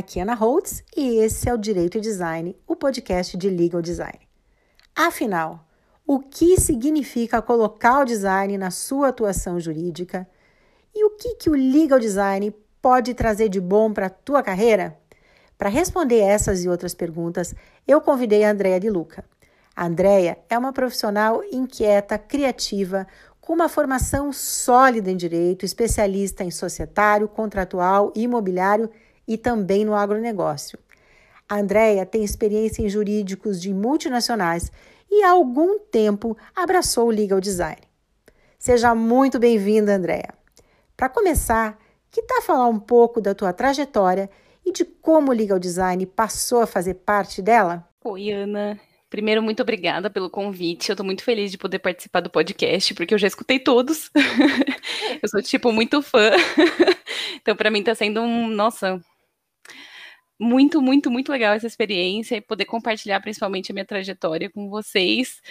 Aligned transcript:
Aqui 0.00 0.18
é 0.18 0.22
Ana 0.22 0.32
Holtz 0.32 0.82
e 0.96 1.18
esse 1.18 1.46
é 1.46 1.52
o 1.52 1.58
Direito 1.58 1.98
e 1.98 2.00
Design, 2.00 2.56
o 2.66 2.74
podcast 2.74 3.36
de 3.36 3.50
Legal 3.50 3.82
Design. 3.82 4.18
Afinal, 4.96 5.68
o 6.06 6.20
que 6.20 6.58
significa 6.58 7.42
colocar 7.42 8.00
o 8.00 8.06
design 8.06 8.56
na 8.56 8.70
sua 8.70 9.08
atuação 9.08 9.60
jurídica 9.60 10.26
e 10.94 11.04
o 11.04 11.10
que, 11.10 11.34
que 11.34 11.50
o 11.50 11.54
legal 11.54 11.98
design 11.98 12.50
pode 12.80 13.12
trazer 13.12 13.50
de 13.50 13.60
bom 13.60 13.92
para 13.92 14.06
a 14.06 14.10
tua 14.10 14.42
carreira? 14.42 14.98
Para 15.58 15.68
responder 15.68 16.20
essas 16.20 16.64
e 16.64 16.68
outras 16.70 16.94
perguntas, 16.94 17.54
eu 17.86 18.00
convidei 18.00 18.42
a 18.42 18.50
Andrea 18.50 18.80
de 18.80 18.88
Luca. 18.88 19.22
A 19.76 19.84
Andrea 19.84 20.38
é 20.48 20.56
uma 20.56 20.72
profissional 20.72 21.42
inquieta, 21.52 22.16
criativa, 22.16 23.06
com 23.38 23.52
uma 23.52 23.68
formação 23.68 24.32
sólida 24.32 25.10
em 25.10 25.16
direito, 25.16 25.66
especialista 25.66 26.42
em 26.42 26.50
societário, 26.50 27.28
contratual, 27.28 28.10
imobiliário 28.16 28.88
e 29.30 29.38
também 29.38 29.84
no 29.84 29.94
agronegócio. 29.94 30.76
A 31.48 31.60
Andrea 31.60 32.04
tem 32.04 32.24
experiência 32.24 32.82
em 32.82 32.88
jurídicos 32.88 33.62
de 33.62 33.72
multinacionais 33.72 34.72
e 35.08 35.22
há 35.22 35.30
algum 35.30 35.78
tempo 35.78 36.36
abraçou 36.54 37.06
o 37.06 37.12
legal 37.12 37.40
design. 37.40 37.80
Seja 38.58 38.92
muito 38.92 39.38
bem-vinda, 39.38 39.94
Andrea. 39.94 40.34
Para 40.96 41.08
começar, 41.08 41.78
que 42.10 42.20
tal 42.22 42.42
falar 42.42 42.66
um 42.66 42.80
pouco 42.80 43.20
da 43.20 43.32
tua 43.32 43.52
trajetória 43.52 44.28
e 44.66 44.72
de 44.72 44.84
como 44.84 45.30
o 45.30 45.34
legal 45.34 45.60
design 45.60 46.04
passou 46.06 46.62
a 46.62 46.66
fazer 46.66 46.94
parte 46.94 47.40
dela? 47.40 47.88
Oi, 48.04 48.32
Ana. 48.32 48.80
Primeiro, 49.08 49.42
muito 49.42 49.62
obrigada 49.62 50.10
pelo 50.10 50.28
convite. 50.28 50.88
Eu 50.88 50.94
estou 50.94 51.06
muito 51.06 51.22
feliz 51.22 51.52
de 51.52 51.58
poder 51.58 51.78
participar 51.78 52.20
do 52.20 52.30
podcast, 52.30 52.94
porque 52.94 53.14
eu 53.14 53.18
já 53.18 53.28
escutei 53.28 53.58
todos. 53.58 54.10
eu 55.22 55.28
sou, 55.28 55.42
tipo, 55.42 55.72
muito 55.72 56.00
fã. 56.02 56.30
então, 57.40 57.56
para 57.56 57.70
mim, 57.72 57.80
está 57.80 57.92
sendo 57.92 58.20
um, 58.20 58.46
nossa, 58.46 59.00
muito, 60.40 60.80
muito, 60.80 61.10
muito 61.10 61.30
legal 61.30 61.54
essa 61.54 61.66
experiência 61.66 62.36
e 62.36 62.40
poder 62.40 62.64
compartilhar 62.64 63.20
principalmente 63.20 63.70
a 63.70 63.74
minha 63.74 63.84
trajetória 63.84 64.48
com 64.48 64.70
vocês, 64.70 65.42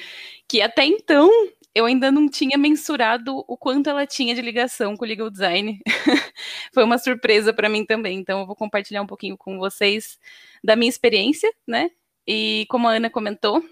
que 0.47 0.61
até 0.61 0.83
então 0.83 1.29
eu 1.75 1.85
ainda 1.85 2.11
não 2.11 2.27
tinha 2.27 2.57
mensurado 2.57 3.45
o 3.47 3.55
quanto 3.55 3.89
ela 3.89 4.07
tinha 4.07 4.33
de 4.33 4.41
ligação 4.41 4.97
com 4.97 5.05
o 5.05 5.07
legal 5.07 5.29
design. 5.29 5.79
Foi 6.73 6.83
uma 6.83 6.97
surpresa 6.97 7.53
para 7.53 7.69
mim 7.69 7.85
também. 7.85 8.17
Então 8.17 8.39
eu 8.39 8.47
vou 8.47 8.55
compartilhar 8.55 9.03
um 9.03 9.07
pouquinho 9.07 9.37
com 9.37 9.59
vocês 9.59 10.17
da 10.63 10.75
minha 10.75 10.89
experiência, 10.89 11.53
né? 11.67 11.91
E 12.25 12.65
como 12.69 12.87
a 12.87 12.93
Ana 12.93 13.09
comentou, 13.09 13.63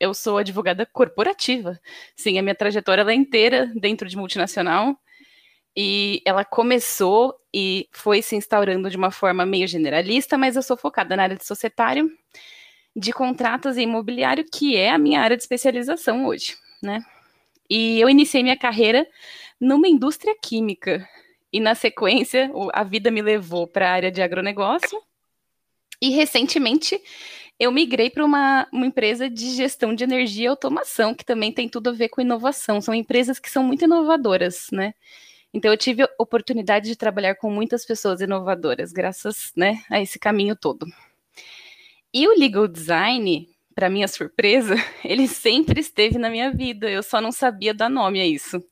eu 0.00 0.12
sou 0.12 0.38
advogada 0.38 0.84
corporativa. 0.84 1.78
Sim, 2.16 2.38
a 2.38 2.42
minha 2.42 2.54
trajetória 2.54 3.02
é 3.02 3.14
inteira 3.14 3.70
dentro 3.76 4.08
de 4.08 4.16
multinacional. 4.16 4.98
E 5.76 6.22
ela 6.24 6.44
começou 6.44 7.34
e 7.54 7.88
foi 7.92 8.22
se 8.22 8.36
instaurando 8.36 8.90
de 8.90 8.96
uma 8.96 9.10
forma 9.10 9.46
meio 9.46 9.66
generalista, 9.66 10.36
mas 10.36 10.56
eu 10.56 10.62
sou 10.62 10.76
focada 10.76 11.16
na 11.16 11.22
área 11.24 11.36
de 11.36 11.46
societário, 11.46 12.10
de 12.94 13.12
contratos 13.12 13.76
e 13.76 13.82
imobiliário, 13.82 14.44
que 14.44 14.76
é 14.76 14.90
a 14.90 14.98
minha 14.98 15.20
área 15.20 15.36
de 15.36 15.42
especialização 15.42 16.26
hoje, 16.26 16.56
né? 16.82 17.00
E 17.68 18.00
eu 18.00 18.08
iniciei 18.08 18.42
minha 18.42 18.56
carreira 18.56 19.06
numa 19.60 19.86
indústria 19.88 20.34
química. 20.42 21.08
E 21.52 21.60
na 21.60 21.74
sequência, 21.74 22.50
a 22.72 22.82
vida 22.82 23.10
me 23.10 23.22
levou 23.22 23.66
para 23.66 23.88
a 23.88 23.92
área 23.92 24.10
de 24.10 24.22
agronegócio. 24.22 25.00
E 26.02 26.10
recentemente 26.10 27.00
eu 27.58 27.70
migrei 27.70 28.08
para 28.08 28.24
uma, 28.24 28.66
uma, 28.72 28.86
empresa 28.86 29.28
de 29.28 29.54
gestão 29.54 29.94
de 29.94 30.02
energia 30.02 30.44
e 30.44 30.48
automação, 30.48 31.14
que 31.14 31.24
também 31.24 31.52
tem 31.52 31.68
tudo 31.68 31.90
a 31.90 31.92
ver 31.92 32.08
com 32.08 32.22
inovação. 32.22 32.80
São 32.80 32.94
empresas 32.94 33.38
que 33.38 33.50
são 33.50 33.62
muito 33.62 33.84
inovadoras, 33.84 34.68
né? 34.72 34.94
Então 35.52 35.70
eu 35.70 35.76
tive 35.76 36.06
oportunidade 36.18 36.88
de 36.88 36.96
trabalhar 36.96 37.34
com 37.34 37.50
muitas 37.50 37.84
pessoas 37.84 38.20
inovadoras, 38.20 38.92
graças 38.92 39.52
né, 39.56 39.82
a 39.90 40.00
esse 40.00 40.18
caminho 40.18 40.54
todo. 40.54 40.86
E 42.12 42.26
o 42.28 42.38
legal 42.38 42.68
design, 42.68 43.48
para 43.74 43.90
minha 43.90 44.08
surpresa, 44.08 44.74
ele 45.04 45.26
sempre 45.26 45.80
esteve 45.80 46.18
na 46.18 46.30
minha 46.30 46.52
vida, 46.52 46.88
eu 46.90 47.02
só 47.02 47.20
não 47.20 47.32
sabia 47.32 47.74
dar 47.74 47.88
nome 47.88 48.20
a 48.20 48.26
isso. 48.26 48.62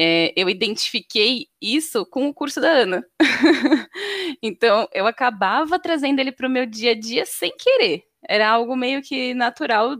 É, 0.00 0.32
eu 0.36 0.48
identifiquei 0.48 1.48
isso 1.60 2.06
com 2.06 2.28
o 2.28 2.34
curso 2.34 2.60
da 2.60 2.68
Ana. 2.68 3.04
então, 4.40 4.88
eu 4.92 5.08
acabava 5.08 5.76
trazendo 5.76 6.20
ele 6.20 6.30
para 6.30 6.46
o 6.46 6.50
meu 6.50 6.64
dia 6.64 6.92
a 6.92 6.94
dia 6.94 7.26
sem 7.26 7.52
querer. 7.56 8.04
Era 8.22 8.48
algo 8.48 8.76
meio 8.76 9.02
que 9.02 9.34
natural 9.34 9.96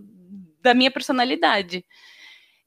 da 0.63 0.73
minha 0.73 0.91
personalidade. 0.91 1.85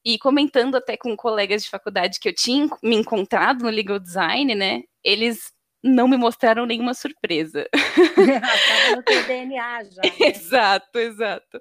E 0.03 0.17
comentando 0.17 0.75
até 0.75 0.97
com 0.97 1.15
colegas 1.15 1.63
de 1.63 1.69
faculdade 1.69 2.19
que 2.19 2.29
eu 2.29 2.33
tinha 2.33 2.67
me 2.81 2.95
encontrado 2.95 3.63
no 3.63 3.69
legal 3.69 3.99
design, 3.99 4.55
né? 4.55 4.83
Eles 5.03 5.51
não 5.83 6.07
me 6.07 6.17
mostraram 6.17 6.65
nenhuma 6.65 6.93
surpresa. 6.93 7.67
Estava 7.73 8.95
no 8.95 9.03
teu 9.03 9.23
DNA 9.25 9.83
já. 9.85 10.01
Né? 10.03 10.27
Exato, 10.27 10.99
exato. 10.99 11.59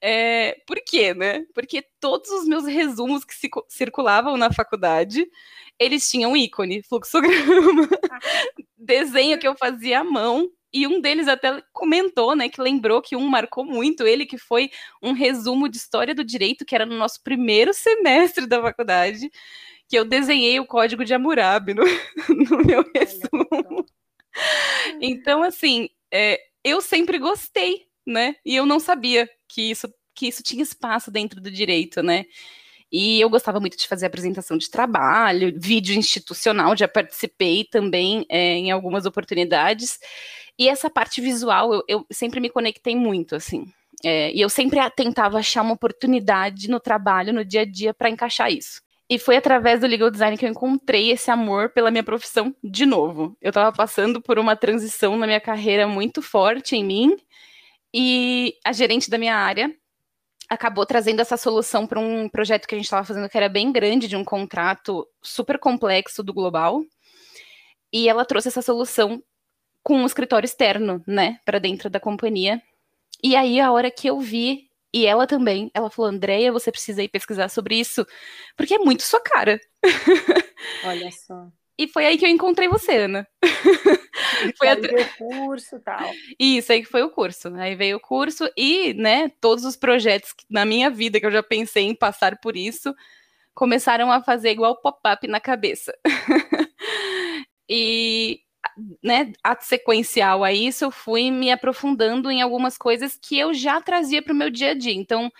É, 0.00 0.56
por 0.66 0.78
quê, 0.86 1.14
né? 1.14 1.44
Porque 1.54 1.84
todos 1.98 2.30
os 2.30 2.46
meus 2.46 2.66
resumos 2.66 3.24
que 3.24 3.34
circulavam 3.68 4.36
na 4.36 4.52
faculdade, 4.52 5.26
eles 5.78 6.08
tinham 6.08 6.36
ícone, 6.36 6.82
fluxograma, 6.82 7.88
ah. 8.10 8.18
desenho 8.76 9.38
que 9.38 9.48
eu 9.48 9.56
fazia 9.56 10.00
à 10.00 10.04
mão, 10.04 10.50
e 10.72 10.86
um 10.86 11.00
deles 11.00 11.28
até 11.28 11.62
comentou, 11.72 12.34
né, 12.34 12.48
que 12.48 12.60
lembrou 12.60 13.02
que 13.02 13.14
um 13.14 13.28
marcou 13.28 13.64
muito 13.64 14.06
ele, 14.06 14.24
que 14.24 14.38
foi 14.38 14.70
um 15.02 15.12
resumo 15.12 15.68
de 15.68 15.76
história 15.76 16.14
do 16.14 16.24
direito, 16.24 16.64
que 16.64 16.74
era 16.74 16.86
no 16.86 16.96
nosso 16.96 17.22
primeiro 17.22 17.74
semestre 17.74 18.46
da 18.46 18.60
faculdade, 18.60 19.30
que 19.88 19.98
eu 19.98 20.04
desenhei 20.04 20.58
o 20.58 20.66
código 20.66 21.04
de 21.04 21.12
Hammurabi 21.12 21.74
no, 21.74 21.84
no 22.48 22.64
meu 22.64 22.84
resumo. 22.94 23.84
Então, 25.00 25.42
assim, 25.42 25.90
é, 26.10 26.40
eu 26.64 26.80
sempre 26.80 27.18
gostei, 27.18 27.86
né? 28.06 28.36
E 28.44 28.56
eu 28.56 28.64
não 28.64 28.80
sabia 28.80 29.28
que 29.48 29.70
isso, 29.70 29.92
que 30.14 30.26
isso 30.26 30.42
tinha 30.42 30.62
espaço 30.62 31.10
dentro 31.10 31.40
do 31.40 31.50
direito, 31.50 32.02
né? 32.02 32.24
E 32.92 33.20
eu 33.20 33.30
gostava 33.30 33.58
muito 33.58 33.76
de 33.78 33.88
fazer 33.88 34.06
apresentação 34.06 34.58
de 34.58 34.68
trabalho, 34.68 35.54
vídeo 35.56 35.94
institucional, 35.96 36.76
já 36.76 36.86
participei 36.86 37.64
também 37.64 38.26
é, 38.28 38.54
em 38.54 38.70
algumas 38.70 39.06
oportunidades. 39.06 39.98
E 40.58 40.68
essa 40.68 40.90
parte 40.90 41.20
visual, 41.20 41.72
eu, 41.72 41.82
eu 41.88 42.06
sempre 42.12 42.38
me 42.38 42.50
conectei 42.50 42.94
muito, 42.94 43.34
assim. 43.34 43.64
É, 44.04 44.30
e 44.32 44.40
eu 44.40 44.48
sempre 44.48 44.78
tentava 44.90 45.38
achar 45.38 45.62
uma 45.62 45.74
oportunidade 45.74 46.68
no 46.68 46.78
trabalho, 46.78 47.32
no 47.32 47.44
dia 47.44 47.62
a 47.62 47.64
dia, 47.64 47.94
para 47.94 48.10
encaixar 48.10 48.52
isso. 48.52 48.82
E 49.08 49.18
foi 49.18 49.36
através 49.36 49.80
do 49.80 49.86
legal 49.86 50.10
design 50.10 50.36
que 50.36 50.44
eu 50.44 50.50
encontrei 50.50 51.10
esse 51.10 51.30
amor 51.30 51.70
pela 51.70 51.90
minha 51.90 52.04
profissão 52.04 52.54
de 52.62 52.84
novo. 52.84 53.36
Eu 53.40 53.50
estava 53.50 53.74
passando 53.74 54.20
por 54.20 54.38
uma 54.38 54.56
transição 54.56 55.16
na 55.16 55.26
minha 55.26 55.40
carreira 55.40 55.86
muito 55.86 56.20
forte 56.20 56.76
em 56.76 56.84
mim, 56.84 57.16
e 57.94 58.54
a 58.64 58.72
gerente 58.72 59.10
da 59.10 59.18
minha 59.18 59.36
área 59.36 59.70
acabou 60.52 60.84
trazendo 60.84 61.20
essa 61.20 61.38
solução 61.38 61.86
para 61.86 61.98
um 61.98 62.28
projeto 62.28 62.66
que 62.66 62.74
a 62.74 62.78
gente 62.78 62.84
estava 62.84 63.06
fazendo 63.06 63.28
que 63.28 63.36
era 63.36 63.48
bem 63.48 63.72
grande, 63.72 64.06
de 64.06 64.16
um 64.16 64.22
contrato 64.24 65.08
super 65.22 65.58
complexo 65.58 66.22
do 66.22 66.34
global. 66.34 66.82
E 67.90 68.06
ela 68.08 68.24
trouxe 68.24 68.48
essa 68.48 68.60
solução 68.60 69.22
com 69.82 69.96
um 69.96 70.06
escritório 70.06 70.44
externo, 70.46 71.02
né, 71.06 71.40
para 71.44 71.58
dentro 71.58 71.88
da 71.88 71.98
companhia. 71.98 72.62
E 73.22 73.34
aí, 73.34 73.60
a 73.60 73.72
hora 73.72 73.90
que 73.90 74.08
eu 74.08 74.20
vi, 74.20 74.68
e 74.92 75.06
ela 75.06 75.26
também, 75.26 75.70
ela 75.72 75.88
falou: 75.88 76.10
Andréia, 76.10 76.52
você 76.52 76.70
precisa 76.70 77.02
ir 77.02 77.08
pesquisar 77.08 77.48
sobre 77.48 77.76
isso, 77.76 78.06
porque 78.54 78.74
é 78.74 78.78
muito 78.78 79.02
sua 79.02 79.20
cara. 79.20 79.58
Olha 80.84 81.10
só. 81.10 81.48
E 81.78 81.88
foi 81.88 82.06
aí 82.06 82.18
que 82.18 82.24
eu 82.24 82.30
encontrei 82.30 82.68
você, 82.68 82.92
Ana. 82.92 83.26
foi 84.58 84.68
aí 84.68 84.76
a... 84.76 85.02
o 85.02 85.46
curso 85.46 85.80
tal. 85.80 86.10
Isso, 86.38 86.72
aí 86.72 86.84
foi 86.84 87.02
o 87.02 87.10
curso. 87.10 87.54
Aí 87.56 87.74
veio 87.74 87.96
o 87.96 88.00
curso 88.00 88.48
e, 88.56 88.94
né, 88.94 89.30
todos 89.40 89.64
os 89.64 89.76
projetos 89.76 90.34
na 90.50 90.64
minha 90.64 90.90
vida 90.90 91.18
que 91.18 91.26
eu 91.26 91.30
já 91.30 91.42
pensei 91.42 91.84
em 91.84 91.94
passar 91.94 92.38
por 92.40 92.56
isso 92.56 92.94
começaram 93.54 94.10
a 94.10 94.22
fazer 94.22 94.50
igual 94.50 94.80
pop-up 94.80 95.26
na 95.28 95.40
cabeça. 95.40 95.94
e 97.68 98.40
né, 99.02 99.32
sequencial 99.60 100.44
a 100.44 100.52
isso, 100.52 100.84
eu 100.84 100.90
fui 100.90 101.30
me 101.30 101.50
aprofundando 101.50 102.30
em 102.30 102.42
algumas 102.42 102.78
coisas 102.78 103.18
que 103.20 103.38
eu 103.38 103.52
já 103.52 103.80
trazia 103.80 104.22
para 104.22 104.32
o 104.32 104.36
meu 104.36 104.50
dia 104.50 104.70
a 104.70 104.74
dia. 104.74 104.94
Então, 104.94 105.30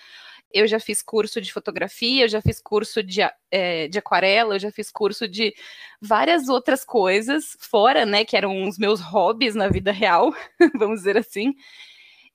eu 0.53 0.67
já 0.67 0.79
fiz 0.79 1.03
curso 1.03 1.41
de 1.41 1.53
fotografia, 1.53 2.25
eu 2.25 2.29
já 2.29 2.41
fiz 2.41 2.61
curso 2.61 3.03
de, 3.03 3.21
é, 3.51 3.89
de 3.89 3.99
aquarela, 3.99 4.55
eu 4.55 4.59
já 4.59 4.71
fiz 4.71 4.91
curso 4.91 5.29
de 5.29 5.55
várias 6.01 6.49
outras 6.49 6.85
coisas, 6.85 7.57
fora, 7.61 8.05
né, 8.07 8.25
que 8.25 8.37
eram 8.37 8.69
os 8.69 8.79
meus 8.79 9.01
hobbies 9.01 9.55
na 9.55 9.69
vida 9.69 9.93
real, 9.93 10.35
vamos 10.79 11.01
dizer 11.01 11.17
assim. 11.17 11.55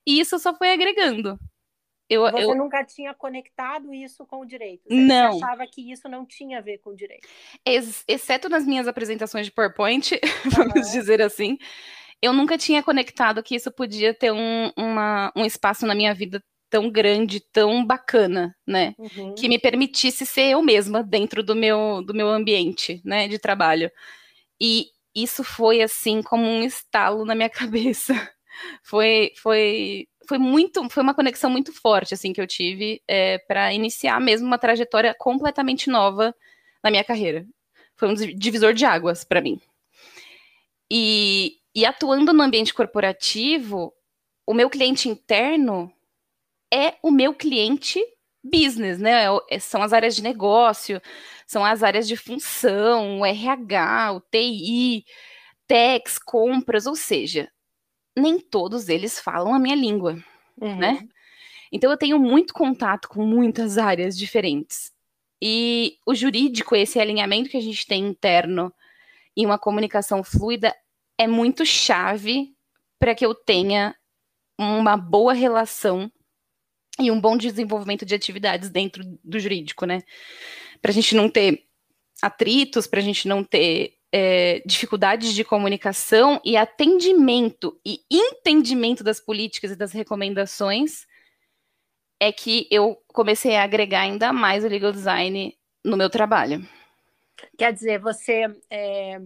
E 0.06 0.20
isso 0.20 0.38
só 0.38 0.54
foi 0.54 0.72
agregando. 0.72 1.38
Eu, 2.08 2.22
Você 2.22 2.44
eu... 2.44 2.54
nunca 2.54 2.82
tinha 2.84 3.12
conectado 3.12 3.92
isso 3.92 4.24
com 4.24 4.40
o 4.40 4.46
direito? 4.46 4.84
Você 4.88 4.94
não. 4.94 5.36
achava 5.36 5.66
que 5.66 5.92
isso 5.92 6.08
não 6.08 6.24
tinha 6.24 6.58
a 6.58 6.62
ver 6.62 6.78
com 6.78 6.90
o 6.90 6.96
direito? 6.96 7.28
Ex 7.66 8.02
exceto 8.08 8.48
nas 8.48 8.64
minhas 8.64 8.88
apresentações 8.88 9.44
de 9.44 9.52
PowerPoint, 9.52 10.14
uhum. 10.14 10.50
vamos 10.72 10.90
dizer 10.90 11.20
assim, 11.20 11.58
eu 12.22 12.32
nunca 12.32 12.56
tinha 12.56 12.82
conectado 12.82 13.42
que 13.42 13.54
isso 13.54 13.70
podia 13.70 14.14
ter 14.14 14.32
um, 14.32 14.72
uma, 14.76 15.30
um 15.36 15.44
espaço 15.44 15.86
na 15.86 15.94
minha 15.94 16.14
vida 16.14 16.42
tão 16.70 16.90
grande, 16.90 17.40
tão 17.40 17.84
bacana, 17.84 18.54
né? 18.66 18.94
Uhum. 18.98 19.34
Que 19.34 19.48
me 19.48 19.58
permitisse 19.58 20.26
ser 20.26 20.50
eu 20.50 20.62
mesma 20.62 21.02
dentro 21.02 21.42
do 21.42 21.54
meu, 21.54 22.02
do 22.02 22.14
meu 22.14 22.28
ambiente, 22.28 23.00
né, 23.04 23.28
de 23.28 23.38
trabalho. 23.38 23.90
E 24.60 24.88
isso 25.14 25.42
foi 25.42 25.82
assim 25.82 26.22
como 26.22 26.44
um 26.44 26.62
estalo 26.62 27.24
na 27.24 27.34
minha 27.34 27.48
cabeça. 27.50 28.14
Foi, 28.82 29.32
foi, 29.36 30.08
foi 30.26 30.38
muito, 30.38 30.88
foi 30.90 31.02
uma 31.02 31.14
conexão 31.14 31.48
muito 31.48 31.72
forte 31.72 32.14
assim 32.14 32.32
que 32.32 32.40
eu 32.40 32.46
tive 32.46 33.00
é, 33.06 33.38
para 33.38 33.72
iniciar 33.72 34.20
mesmo 34.20 34.46
uma 34.46 34.58
trajetória 34.58 35.14
completamente 35.18 35.88
nova 35.88 36.34
na 36.82 36.90
minha 36.90 37.04
carreira. 37.04 37.46
Foi 37.96 38.08
um 38.08 38.14
divisor 38.14 38.74
de 38.74 38.84
águas 38.84 39.24
para 39.24 39.40
mim. 39.40 39.60
E, 40.90 41.58
e 41.74 41.84
atuando 41.84 42.32
no 42.32 42.42
ambiente 42.42 42.72
corporativo, 42.72 43.92
o 44.46 44.54
meu 44.54 44.70
cliente 44.70 45.08
interno 45.08 45.92
é 46.72 46.94
o 47.02 47.10
meu 47.10 47.34
cliente 47.34 48.00
business, 48.42 48.98
né? 48.98 49.24
É 49.50 49.58
são 49.58 49.82
as 49.82 49.92
áreas 49.92 50.16
de 50.16 50.22
negócio, 50.22 51.00
são 51.46 51.64
as 51.64 51.82
áreas 51.82 52.06
de 52.06 52.16
função, 52.16 53.20
o 53.20 53.26
RH, 53.26 54.12
o 54.12 54.20
TI, 54.20 55.04
techs, 55.66 56.18
compras, 56.18 56.86
ou 56.86 56.96
seja, 56.96 57.50
nem 58.16 58.40
todos 58.40 58.88
eles 58.88 59.20
falam 59.20 59.54
a 59.54 59.58
minha 59.58 59.76
língua, 59.76 60.22
uhum. 60.60 60.76
né? 60.76 61.06
Então 61.70 61.90
eu 61.90 61.96
tenho 61.96 62.18
muito 62.18 62.54
contato 62.54 63.08
com 63.08 63.24
muitas 63.24 63.76
áreas 63.76 64.16
diferentes. 64.16 64.92
E 65.40 65.98
o 66.04 66.14
jurídico, 66.14 66.74
esse 66.74 66.98
alinhamento 66.98 67.50
que 67.50 67.56
a 67.56 67.62
gente 67.62 67.86
tem 67.86 68.06
interno 68.06 68.72
e 69.36 69.46
uma 69.46 69.58
comunicação 69.58 70.24
fluida 70.24 70.74
é 71.16 71.26
muito 71.26 71.64
chave 71.64 72.54
para 72.98 73.14
que 73.14 73.24
eu 73.24 73.34
tenha 73.34 73.94
uma 74.58 74.96
boa 74.96 75.32
relação 75.32 76.10
e 76.98 77.10
um 77.10 77.20
bom 77.20 77.36
desenvolvimento 77.36 78.04
de 78.04 78.14
atividades 78.14 78.70
dentro 78.70 79.02
do 79.22 79.38
jurídico, 79.38 79.86
né? 79.86 80.02
Para 80.80 80.90
a 80.90 80.94
gente 80.94 81.14
não 81.14 81.28
ter 81.28 81.64
atritos, 82.20 82.86
para 82.86 83.00
a 83.00 83.02
gente 83.02 83.28
não 83.28 83.44
ter 83.44 83.94
é, 84.12 84.62
dificuldades 84.66 85.34
de 85.34 85.44
comunicação 85.44 86.40
e 86.44 86.56
atendimento 86.56 87.78
e 87.84 88.00
entendimento 88.10 89.04
das 89.04 89.20
políticas 89.20 89.70
e 89.70 89.76
das 89.76 89.92
recomendações, 89.92 91.06
é 92.20 92.32
que 92.32 92.66
eu 92.70 93.00
comecei 93.08 93.56
a 93.56 93.62
agregar 93.62 94.00
ainda 94.00 94.32
mais 94.32 94.64
o 94.64 94.68
legal 94.68 94.92
design 94.92 95.56
no 95.84 95.96
meu 95.96 96.10
trabalho. 96.10 96.66
Quer 97.56 97.72
dizer, 97.72 98.00
você 98.00 98.46
é, 98.68 99.20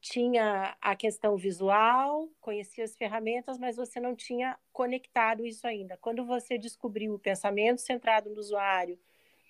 tinha 0.00 0.76
a 0.80 0.96
questão 0.96 1.36
visual, 1.36 2.28
conhecia 2.40 2.84
as 2.84 2.96
ferramentas, 2.96 3.58
mas 3.58 3.76
você 3.76 4.00
não 4.00 4.14
tinha 4.14 4.56
conectado 4.72 5.46
isso 5.46 5.66
ainda. 5.66 5.96
Quando 5.98 6.24
você 6.24 6.56
descobriu 6.58 7.14
o 7.14 7.18
pensamento 7.18 7.80
centrado 7.80 8.30
no 8.30 8.38
usuário, 8.38 8.98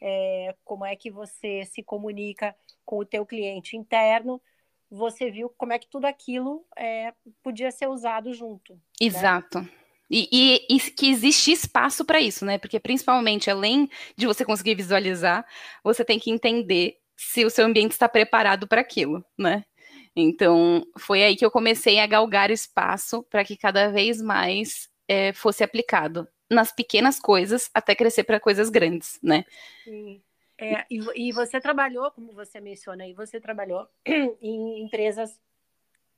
é, 0.00 0.54
como 0.64 0.84
é 0.84 0.96
que 0.96 1.10
você 1.10 1.64
se 1.64 1.82
comunica 1.82 2.54
com 2.84 2.98
o 2.98 3.04
teu 3.04 3.24
cliente 3.24 3.76
interno, 3.76 4.40
você 4.90 5.30
viu 5.30 5.48
como 5.56 5.72
é 5.72 5.78
que 5.78 5.88
tudo 5.88 6.04
aquilo 6.04 6.64
é, 6.76 7.12
podia 7.42 7.70
ser 7.70 7.88
usado 7.88 8.32
junto. 8.32 8.74
Né? 8.74 8.80
Exato. 9.00 9.60
Né? 9.60 9.70
E, 10.10 10.28
e, 10.30 10.76
e, 10.76 10.80
que 10.90 11.08
existe 11.08 11.50
espaço 11.50 12.04
para 12.04 12.20
isso, 12.20 12.44
né? 12.44 12.58
Porque 12.58 12.78
principalmente, 12.78 13.50
além 13.50 13.88
de 14.16 14.26
você 14.26 14.44
conseguir 14.44 14.74
visualizar, 14.74 15.46
você 15.82 16.04
tem 16.04 16.18
que 16.18 16.30
entender 16.30 16.98
se 17.16 17.44
o 17.44 17.50
seu 17.50 17.64
ambiente 17.64 17.92
está 17.92 18.08
preparado 18.08 18.68
para 18.68 18.80
aquilo, 18.80 19.24
né? 19.38 19.64
Então, 20.16 20.86
foi 20.98 21.24
aí 21.24 21.36
que 21.36 21.44
eu 21.44 21.50
comecei 21.50 21.98
a 21.98 22.06
galgar 22.06 22.50
espaço 22.50 23.22
para 23.24 23.44
que 23.44 23.56
cada 23.56 23.88
vez 23.88 24.22
mais 24.22 24.88
é, 25.08 25.32
fosse 25.32 25.64
aplicado 25.64 26.28
nas 26.48 26.72
pequenas 26.72 27.18
coisas 27.18 27.70
até 27.74 27.94
crescer 27.94 28.24
para 28.24 28.38
coisas 28.38 28.70
grandes, 28.70 29.18
né? 29.22 29.44
Sim. 29.82 30.22
É, 30.56 30.84
e, 30.88 31.28
e, 31.28 31.32
você 31.32 31.60
trabalhou, 31.60 32.10
como 32.12 32.32
você 32.32 32.60
menciona 32.60 33.02
aí, 33.02 33.12
você 33.12 33.40
trabalhou 33.40 33.88
em 34.40 34.84
empresas 34.84 35.40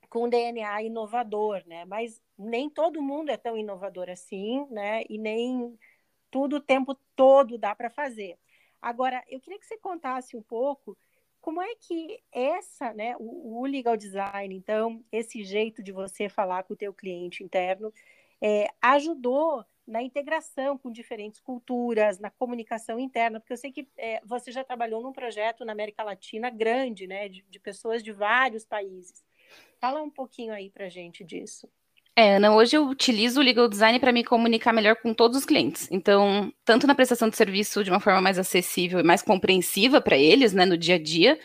com 0.09 0.29
DNA 0.29 0.83
inovador, 0.83 1.63
né? 1.65 1.85
Mas 1.85 2.21
nem 2.37 2.69
todo 2.69 3.01
mundo 3.01 3.29
é 3.29 3.37
tão 3.37 3.57
inovador 3.57 4.09
assim, 4.09 4.65
né? 4.69 5.03
E 5.09 5.17
nem 5.17 5.77
tudo 6.29 6.57
o 6.57 6.61
tempo 6.61 6.95
todo 7.15 7.57
dá 7.57 7.75
para 7.75 7.89
fazer. 7.89 8.37
Agora, 8.79 9.23
eu 9.27 9.39
queria 9.39 9.59
que 9.59 9.65
você 9.65 9.77
contasse 9.77 10.37
um 10.37 10.41
pouco 10.41 10.95
como 11.47 11.61
é 11.61 11.75
que 11.75 12.21
essa, 12.29 12.93
né, 12.93 13.15
o, 13.17 13.61
o, 13.61 13.65
legal 13.65 13.95
design, 13.95 14.53
então, 14.53 15.01
esse 15.09 15.45
jeito 15.45 15.81
de 15.81 15.93
você 15.93 16.27
falar 16.27 16.63
com 16.63 16.73
o 16.73 16.75
teu 16.75 16.93
cliente 16.93 17.41
interno, 17.41 17.93
é, 18.41 18.67
ajudou 18.81 19.63
na 19.87 20.03
integração 20.03 20.77
com 20.77 20.91
diferentes 20.91 21.39
culturas, 21.39 22.19
na 22.19 22.29
comunicação 22.29 22.99
interna, 22.99 23.39
porque 23.39 23.53
eu 23.53 23.57
sei 23.57 23.71
que 23.71 23.87
é, 23.95 24.19
você 24.25 24.51
já 24.51 24.61
trabalhou 24.61 25.01
num 25.01 25.13
projeto 25.13 25.63
na 25.63 25.71
América 25.71 26.03
Latina 26.03 26.49
grande, 26.49 27.07
né, 27.07 27.29
de, 27.29 27.41
de 27.43 27.59
pessoas 27.61 28.03
de 28.03 28.11
vários 28.11 28.65
países. 28.65 29.23
Fala 29.79 30.01
um 30.01 30.09
pouquinho 30.09 30.51
aí 30.51 30.69
para 30.69 30.89
gente 30.89 31.23
disso. 31.23 31.69
É, 32.19 32.37
Ana, 32.37 32.55
hoje 32.55 32.75
eu 32.75 32.87
utilizo 32.87 33.39
o 33.39 33.43
legal 33.43 33.67
design 33.69 33.99
para 33.99 34.11
me 34.11 34.23
comunicar 34.23 34.73
melhor 34.73 34.95
com 34.95 35.13
todos 35.13 35.37
os 35.37 35.45
clientes. 35.45 35.87
Então, 35.91 36.51
tanto 36.65 36.87
na 36.87 36.95
prestação 36.95 37.29
de 37.29 37.37
serviço 37.37 37.83
de 37.83 37.91
uma 37.91 37.99
forma 37.99 38.19
mais 38.19 38.39
acessível 38.39 38.99
e 38.99 39.03
mais 39.03 39.21
compreensiva 39.21 40.01
para 40.01 40.17
eles, 40.17 40.51
né, 40.51 40.65
no 40.65 40.75
dia 40.75 40.95
a 40.95 40.99
dia. 40.99 41.39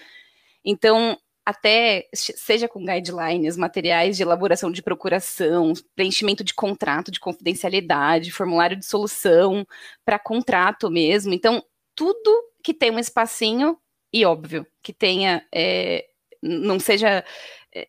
Então, 0.65 1.19
até 1.45 2.09
seja 2.15 2.69
com 2.69 2.87
guidelines, 2.87 3.55
materiais 3.59 4.17
de 4.17 4.23
elaboração 4.23 4.73
de 4.73 4.81
procuração, 4.83 5.75
preenchimento 5.95 6.43
de 6.43 6.55
contrato 6.55 7.11
de 7.11 7.21
confidencialidade, 7.21 8.33
formulário 8.33 8.77
de 8.77 8.87
solução 8.87 9.67
para 10.07 10.19
contrato 10.19 10.91
mesmo. 10.91 11.35
Então, 11.35 11.63
tudo 11.95 12.45
que 12.65 12.73
tem 12.73 12.91
um 12.91 12.99
espacinho 12.99 13.77
e 14.11 14.25
óbvio 14.25 14.67
que 14.83 14.95
tenha 14.95 15.47
é, 15.55 16.07
não 16.43 16.81
seja 16.81 17.23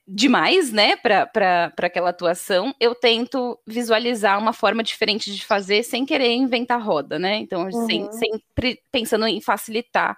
demais, 0.08 0.72
né, 0.72 0.96
para 0.96 1.72
aquela 1.78 2.10
atuação, 2.10 2.74
eu 2.80 2.96
tento 2.96 3.60
visualizar 3.68 4.40
uma 4.40 4.54
forma 4.54 4.82
diferente 4.82 5.34
de 5.34 5.46
fazer 5.46 5.84
sem 5.84 6.06
querer 6.06 6.32
inventar 6.32 6.82
roda, 6.82 7.20
né? 7.20 7.38
Então, 7.38 7.66
uhum. 7.66 7.86
sem, 7.86 8.12
sempre 8.12 8.82
pensando 8.92 9.28
em 9.28 9.42
facilitar 9.42 10.18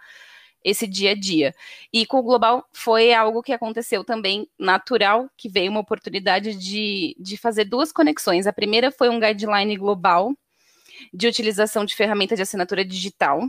esse 0.63 0.87
dia 0.87 1.11
a 1.11 1.15
dia. 1.15 1.53
E 1.93 2.05
com 2.05 2.17
o 2.17 2.23
Global 2.23 2.67
foi 2.73 3.13
algo 3.13 3.43
que 3.43 3.53
aconteceu 3.53 4.03
também 4.03 4.47
natural, 4.57 5.29
que 5.37 5.47
veio 5.47 5.69
uma 5.69 5.79
oportunidade 5.79 6.55
de, 6.55 7.15
de 7.19 7.37
fazer 7.37 7.65
duas 7.65 7.91
conexões. 7.91 8.47
A 8.47 8.53
primeira 8.53 8.91
foi 8.91 9.09
um 9.09 9.19
guideline 9.19 9.77
global 9.77 10.33
de 11.13 11.27
utilização 11.27 11.85
de 11.85 11.95
ferramenta 11.95 12.35
de 12.35 12.41
assinatura 12.41 12.83
digital, 12.83 13.47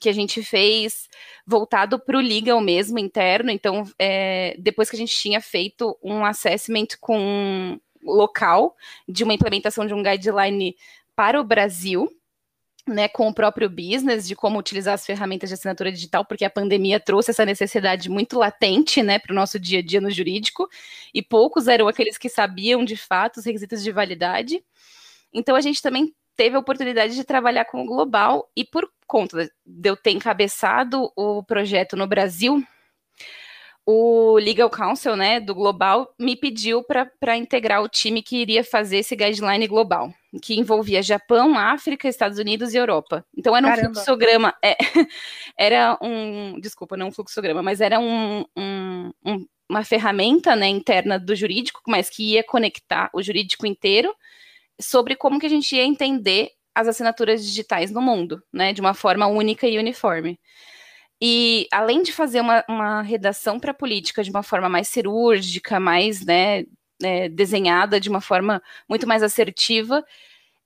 que 0.00 0.08
a 0.08 0.12
gente 0.12 0.42
fez 0.42 1.08
voltado 1.46 1.98
para 1.98 2.16
o 2.16 2.20
legal 2.20 2.60
mesmo, 2.60 2.98
interno. 2.98 3.50
Então, 3.50 3.84
é, 3.98 4.54
depois 4.58 4.88
que 4.88 4.96
a 4.96 4.98
gente 4.98 5.16
tinha 5.16 5.40
feito 5.40 5.98
um 6.02 6.24
assessment 6.24 6.88
com 7.00 7.78
local 8.02 8.76
de 9.08 9.24
uma 9.24 9.34
implementação 9.34 9.86
de 9.86 9.94
um 9.94 10.02
guideline 10.02 10.76
para 11.16 11.40
o 11.40 11.44
Brasil, 11.44 12.08
né, 12.86 13.06
com 13.06 13.28
o 13.28 13.34
próprio 13.34 13.68
business, 13.68 14.26
de 14.26 14.34
como 14.34 14.58
utilizar 14.58 14.94
as 14.94 15.04
ferramentas 15.04 15.50
de 15.50 15.54
assinatura 15.54 15.92
digital, 15.92 16.24
porque 16.24 16.44
a 16.44 16.50
pandemia 16.50 16.98
trouxe 16.98 17.30
essa 17.30 17.44
necessidade 17.44 18.08
muito 18.08 18.38
latente, 18.38 19.02
né, 19.02 19.18
para 19.18 19.32
o 19.32 19.34
nosso 19.34 19.58
dia 19.58 19.80
a 19.80 19.82
dia 19.82 20.00
no 20.00 20.10
jurídico, 20.10 20.68
e 21.12 21.20
poucos 21.20 21.68
eram 21.68 21.86
aqueles 21.86 22.16
que 22.16 22.28
sabiam 22.28 22.84
de 22.84 22.96
fato 22.96 23.38
os 23.38 23.44
requisitos 23.44 23.82
de 23.82 23.92
validade. 23.92 24.64
Então 25.32 25.54
a 25.54 25.60
gente 25.60 25.82
também 25.82 26.14
teve 26.34 26.56
a 26.56 26.60
oportunidade 26.60 27.14
de 27.14 27.24
trabalhar 27.24 27.66
com 27.66 27.82
o 27.82 27.86
Global, 27.86 28.50
e 28.56 28.64
por 28.64 28.88
conta 29.08 29.50
de 29.66 29.88
eu 29.88 29.96
ter 29.96 30.10
encabeçado 30.10 31.10
o 31.16 31.42
projeto 31.42 31.96
no 31.96 32.06
Brasil, 32.06 32.62
o 33.90 34.34
Legal 34.34 34.68
Counsel, 34.68 35.16
né, 35.16 35.40
do 35.40 35.54
Global, 35.54 36.14
me 36.18 36.36
pediu 36.36 36.84
para 36.84 37.38
integrar 37.38 37.82
o 37.82 37.88
time 37.88 38.22
que 38.22 38.36
iria 38.36 38.62
fazer 38.62 38.98
esse 38.98 39.16
guideline 39.16 39.66
global, 39.66 40.12
que 40.42 40.60
envolvia 40.60 41.00
Japão, 41.00 41.58
África, 41.58 42.06
Estados 42.06 42.38
Unidos 42.38 42.74
e 42.74 42.76
Europa. 42.76 43.24
Então 43.34 43.56
era 43.56 43.66
um 43.66 43.70
Caramba. 43.70 43.94
fluxograma, 43.94 44.54
é, 44.62 44.76
era 45.58 45.98
um, 46.02 46.60
desculpa, 46.60 46.98
não 46.98 47.08
um 47.08 47.12
fluxograma, 47.12 47.62
mas 47.62 47.80
era 47.80 47.98
um, 47.98 48.44
um, 48.54 49.10
um, 49.24 49.46
uma 49.66 49.82
ferramenta, 49.82 50.54
né, 50.54 50.68
interna 50.68 51.18
do 51.18 51.34
jurídico, 51.34 51.80
mas 51.88 52.10
que 52.10 52.34
ia 52.34 52.44
conectar 52.44 53.08
o 53.14 53.22
jurídico 53.22 53.66
inteiro 53.66 54.14
sobre 54.78 55.16
como 55.16 55.40
que 55.40 55.46
a 55.46 55.50
gente 55.50 55.74
ia 55.74 55.84
entender 55.84 56.50
as 56.78 56.86
assinaturas 56.86 57.44
digitais 57.44 57.90
no 57.90 58.00
mundo, 58.00 58.40
né, 58.52 58.72
de 58.72 58.80
uma 58.80 58.94
forma 58.94 59.26
única 59.26 59.66
e 59.66 59.78
uniforme. 59.78 60.38
E 61.20 61.66
além 61.72 62.04
de 62.04 62.12
fazer 62.12 62.40
uma, 62.40 62.64
uma 62.68 63.02
redação 63.02 63.58
para 63.58 63.72
a 63.72 63.74
política 63.74 64.22
de 64.22 64.30
uma 64.30 64.44
forma 64.44 64.68
mais 64.68 64.86
cirúrgica, 64.86 65.80
mais 65.80 66.24
né, 66.24 66.64
é, 67.02 67.28
desenhada 67.28 67.98
de 67.98 68.08
uma 68.08 68.20
forma 68.20 68.62
muito 68.88 69.08
mais 69.08 69.24
assertiva, 69.24 70.04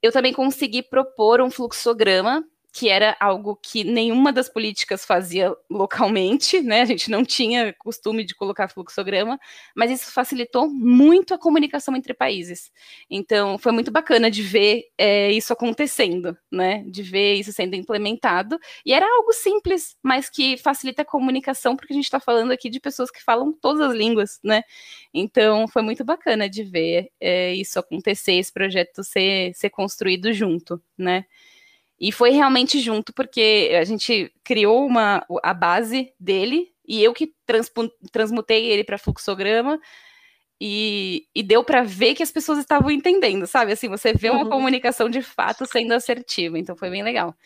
eu 0.03 0.13
também 0.13 0.35
consegui 0.35 0.83
propor 0.83 1.41
um 1.41 1.51
fluxograma 1.51 2.45
que 2.73 2.89
era 2.89 3.15
algo 3.21 3.55
que 3.55 3.85
nenhuma 3.85 4.33
das 4.33 4.49
políticas 4.49 5.05
fazia 5.05 5.55
localmente, 5.71 6.61
né? 6.63 6.81
A 6.81 6.87
gente 6.87 7.11
não 7.11 7.23
tinha 7.23 7.73
costume 7.75 8.25
de 8.25 8.35
colocar 8.35 8.69
fluxograma, 8.69 9.39
mas 9.77 9.91
isso 9.91 10.11
facilitou 10.11 10.69
muito 10.69 11.35
a 11.35 11.39
comunicação 11.39 11.95
entre 11.95 12.15
países. 12.15 12.73
Então, 13.11 13.59
foi 13.59 13.73
muito 13.73 13.91
bacana 13.91 14.31
de 14.31 14.43
ver 14.43 14.85
é, 14.97 15.31
isso 15.31 15.53
acontecendo, 15.53 16.35
né? 16.51 16.83
De 16.89 17.03
ver 17.03 17.35
isso 17.35 17.53
sendo 17.53 17.77
implementado. 17.77 18.59
E 18.87 18.95
era 18.95 19.07
algo 19.07 19.35
simples, 19.35 19.95
mas 20.03 20.31
que 20.31 20.57
facilita 20.57 21.03
a 21.03 21.05
comunicação, 21.05 21.77
porque 21.77 21.93
a 21.93 21.97
gente 21.97 22.07
está 22.07 22.21
falando 22.21 22.53
aqui 22.53 22.71
de 22.71 22.81
pessoas 22.81 23.11
que 23.11 23.23
falam 23.23 23.53
todas 23.53 23.83
as 23.83 23.95
línguas, 23.95 24.41
né? 24.43 24.63
Então, 25.13 25.69
foi 25.69 25.83
muito 25.83 26.05
bacana 26.07 26.49
de 26.49 26.65
ver 26.65 27.11
é, 27.21 27.53
isso 27.53 27.79
acontecer, 27.79 28.33
esse 28.33 28.53
projeto 28.53 29.05
ser, 29.05 29.53
ser 29.55 29.69
construído 29.69 30.33
junto, 30.33 30.83
né? 30.97 31.27
E 32.03 32.11
foi 32.11 32.31
realmente 32.31 32.81
junto, 32.81 33.13
porque 33.13 33.71
a 33.81 33.85
gente 33.85 34.35
criou 34.43 34.85
uma, 34.85 35.25
a 35.41 35.55
base 35.55 36.13
dele, 36.19 36.69
e 36.85 37.01
eu 37.01 37.15
que 37.15 37.33
transmutei 38.11 38.67
ele 38.67 38.83
para 38.83 38.99
fluxograma, 38.99 39.81
e, 40.61 41.29
e 41.33 41.45
deu 41.45 41.63
para 41.63 41.85
ver 41.85 42.17
que 42.17 42.23
as 42.23 42.33
pessoas 42.33 42.59
estavam 42.59 42.91
entendendo, 42.91 43.47
sabe? 43.47 43.71
Assim, 43.71 43.89
você 43.89 44.13
vê 44.13 44.31
uma 44.31 44.43
uhum. 44.43 44.51
comunicação 44.51 45.09
de 45.09 45.23
fato 45.23 45.65
sendo 45.65 45.93
assertiva, 45.93 46.59
então 46.59 46.75
foi 46.75 46.91
bem 46.91 47.05
legal. 47.05 47.37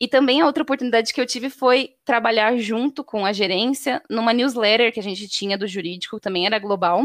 E 0.00 0.08
também 0.08 0.40
a 0.40 0.46
outra 0.46 0.64
oportunidade 0.64 1.14
que 1.14 1.20
eu 1.20 1.26
tive 1.26 1.48
foi 1.48 1.94
trabalhar 2.04 2.56
junto 2.58 3.04
com 3.04 3.24
a 3.24 3.32
gerência 3.32 4.02
numa 4.10 4.32
newsletter 4.32 4.92
que 4.92 4.98
a 4.98 5.04
gente 5.04 5.28
tinha 5.28 5.56
do 5.56 5.68
jurídico, 5.68 6.18
também 6.18 6.46
era 6.46 6.58
global, 6.58 7.04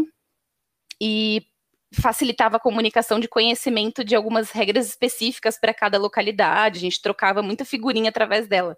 e 1.00 1.43
facilitava 1.91 2.58
a 2.58 2.60
comunicação 2.60 3.19
de 3.19 3.27
conhecimento 3.27 4.03
de 4.03 4.15
algumas 4.15 4.51
regras 4.51 4.88
específicas 4.88 5.58
para 5.58 5.74
cada 5.74 5.98
localidade, 5.98 6.77
a 6.77 6.81
gente 6.81 7.01
trocava 7.01 7.41
muita 7.41 7.65
figurinha 7.65 8.10
através 8.10 8.48
dela. 8.48 8.77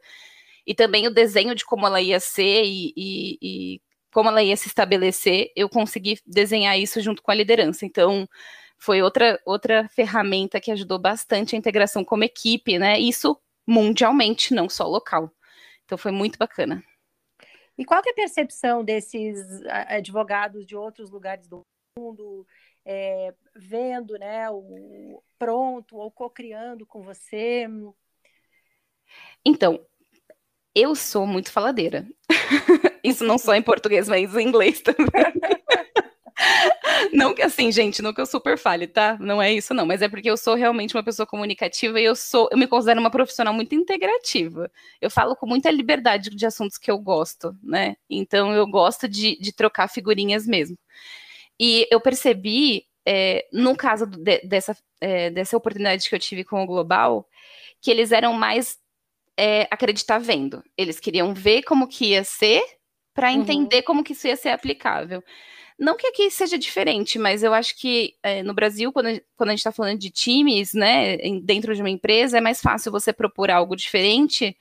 E 0.66 0.74
também 0.74 1.08
o 1.08 1.14
desenho 1.14 1.56
de 1.56 1.66
como 1.66 1.86
ela 1.86 2.02
ia 2.02 2.20
ser 2.20 2.64
e, 2.64 2.94
e, 2.96 3.38
e 3.42 3.82
como 4.14 4.30
ela 4.30 4.44
ia 4.44 4.56
se 4.56 4.68
estabelecer, 4.68 5.52
eu 5.56 5.68
consegui 5.68 6.20
desenhar 6.26 6.80
isso 6.80 7.02
junto 7.02 7.22
com 7.22 7.32
a 7.32 7.36
liderança. 7.36 7.86
Então, 7.86 8.28
foi 8.78 9.02
outra, 9.02 9.40
outra 9.46 9.88
ferramenta 9.90 10.60
que 10.60 10.72
ajudou 10.72 11.00
bastante 11.00 11.56
a 11.56 11.60
integração 11.60 12.04
como 12.04 12.24
equipe, 12.24 12.78
né? 12.78 13.00
Isso 13.00 13.40
mundialmente, 13.68 14.54
não 14.54 14.70
só 14.70 14.88
local. 14.88 15.32
Então, 15.86 15.98
foi 15.98 16.12
muito 16.12 16.38
bacana. 16.38 16.84
E 17.78 17.86
qual 17.86 18.02
é 18.06 18.10
a 18.10 18.14
percepção 18.14 18.84
desses 18.84 19.40
advogados 19.88 20.66
de 20.66 20.76
outros 20.76 21.10
lugares 21.10 21.48
do 21.48 21.62
mundo, 21.98 22.46
é, 22.86 23.34
vendo 23.56 24.18
né, 24.18 24.50
o 24.50 25.22
pronto 25.38 25.98
ou 25.98 26.12
co-criando 26.12 26.86
com 26.86 27.02
você? 27.02 27.68
Então, 29.46 29.80
eu 30.74 30.96
sou 30.96 31.26
muito 31.26 31.52
faladeira. 31.52 32.08
Isso 33.04 33.24
não 33.24 33.38
só 33.38 33.56
em 33.56 33.62
português, 33.62 34.08
mas 34.08 34.36
em 34.36 34.48
inglês 34.48 34.82
também. 34.82 35.08
Não 37.14 37.34
que 37.34 37.42
assim, 37.42 37.72
gente, 37.72 38.02
não 38.02 38.14
que 38.14 38.22
eu 38.22 38.26
super 38.26 38.58
fale, 38.58 38.88
tá? 38.88 39.18
Não 39.20 39.42
é 39.42 39.52
isso, 39.52 39.74
não. 39.74 39.86
Mas 39.86 40.02
é 40.02 40.10
porque 40.10 40.30
eu 40.30 40.38
sou 40.38 40.56
realmente 40.56 40.96
uma 40.96 41.04
pessoa 41.04 41.26
comunicativa 41.26 42.00
e 42.00 42.06
eu 42.06 42.16
sou, 42.16 42.48
eu 42.52 42.58
me 42.58 42.68
considero 42.68 43.00
uma 43.00 43.12
profissional 43.12 43.54
muito 43.54 43.76
integrativa. 43.76 44.72
Eu 45.00 45.10
falo 45.10 45.36
com 45.36 45.46
muita 45.46 45.70
liberdade 45.70 46.30
de 46.30 46.46
assuntos 46.46 46.78
que 46.78 46.90
eu 46.90 46.98
gosto, 46.98 47.56
né? 47.62 47.96
Então 48.10 48.54
eu 48.54 48.66
gosto 48.68 49.08
de, 49.08 49.38
de 49.40 49.54
trocar 49.54 49.88
figurinhas 49.88 50.46
mesmo. 50.46 50.78
E 51.60 51.88
eu 51.92 52.00
percebi, 52.02 52.86
é, 53.06 53.48
no 53.52 53.76
caso 53.76 54.06
de, 54.06 54.40
dessa, 54.42 54.76
é, 55.00 55.30
dessa 55.30 55.58
oportunidade 55.58 56.08
que 56.10 56.16
eu 56.16 56.20
tive 56.20 56.44
com 56.44 56.64
o 56.64 56.68
Global, 56.68 57.28
que 57.82 57.92
eles 57.92 58.12
eram 58.12 58.34
mais 58.34 58.78
é, 59.38 59.68
acreditar 59.72 60.20
vendo. 60.20 60.64
Eles 60.78 61.00
queriam 61.00 61.34
ver 61.34 61.64
como 61.64 61.88
que 61.88 62.12
ia 62.12 62.24
ser 62.24 62.64
para 63.14 63.30
uhum. 63.30 63.42
entender 63.42 63.78
uhum. 63.78 63.84
como 63.84 64.04
que 64.04 64.14
isso 64.14 64.28
ia 64.28 64.36
ser 64.36 64.50
aplicável. 64.50 65.24
Não 65.82 65.98
que 65.98 66.06
aqui 66.06 66.30
seja 66.30 66.60
diferente, 66.60 67.18
mas 67.18 67.42
eu 67.42 67.56
acho 67.56 67.76
que 67.76 68.14
é, 68.22 68.44
no 68.44 68.54
Brasil, 68.54 68.94
quando, 68.94 69.20
quando 69.36 69.50
a 69.50 69.52
gente 69.54 69.62
está 69.62 69.72
falando 69.72 69.98
de 69.98 70.12
times, 70.12 70.76
né, 70.76 71.18
dentro 71.42 71.74
de 71.74 71.82
uma 71.82 71.90
empresa, 71.90 72.38
é 72.38 72.42
mais 72.42 72.62
fácil 72.62 72.92
você 72.92 73.12
propor 73.12 73.50
algo 73.50 73.76
diferente, 73.76 74.56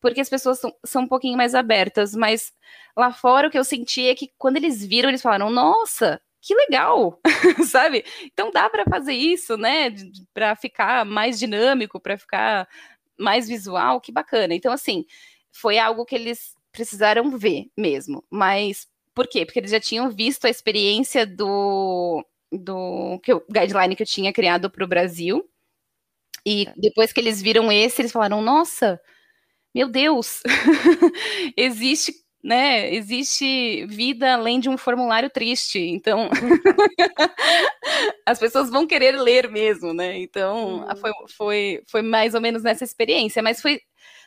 porque 0.00 0.20
as 0.22 0.30
pessoas 0.30 0.58
são, 0.58 0.74
são 0.82 1.02
um 1.02 1.08
pouquinho 1.08 1.36
mais 1.36 1.54
abertas. 1.54 2.14
Mas 2.14 2.54
lá 2.96 3.12
fora, 3.12 3.48
o 3.48 3.50
que 3.50 3.58
eu 3.58 3.64
senti 3.64 4.08
é 4.08 4.14
que 4.14 4.30
quando 4.38 4.56
eles 4.56 4.82
viram, 4.82 5.10
eles 5.10 5.20
falaram: 5.20 5.50
nossa, 5.50 6.18
que 6.42 6.54
legal, 6.56 7.20
sabe? 7.64 8.04
Então 8.24 8.50
dá 8.50 8.68
para 8.68 8.84
fazer 8.84 9.14
isso, 9.14 9.56
né? 9.56 9.94
Para 10.34 10.56
ficar 10.56 11.06
mais 11.06 11.38
dinâmico, 11.38 12.00
para 12.00 12.18
ficar 12.18 12.68
mais 13.16 13.46
visual, 13.48 14.00
que 14.00 14.10
bacana. 14.10 14.52
Então, 14.52 14.72
assim, 14.72 15.06
foi 15.52 15.78
algo 15.78 16.04
que 16.04 16.16
eles 16.16 16.56
precisaram 16.72 17.38
ver 17.38 17.70
mesmo. 17.76 18.24
Mas 18.28 18.88
por 19.14 19.28
quê? 19.28 19.46
Porque 19.46 19.60
eles 19.60 19.70
já 19.70 19.78
tinham 19.78 20.10
visto 20.10 20.46
a 20.46 20.50
experiência 20.50 21.24
do, 21.24 22.26
do 22.50 23.20
que 23.22 23.32
o 23.32 23.44
guideline 23.48 23.94
que 23.94 24.02
eu 24.02 24.06
tinha 24.06 24.32
criado 24.32 24.68
para 24.68 24.84
o 24.84 24.88
Brasil. 24.88 25.48
E 26.44 26.66
é. 26.66 26.74
depois 26.76 27.12
que 27.12 27.20
eles 27.20 27.40
viram 27.40 27.70
esse, 27.70 28.02
eles 28.02 28.10
falaram: 28.10 28.42
nossa, 28.42 29.00
meu 29.72 29.88
Deus, 29.88 30.42
existe 31.56 32.12
né, 32.42 32.92
existe 32.92 33.86
vida 33.86 34.34
além 34.34 34.58
de 34.58 34.68
um 34.68 34.76
formulário 34.76 35.30
triste, 35.30 35.78
então 35.78 36.28
as 38.26 38.38
pessoas 38.38 38.68
vão 38.68 38.86
querer 38.86 39.12
ler 39.12 39.48
mesmo, 39.48 39.94
né? 39.94 40.18
Então 40.18 40.80
uhum. 40.80 40.96
foi, 40.96 41.12
foi, 41.36 41.82
foi 41.86 42.02
mais 42.02 42.34
ou 42.34 42.40
menos 42.40 42.62
nessa 42.62 42.82
experiência, 42.82 43.42
mas 43.42 43.62
foi 43.62 43.80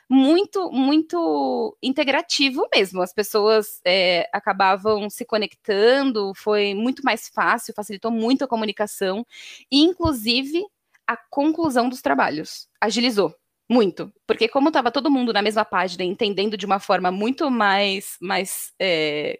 muito, 0.09 0.71
muito 0.71 1.77
integrativo 1.81 2.67
mesmo. 2.73 3.01
As 3.01 3.13
pessoas 3.13 3.81
é, 3.85 4.29
acabavam 4.31 5.09
se 5.09 5.25
conectando, 5.25 6.33
foi 6.35 6.73
muito 6.73 7.03
mais 7.03 7.27
fácil, 7.27 7.73
facilitou 7.73 8.11
muito 8.11 8.43
a 8.43 8.47
comunicação, 8.47 9.25
e 9.71 9.81
inclusive 9.81 10.63
a 11.07 11.17
conclusão 11.17 11.89
dos 11.89 12.01
trabalhos 12.01 12.67
agilizou. 12.79 13.35
Muito, 13.69 14.13
porque 14.27 14.47
como 14.47 14.67
estava 14.67 14.91
todo 14.91 15.09
mundo 15.09 15.33
na 15.33 15.41
mesma 15.41 15.65
página, 15.65 16.03
entendendo 16.03 16.55
de 16.55 16.65
uma 16.65 16.79
forma 16.79 17.11
muito 17.11 17.49
mais, 17.49 18.15
mais 18.21 18.71
é, 18.79 19.39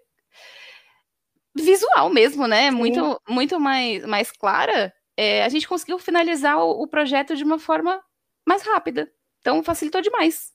visual 1.56 2.10
mesmo, 2.10 2.48
né? 2.48 2.72
Muito, 2.72 3.22
muito 3.30 3.60
mais, 3.60 4.04
mais 4.06 4.32
clara, 4.32 4.92
é, 5.16 5.44
a 5.44 5.50
gente 5.50 5.68
conseguiu 5.68 6.00
finalizar 6.00 6.58
o, 6.58 6.82
o, 6.82 6.88
projeto 6.88 7.36
de 7.36 7.44
uma 7.44 7.60
forma 7.60 8.04
mais 8.48 8.64
rápida. 8.64 9.12
Então 9.40 9.64
facilitou 9.64 10.02
demais. 10.02 10.54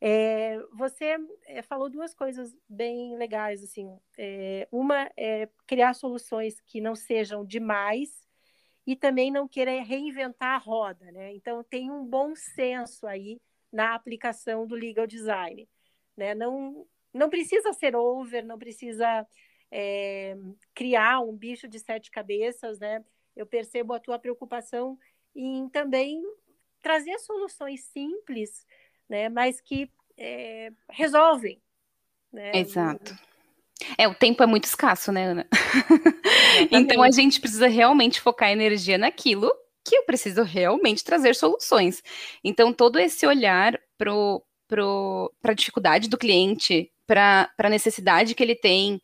É, 0.00 0.58
você 0.76 1.16
é, 1.46 1.62
falou 1.62 1.88
duas 1.88 2.12
coisas 2.12 2.52
bem 2.68 3.16
legais, 3.16 3.62
assim. 3.62 3.96
É, 4.18 4.66
uma 4.72 5.08
é 5.16 5.48
criar 5.64 5.94
soluções 5.94 6.60
que 6.60 6.80
não 6.80 6.96
sejam 6.96 7.44
demais 7.44 8.10
e 8.86 8.96
também 8.96 9.30
não 9.30 9.46
querer 9.46 9.82
reinventar 9.82 10.54
a 10.56 10.58
roda, 10.58 11.10
né? 11.12 11.34
Então 11.34 11.62
tem 11.64 11.90
um 11.90 12.04
bom 12.04 12.34
senso 12.34 13.06
aí 13.06 13.40
na 13.72 13.94
aplicação 13.94 14.66
do 14.66 14.74
legal 14.74 15.06
design, 15.06 15.68
né? 16.16 16.34
Não 16.34 16.86
não 17.14 17.28
precisa 17.28 17.72
ser 17.74 17.94
over, 17.94 18.42
não 18.42 18.58
precisa 18.58 19.26
é, 19.70 20.34
criar 20.74 21.20
um 21.20 21.36
bicho 21.36 21.68
de 21.68 21.78
sete 21.78 22.10
cabeças, 22.10 22.78
né? 22.78 23.04
Eu 23.36 23.46
percebo 23.46 23.92
a 23.92 24.00
tua 24.00 24.18
preocupação 24.18 24.98
em 25.34 25.68
também 25.68 26.22
trazer 26.82 27.18
soluções 27.18 27.84
simples, 27.84 28.66
né? 29.08 29.28
Mas 29.28 29.60
que 29.60 29.90
é, 30.16 30.72
resolvem. 30.90 31.60
Né? 32.32 32.52
Exato. 32.54 33.14
É, 33.98 34.08
o 34.08 34.14
tempo 34.14 34.42
é 34.42 34.46
muito 34.46 34.64
escasso, 34.64 35.12
né, 35.12 35.24
Ana? 35.24 35.46
então 36.70 37.02
a 37.02 37.10
gente 37.10 37.40
precisa 37.40 37.66
realmente 37.66 38.20
focar 38.20 38.50
energia 38.50 38.98
naquilo 38.98 39.50
que 39.84 39.96
eu 39.96 40.04
preciso 40.04 40.42
realmente 40.42 41.02
trazer 41.02 41.34
soluções. 41.34 42.02
Então, 42.44 42.72
todo 42.72 42.98
esse 42.98 43.26
olhar 43.26 43.78
para 43.98 45.50
a 45.50 45.54
dificuldade 45.54 46.08
do 46.08 46.18
cliente, 46.18 46.90
para 47.12 47.50
a 47.58 47.68
necessidade 47.68 48.34
que 48.34 48.42
ele 48.42 48.54
tem 48.54 48.98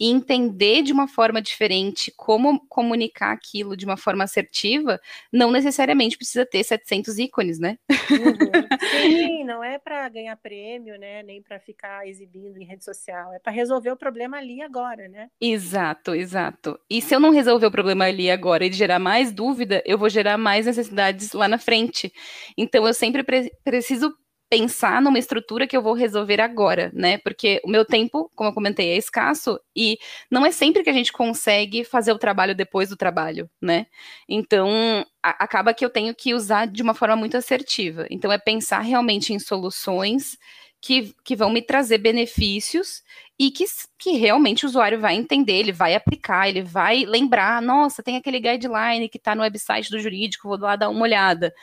e 0.00 0.08
entender 0.08 0.80
de 0.80 0.94
uma 0.94 1.06
forma 1.06 1.42
diferente 1.42 2.10
como 2.16 2.58
comunicar 2.68 3.32
aquilo 3.32 3.76
de 3.76 3.84
uma 3.84 3.98
forma 3.98 4.24
assertiva, 4.24 4.98
não 5.30 5.50
necessariamente 5.50 6.16
precisa 6.16 6.46
ter 6.46 6.64
700 6.64 7.18
ícones, 7.18 7.58
né? 7.58 7.76
Uhum. 7.90 7.90
Sim, 9.02 9.44
não 9.44 9.62
é 9.62 9.78
para 9.78 10.08
ganhar 10.08 10.34
prêmio, 10.36 10.98
né? 10.98 11.22
Nem 11.22 11.42
para 11.42 11.60
ficar 11.60 12.08
exibindo 12.08 12.56
em 12.56 12.64
rede 12.64 12.82
social, 12.82 13.30
é 13.34 13.38
para 13.38 13.52
resolver 13.52 13.90
o 13.90 13.96
problema 13.96 14.38
ali 14.38 14.62
agora, 14.62 15.06
né? 15.06 15.28
Exato, 15.38 16.14
exato. 16.14 16.80
E 16.88 17.02
se 17.02 17.14
eu 17.14 17.20
não 17.20 17.30
resolver 17.30 17.66
o 17.66 17.70
problema 17.70 18.06
ali 18.06 18.30
agora 18.30 18.64
e 18.64 18.72
gerar 18.72 18.98
mais 18.98 19.30
dúvida, 19.30 19.82
eu 19.84 19.98
vou 19.98 20.08
gerar 20.08 20.38
mais 20.38 20.64
necessidades 20.64 21.34
lá 21.34 21.46
na 21.46 21.58
frente. 21.58 22.10
Então 22.56 22.86
eu 22.86 22.94
sempre 22.94 23.22
pre 23.22 23.50
preciso 23.62 24.14
pensar 24.50 25.00
numa 25.00 25.18
estrutura 25.18 25.64
que 25.64 25.76
eu 25.76 25.82
vou 25.82 25.94
resolver 25.94 26.40
agora, 26.40 26.90
né? 26.92 27.18
Porque 27.18 27.60
o 27.64 27.70
meu 27.70 27.84
tempo, 27.84 28.28
como 28.34 28.50
eu 28.50 28.54
comentei, 28.54 28.90
é 28.90 28.96
escasso 28.96 29.60
e 29.74 29.96
não 30.28 30.44
é 30.44 30.50
sempre 30.50 30.82
que 30.82 30.90
a 30.90 30.92
gente 30.92 31.12
consegue 31.12 31.84
fazer 31.84 32.12
o 32.12 32.18
trabalho 32.18 32.52
depois 32.52 32.88
do 32.88 32.96
trabalho, 32.96 33.48
né? 33.62 33.86
Então, 34.28 35.06
a, 35.22 35.44
acaba 35.44 35.72
que 35.72 35.84
eu 35.84 35.90
tenho 35.90 36.12
que 36.12 36.34
usar 36.34 36.66
de 36.66 36.82
uma 36.82 36.94
forma 36.94 37.14
muito 37.14 37.36
assertiva. 37.36 38.06
Então, 38.10 38.32
é 38.32 38.38
pensar 38.38 38.80
realmente 38.80 39.32
em 39.32 39.38
soluções 39.38 40.36
que, 40.80 41.14
que 41.24 41.36
vão 41.36 41.50
me 41.50 41.62
trazer 41.62 41.98
benefícios 41.98 43.04
e 43.38 43.50
que, 43.50 43.64
que 43.98 44.12
realmente 44.16 44.66
o 44.66 44.68
usuário 44.68 45.00
vai 45.00 45.14
entender, 45.14 45.54
ele 45.54 45.72
vai 45.72 45.94
aplicar, 45.94 46.48
ele 46.48 46.62
vai 46.62 47.04
lembrar, 47.04 47.62
nossa, 47.62 48.02
tem 48.02 48.16
aquele 48.16 48.40
guideline 48.40 49.08
que 49.08 49.16
está 49.16 49.34
no 49.34 49.42
website 49.42 49.90
do 49.90 50.00
jurídico, 50.00 50.48
vou 50.48 50.58
lá 50.58 50.76
dar 50.76 50.88
uma 50.88 51.02
olhada. 51.02 51.54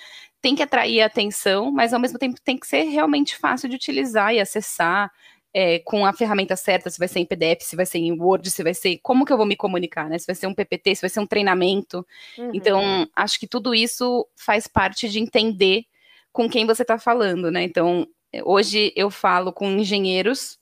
Tem 0.47 0.55
que 0.55 0.63
atrair 0.63 1.01
a 1.01 1.07
atenção, 1.07 1.71
mas 1.71 1.93
ao 1.93 1.99
mesmo 1.99 2.17
tempo 2.17 2.39
tem 2.41 2.57
que 2.57 2.65
ser 2.65 2.83
realmente 2.83 3.35
fácil 3.35 3.67
de 3.67 3.75
utilizar 3.75 4.33
e 4.33 4.39
acessar. 4.39 5.11
É, 5.53 5.79
com 5.79 6.05
a 6.05 6.13
ferramenta 6.13 6.55
certa, 6.55 6.89
se 6.89 6.99
vai 6.99 7.07
ser 7.07 7.19
em 7.19 7.25
PDF, 7.25 7.63
se 7.63 7.75
vai 7.75 7.85
ser 7.85 7.97
em 7.97 8.11
Word, 8.11 8.49
se 8.51 8.61
vai 8.61 8.73
ser. 8.73 8.99
Como 9.01 9.25
que 9.25 9.33
eu 9.33 9.37
vou 9.37 9.45
me 9.45 9.55
comunicar, 9.55 10.07
né? 10.07 10.17
Se 10.19 10.27
vai 10.27 10.35
ser 10.35 10.45
um 10.45 10.53
PPT, 10.53 10.95
se 10.95 11.01
vai 11.01 11.09
ser 11.09 11.19
um 11.19 11.25
treinamento. 11.25 12.05
Uhum. 12.37 12.51
Então, 12.53 13.09
acho 13.15 13.39
que 13.39 13.47
tudo 13.47 13.73
isso 13.73 14.27
faz 14.35 14.67
parte 14.67 15.09
de 15.09 15.19
entender 15.19 15.85
com 16.31 16.47
quem 16.47 16.65
você 16.65 16.83
está 16.83 16.99
falando, 16.99 17.49
né? 17.49 17.63
Então, 17.63 18.07
Hoje 18.43 18.93
eu 18.95 19.09
falo 19.09 19.53
com 19.53 19.69
engenheiros 19.71 20.59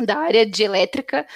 da 0.00 0.18
área 0.18 0.44
de 0.44 0.62
elétrica. 0.62 1.26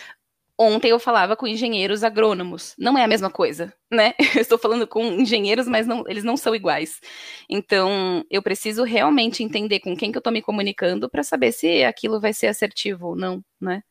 Ontem 0.61 0.91
eu 0.91 0.99
falava 0.99 1.37
com 1.37 1.47
engenheiros 1.47 2.03
agrônomos. 2.03 2.75
Não 2.77 2.99
é 2.99 3.05
a 3.05 3.09
mesma 3.09 3.31
coisa, 3.31 3.73
né? 3.89 4.15
Eu 4.35 4.43
estou 4.43 4.59
falando 4.59 4.89
com 4.89 5.05
engenheiros, 5.05 5.69
mas 5.69 5.87
não, 5.87 6.03
eles 6.09 6.25
não 6.25 6.37
são 6.37 6.53
iguais. 6.53 7.01
Então, 7.49 8.25
eu 8.29 8.43
preciso 8.43 8.83
realmente 8.83 9.45
entender 9.45 9.79
com 9.79 9.97
quem 9.97 10.11
que 10.11 10.19
eu 10.19 10.21
estou 10.21 10.33
me 10.33 10.43
comunicando 10.43 11.09
para 11.09 11.23
saber 11.23 11.53
se 11.53 11.85
aquilo 11.85 12.21
vai 12.21 12.33
ser 12.33 12.49
assertivo 12.49 13.09
ou 13.09 13.17
não, 13.17 13.45
né? 13.61 13.85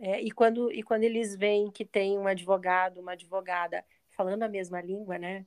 É, 0.00 0.20
e, 0.20 0.30
quando, 0.30 0.72
e 0.72 0.82
quando 0.82 1.04
eles 1.04 1.36
veem 1.36 1.70
que 1.70 1.84
tem 1.84 2.18
um 2.18 2.26
advogado, 2.26 3.00
uma 3.00 3.12
advogada 3.12 3.84
falando 4.10 4.42
a 4.42 4.48
mesma 4.48 4.80
língua, 4.80 5.18
né? 5.18 5.46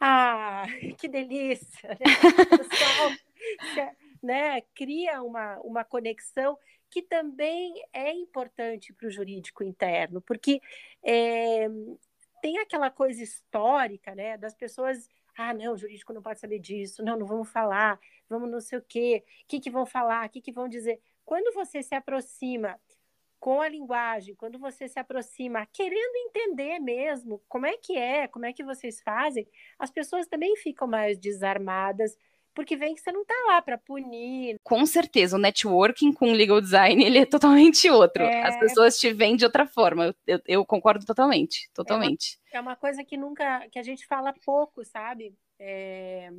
Ah, 0.00 0.66
que 0.98 1.08
delícia! 1.08 1.88
Né? 1.88 1.96
né, 4.22 4.60
cria 4.74 5.22
uma, 5.22 5.58
uma 5.60 5.84
conexão 5.84 6.58
que 6.90 7.02
também 7.02 7.74
é 7.92 8.12
importante 8.12 8.92
para 8.92 9.08
o 9.08 9.10
jurídico 9.10 9.62
interno, 9.62 10.20
porque 10.20 10.60
é, 11.02 11.68
tem 12.40 12.58
aquela 12.58 12.90
coisa 12.90 13.22
histórica 13.22 14.14
né, 14.14 14.36
das 14.36 14.54
pessoas. 14.54 15.08
Ah, 15.36 15.52
não, 15.52 15.74
o 15.74 15.76
jurídico 15.76 16.12
não 16.12 16.22
pode 16.22 16.40
saber 16.40 16.58
disso, 16.58 17.02
não, 17.02 17.18
não 17.18 17.26
vamos 17.26 17.50
falar, 17.50 18.00
vamos 18.28 18.50
não 18.50 18.60
sei 18.60 18.78
o 18.78 18.82
quê, 18.82 19.22
o 19.42 19.46
que, 19.46 19.60
que 19.60 19.70
vão 19.70 19.84
falar, 19.84 20.26
o 20.26 20.30
que, 20.30 20.40
que 20.40 20.52
vão 20.52 20.68
dizer. 20.68 21.00
Quando 21.24 21.52
você 21.52 21.82
se 21.82 21.94
aproxima 21.94 22.80
com 23.38 23.60
a 23.60 23.68
linguagem, 23.68 24.34
quando 24.34 24.58
você 24.58 24.88
se 24.88 24.98
aproxima 24.98 25.66
querendo 25.66 26.16
entender 26.16 26.78
mesmo 26.78 27.42
como 27.48 27.66
é 27.66 27.76
que 27.76 27.96
é, 27.96 28.26
como 28.26 28.46
é 28.46 28.52
que 28.52 28.64
vocês 28.64 29.00
fazem, 29.02 29.46
as 29.78 29.90
pessoas 29.90 30.26
também 30.26 30.56
ficam 30.56 30.88
mais 30.88 31.18
desarmadas 31.18 32.16
porque 32.56 32.74
vem 32.74 32.94
que 32.94 33.02
você 33.02 33.12
não 33.12 33.20
está 33.20 33.34
lá 33.48 33.60
para 33.60 33.76
punir. 33.76 34.58
Com 34.64 34.86
certeza, 34.86 35.36
o 35.36 35.38
networking 35.38 36.10
com 36.10 36.32
legal 36.32 36.58
design 36.58 37.04
ele 37.04 37.18
é 37.18 37.26
totalmente 37.26 37.88
outro. 37.90 38.22
É... 38.22 38.42
As 38.44 38.58
pessoas 38.58 38.98
te 38.98 39.12
veem 39.12 39.36
de 39.36 39.44
outra 39.44 39.66
forma. 39.66 40.16
Eu, 40.26 40.40
eu 40.46 40.64
concordo 40.64 41.04
totalmente, 41.04 41.70
totalmente. 41.74 42.40
É 42.50 42.58
uma, 42.58 42.70
é 42.70 42.72
uma, 42.72 42.76
coisa 42.76 43.04
que 43.04 43.16
nunca, 43.18 43.68
que 43.70 43.78
a 43.78 43.82
gente 43.82 44.06
fala 44.06 44.34
pouco, 44.44 44.82
sabe? 44.84 45.34
É, 45.58 46.30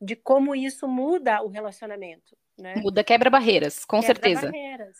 de 0.00 0.16
como 0.16 0.54
isso 0.56 0.88
muda 0.88 1.40
o 1.42 1.48
relacionamento. 1.48 2.36
Né? 2.58 2.74
Muda, 2.76 3.04
quebra 3.04 3.30
barreiras, 3.30 3.84
com 3.84 4.00
quebra 4.00 4.14
certeza. 4.14 4.50
Barreiras. 4.50 4.98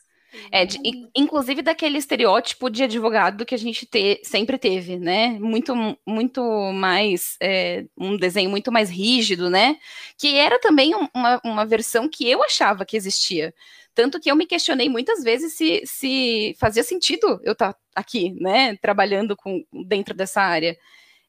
É, 0.50 0.64
de, 0.64 0.78
inclusive 1.14 1.62
daquele 1.62 1.98
estereótipo 1.98 2.70
de 2.70 2.84
advogado 2.84 3.44
que 3.44 3.54
a 3.54 3.58
gente 3.58 3.86
te, 3.86 4.20
sempre 4.24 4.58
teve, 4.58 4.98
né? 4.98 5.30
Muito, 5.40 5.74
muito 6.06 6.42
mais 6.72 7.36
é, 7.40 7.84
um 7.98 8.16
desenho 8.16 8.50
muito 8.50 8.70
mais 8.70 8.90
rígido, 8.90 9.50
né? 9.50 9.76
Que 10.16 10.36
era 10.36 10.58
também 10.60 10.94
uma, 10.94 11.40
uma 11.44 11.66
versão 11.66 12.08
que 12.08 12.28
eu 12.28 12.42
achava 12.44 12.84
que 12.84 12.96
existia. 12.96 13.52
Tanto 13.94 14.20
que 14.20 14.30
eu 14.30 14.36
me 14.36 14.46
questionei 14.46 14.88
muitas 14.88 15.22
vezes 15.24 15.54
se, 15.54 15.82
se 15.84 16.54
fazia 16.58 16.82
sentido 16.82 17.40
eu 17.42 17.52
estar 17.52 17.72
tá 17.72 17.78
aqui, 17.94 18.30
né? 18.40 18.76
Trabalhando 18.76 19.36
com, 19.36 19.64
dentro 19.86 20.14
dessa 20.14 20.40
área. 20.40 20.76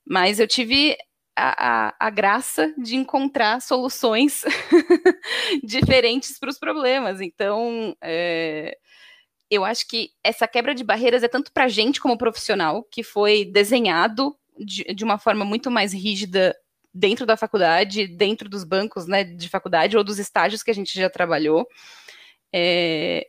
Mas 0.06 0.40
eu 0.40 0.48
tive 0.48 0.98
a, 1.42 1.88
a, 1.88 1.96
a, 2.00 2.10
graça 2.12 2.72
de 2.78 2.96
encontrar 2.96 3.60
soluções 3.62 4.44
diferentes 5.64 6.38
para 6.38 6.50
os 6.50 6.60
problemas. 6.60 7.20
Então, 7.20 7.96
é, 8.00 8.78
eu 9.50 9.66
acho 9.66 9.88
que 9.88 10.12
essa 10.24 10.48
quebra 10.48 10.76
de 10.76 10.84
barreiras 10.84 11.24
é 11.24 11.28
tanto 11.28 11.52
para 11.52 11.64
a 11.64 11.68
gente 11.68 12.00
como 12.00 12.18
profissional, 12.18 12.84
que 12.84 13.02
foi 13.02 13.44
desenhado 13.44 14.38
de, 14.56 14.84
de, 14.84 15.04
uma 15.04 15.18
forma 15.18 15.44
muito 15.44 15.72
mais 15.72 15.94
rígida 15.94 16.56
dentro 16.94 17.26
da 17.26 17.36
faculdade, 17.36 18.08
dentro 18.08 18.48
dos 18.48 18.64
bancos 18.64 19.08
né, 19.08 19.24
de 19.24 19.50
faculdade 19.50 19.98
ou 19.98 20.04
dos 20.04 20.20
estágios 20.20 20.62
que 20.62 20.70
a 20.70 20.76
gente 20.76 20.94
já 20.94 21.10
trabalhou. 21.10 21.68
É, 22.54 23.28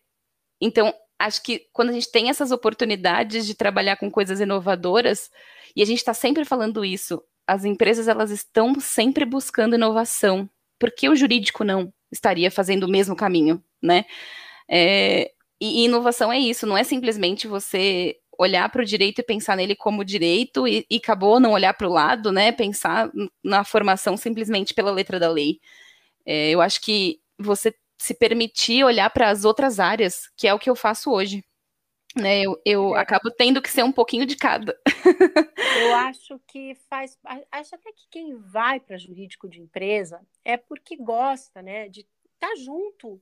então, 0.61 0.93
acho 1.19 1.43
que 1.43 1.67
quando 1.73 1.89
a 1.89 1.93
gente 1.93 2.13
tem 2.13 2.29
essas 2.29 2.53
oportunidades 2.53 3.47
de 3.47 3.55
trabalhar 3.55 3.97
com 3.97 4.11
coisas 4.11 4.39
inovadoras, 4.39 5.31
e 5.75 5.81
a 5.81 5.87
gente 5.87 5.99
está 5.99 6.13
sempre 6.13 6.45
falando 6.45 6.85
isso, 6.85 7.23
as 7.47 7.65
empresas 7.65 8.09
elas 8.09 8.31
estão 8.31 8.79
sempre 8.81 9.25
buscando 9.25 9.75
inovação. 9.75 10.49
Por 10.79 10.91
que 10.91 11.09
o 11.09 11.17
jurídico 11.17 11.65
não 11.65 11.93
estaria 12.11 12.51
fazendo 12.51 12.85
o 12.85 12.91
mesmo 12.91 13.17
caminho, 13.17 13.63
né? 13.83 14.05
É, 14.69 15.33
e, 15.61 15.85
inovação 15.85 16.33
é 16.33 16.39
isso, 16.39 16.67
não 16.67 16.77
é 16.77 16.85
simplesmente 16.85 17.47
você 17.47 18.17
olhar 18.39 18.69
para 18.71 18.83
o 18.83 18.85
direito 18.85 19.21
e 19.21 19.25
pensar 19.25 19.57
nele 19.57 19.77
como 19.77 20.05
direito 20.05 20.67
e, 20.67 20.87
e 20.91 20.97
acabou 20.97 21.39
não 21.39 21.53
olhar 21.53 21.75
para 21.75 21.89
o 21.89 21.93
lado, 21.93 22.33
né? 22.33 22.53
Pensar 22.53 23.11
na 23.45 23.65
formação 23.65 24.17
simplesmente 24.17 24.75
pela 24.75 24.91
letra 24.91 25.21
da 25.21 25.31
lei. 25.31 25.61
É, 26.27 26.51
eu 26.51 26.61
acho 26.61 26.81
que 26.81 27.21
você 27.39 27.75
se 27.99 28.15
permitir 28.15 28.85
olhar 28.85 29.11
para 29.11 29.31
as 29.31 29.45
outras 29.45 29.79
áreas, 29.79 30.29
que 30.37 30.49
é 30.49 30.55
o 30.55 30.59
que 30.59 30.69
eu 30.71 30.75
faço 30.75 31.11
hoje. 31.11 31.45
Né, 32.15 32.43
eu, 32.43 32.61
eu 32.65 32.95
é. 32.95 33.01
acabo 33.01 33.31
tendo 33.31 33.63
que 33.63 33.71
ser 33.71 33.83
um 33.83 33.93
pouquinho 33.93 34.27
de 34.27 34.37
cada. 34.37 34.79
Eu 35.81 35.95
acho 35.95 36.39
que 36.47 36.75
faz. 36.91 37.19
Acho 37.51 37.75
até 37.75 37.91
que 37.93 38.07
quem 38.11 38.37
vai 38.37 38.79
para 38.79 38.99
jurídico 38.99 39.49
de 39.49 39.61
empresa 39.61 40.21
é 40.45 40.59
porque 40.59 40.97
gosta, 40.97 41.63
né? 41.63 41.89
De 41.89 42.01
estar 42.01 42.49
tá 42.49 42.55
junto 42.57 43.21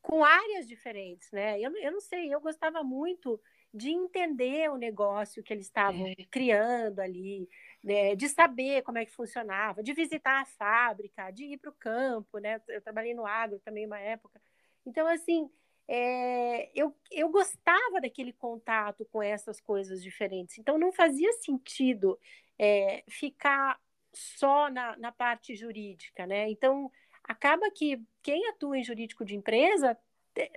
com 0.00 0.24
áreas 0.24 0.66
diferentes, 0.66 1.30
né? 1.30 1.60
Eu, 1.60 1.76
eu 1.76 1.92
não 1.92 2.00
sei, 2.00 2.32
eu 2.34 2.40
gostava 2.40 2.82
muito 2.82 3.40
de 3.72 3.90
entender 3.90 4.70
o 4.70 4.76
negócio 4.76 5.42
que 5.42 5.52
eles 5.52 5.66
estavam 5.66 6.06
é. 6.06 6.14
criando 6.30 7.00
ali, 7.00 7.48
né? 7.82 8.14
de 8.14 8.28
saber 8.28 8.82
como 8.82 8.98
é 8.98 9.06
que 9.06 9.12
funcionava, 9.12 9.82
de 9.82 9.94
visitar 9.94 10.42
a 10.42 10.44
fábrica, 10.44 11.30
de 11.30 11.44
ir 11.44 11.58
para 11.58 11.70
o 11.70 11.74
campo, 11.74 12.38
né? 12.38 12.60
Eu 12.68 12.82
trabalhei 12.82 13.14
no 13.14 13.24
agro 13.24 13.58
também 13.60 13.86
uma 13.86 13.98
época. 13.98 14.40
Então, 14.84 15.06
assim, 15.06 15.48
é, 15.94 16.70
eu, 16.74 16.96
eu 17.10 17.28
gostava 17.28 18.00
daquele 18.00 18.32
contato 18.32 19.06
com 19.12 19.22
essas 19.22 19.60
coisas 19.60 20.02
diferentes. 20.02 20.56
Então, 20.56 20.78
não 20.78 20.90
fazia 20.90 21.30
sentido 21.34 22.18
é, 22.58 23.04
ficar 23.10 23.78
só 24.10 24.70
na, 24.70 24.96
na 24.96 25.12
parte 25.12 25.54
jurídica, 25.54 26.26
né? 26.26 26.48
Então, 26.48 26.90
acaba 27.22 27.70
que 27.70 28.00
quem 28.22 28.48
atua 28.48 28.78
em 28.78 28.82
jurídico 28.82 29.22
de 29.22 29.36
empresa 29.36 29.94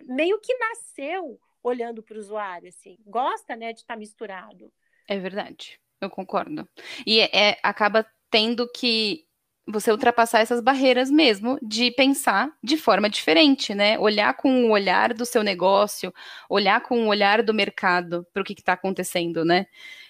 meio 0.04 0.40
que 0.40 0.58
nasceu 0.58 1.38
olhando 1.62 2.02
para 2.02 2.16
o 2.16 2.20
usuário, 2.20 2.70
assim, 2.70 2.98
gosta, 3.06 3.58
né, 3.58 3.74
de 3.74 3.82
estar 3.82 3.96
tá 3.96 4.00
misturado. 4.00 4.72
É 5.06 5.20
verdade, 5.20 5.82
eu 6.00 6.10
concordo. 6.10 6.66
E 7.06 7.20
é, 7.20 7.30
é, 7.34 7.60
acaba 7.62 8.10
tendo 8.32 8.72
que 8.72 9.28
você 9.68 9.92
ultrapassar 9.92 10.42
essas 10.42 10.62
barreiras 10.62 11.10
mesmo 11.10 11.58
de 11.62 11.92
pensar 11.92 12.52
de 12.64 12.78
forma 12.78 13.10
diferente, 13.10 13.74
né? 13.74 13.98
Olhar 14.00 14.36
com 14.36 14.66
o 14.66 14.72
olhar 14.72 15.14
do 15.14 15.26
seu 15.26 15.44
negócio, 15.44 16.14
olhar 16.50 16.82
com 16.82 17.06
o 17.06 17.08
olhar 17.08 17.42
do 17.42 17.54
mercado 17.54 18.26
para 18.32 18.42
o 18.42 18.46
que 18.46 18.54
está 18.54 18.74
acontecendo, 18.74 19.44
né? 19.44 19.66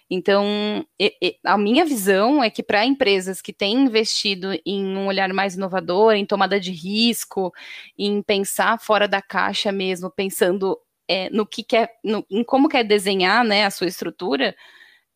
Então, 0.09 0.85
a 1.43 1.57
minha 1.57 1.83
visão 1.83 2.43
é 2.43 2.49
que 2.49 2.61
para 2.61 2.85
empresas 2.85 3.41
que 3.41 3.51
têm 3.51 3.85
investido 3.85 4.51
em 4.65 4.85
um 4.95 5.07
olhar 5.07 5.33
mais 5.33 5.55
inovador, 5.55 6.13
em 6.13 6.25
tomada 6.25 6.59
de 6.59 6.71
risco, 6.71 7.51
em 7.97 8.21
pensar 8.21 8.79
fora 8.79 9.07
da 9.07 9.21
caixa 9.21 9.71
mesmo, 9.71 10.11
pensando 10.11 10.79
é, 11.07 11.29
no 11.31 11.45
que 11.45 11.63
quer, 11.63 11.91
no, 12.03 12.25
em 12.29 12.43
como 12.43 12.69
quer 12.69 12.83
desenhar 12.83 13.43
né, 13.43 13.65
a 13.65 13.71
sua 13.71 13.87
estrutura, 13.87 14.55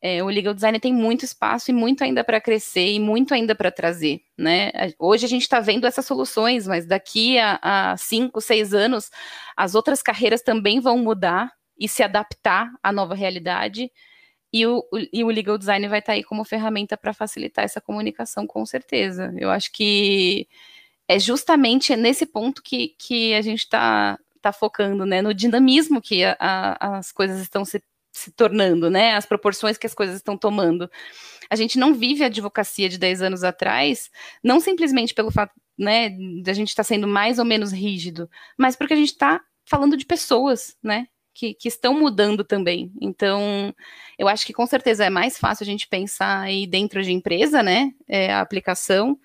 é, 0.02 0.24
o 0.24 0.28
legal 0.28 0.54
design 0.54 0.80
tem 0.80 0.94
muito 0.94 1.26
espaço 1.26 1.72
e 1.72 1.74
muito 1.74 2.04
ainda 2.04 2.24
para 2.24 2.40
crescer 2.40 2.94
e 2.94 3.00
muito 3.00 3.34
ainda 3.34 3.54
para 3.54 3.70
trazer, 3.72 4.22
né? 4.38 4.72
Hoje 4.98 5.26
a 5.26 5.30
gente 5.30 5.42
está 5.42 5.60
vendo 5.60 5.86
essas 5.86 6.06
soluções, 6.06 6.66
mas 6.66 6.86
daqui 6.86 7.38
a, 7.38 7.60
a 7.62 7.98
cinco, 7.98 8.40
seis 8.40 8.74
anos, 8.74 9.12
as 9.58 9.76
outras 9.76 10.02
carreiras 10.02 10.42
também 10.42 10.80
vão 10.80 10.98
mudar 10.98 11.52
e 11.78 11.88
se 11.88 12.02
adaptar 12.02 12.72
à 12.82 12.92
nova 12.92 13.14
realidade. 13.14 13.92
E 14.52 14.66
o, 14.66 14.84
e 15.14 15.24
o 15.24 15.28
legal 15.28 15.58
design 15.58 15.88
vai 15.88 16.00
estar 16.00 16.14
tá 16.14 16.16
aí 16.16 16.24
como 16.24 16.44
ferramenta 16.44 16.98
para 16.98 17.14
facilitar 17.14 17.66
essa 17.66 17.82
comunicação, 17.82 18.48
com 18.48 18.66
certeza. 18.66 19.34
Eu 19.38 19.52
acho 19.52 19.72
que 19.72 20.48
é 21.08 21.20
justamente 21.20 21.96
nesse 21.96 22.26
ponto 22.26 22.64
que, 22.64 22.96
que 22.98 23.34
a 23.34 23.42
gente 23.42 23.60
está 23.60 24.18
tá 24.42 24.54
focando, 24.54 25.06
né? 25.06 25.22
No 25.22 25.34
dinamismo 25.34 26.02
que 26.02 26.24
a, 26.24 26.38
a, 26.40 26.98
as 26.98 27.12
coisas 27.12 27.40
estão 27.42 27.66
se, 27.66 27.84
se 28.12 28.32
tornando, 28.32 28.90
né? 28.90 29.16
As 29.16 29.26
proporções 29.26 29.78
que 29.78 29.88
as 29.88 29.94
coisas 29.94 30.16
estão 30.16 30.38
tomando. 30.38 30.90
A 31.50 31.56
gente 31.56 31.80
não 31.80 31.94
vive 31.94 32.24
a 32.24 32.28
advocacia 32.28 32.90
de 32.90 32.98
10 32.98 33.22
anos 33.22 33.44
atrás, 33.44 34.10
não 34.44 34.60
simplesmente 34.60 35.14
pelo 35.14 35.32
fato, 35.32 35.54
né, 35.78 36.10
de 36.10 36.50
a 36.50 36.54
gente 36.54 36.70
estar 36.70 36.84
tá 36.84 36.88
sendo 36.88 37.08
mais 37.08 37.40
ou 37.40 37.46
menos 37.46 37.72
rígido, 37.72 38.30
mas 38.58 38.76
porque 38.76 38.94
a 38.94 38.98
gente 38.98 39.10
está 39.10 39.42
falando 39.66 39.96
de 39.96 40.06
pessoas, 40.06 40.76
né? 40.84 41.08
Que, 41.34 41.54
que, 41.54 41.70
estão 41.70 41.98
mudando 41.98 42.44
também. 42.44 42.92
Então, 43.00 43.74
eu 44.18 44.28
acho 44.28 44.46
que 44.46 44.52
com 44.52 44.66
certeza 44.66 45.06
é 45.06 45.10
mais 45.10 45.38
fácil 45.38 45.64
a 45.64 45.66
gente 45.66 45.88
pensar 45.88 46.42
aí 46.42 46.68
dentro 46.68 47.02
de 47.02 47.14
empresa, 47.14 47.64
né? 47.64 47.94
É, 48.08 48.34
a 48.34 48.42
aplicação. 48.42 49.18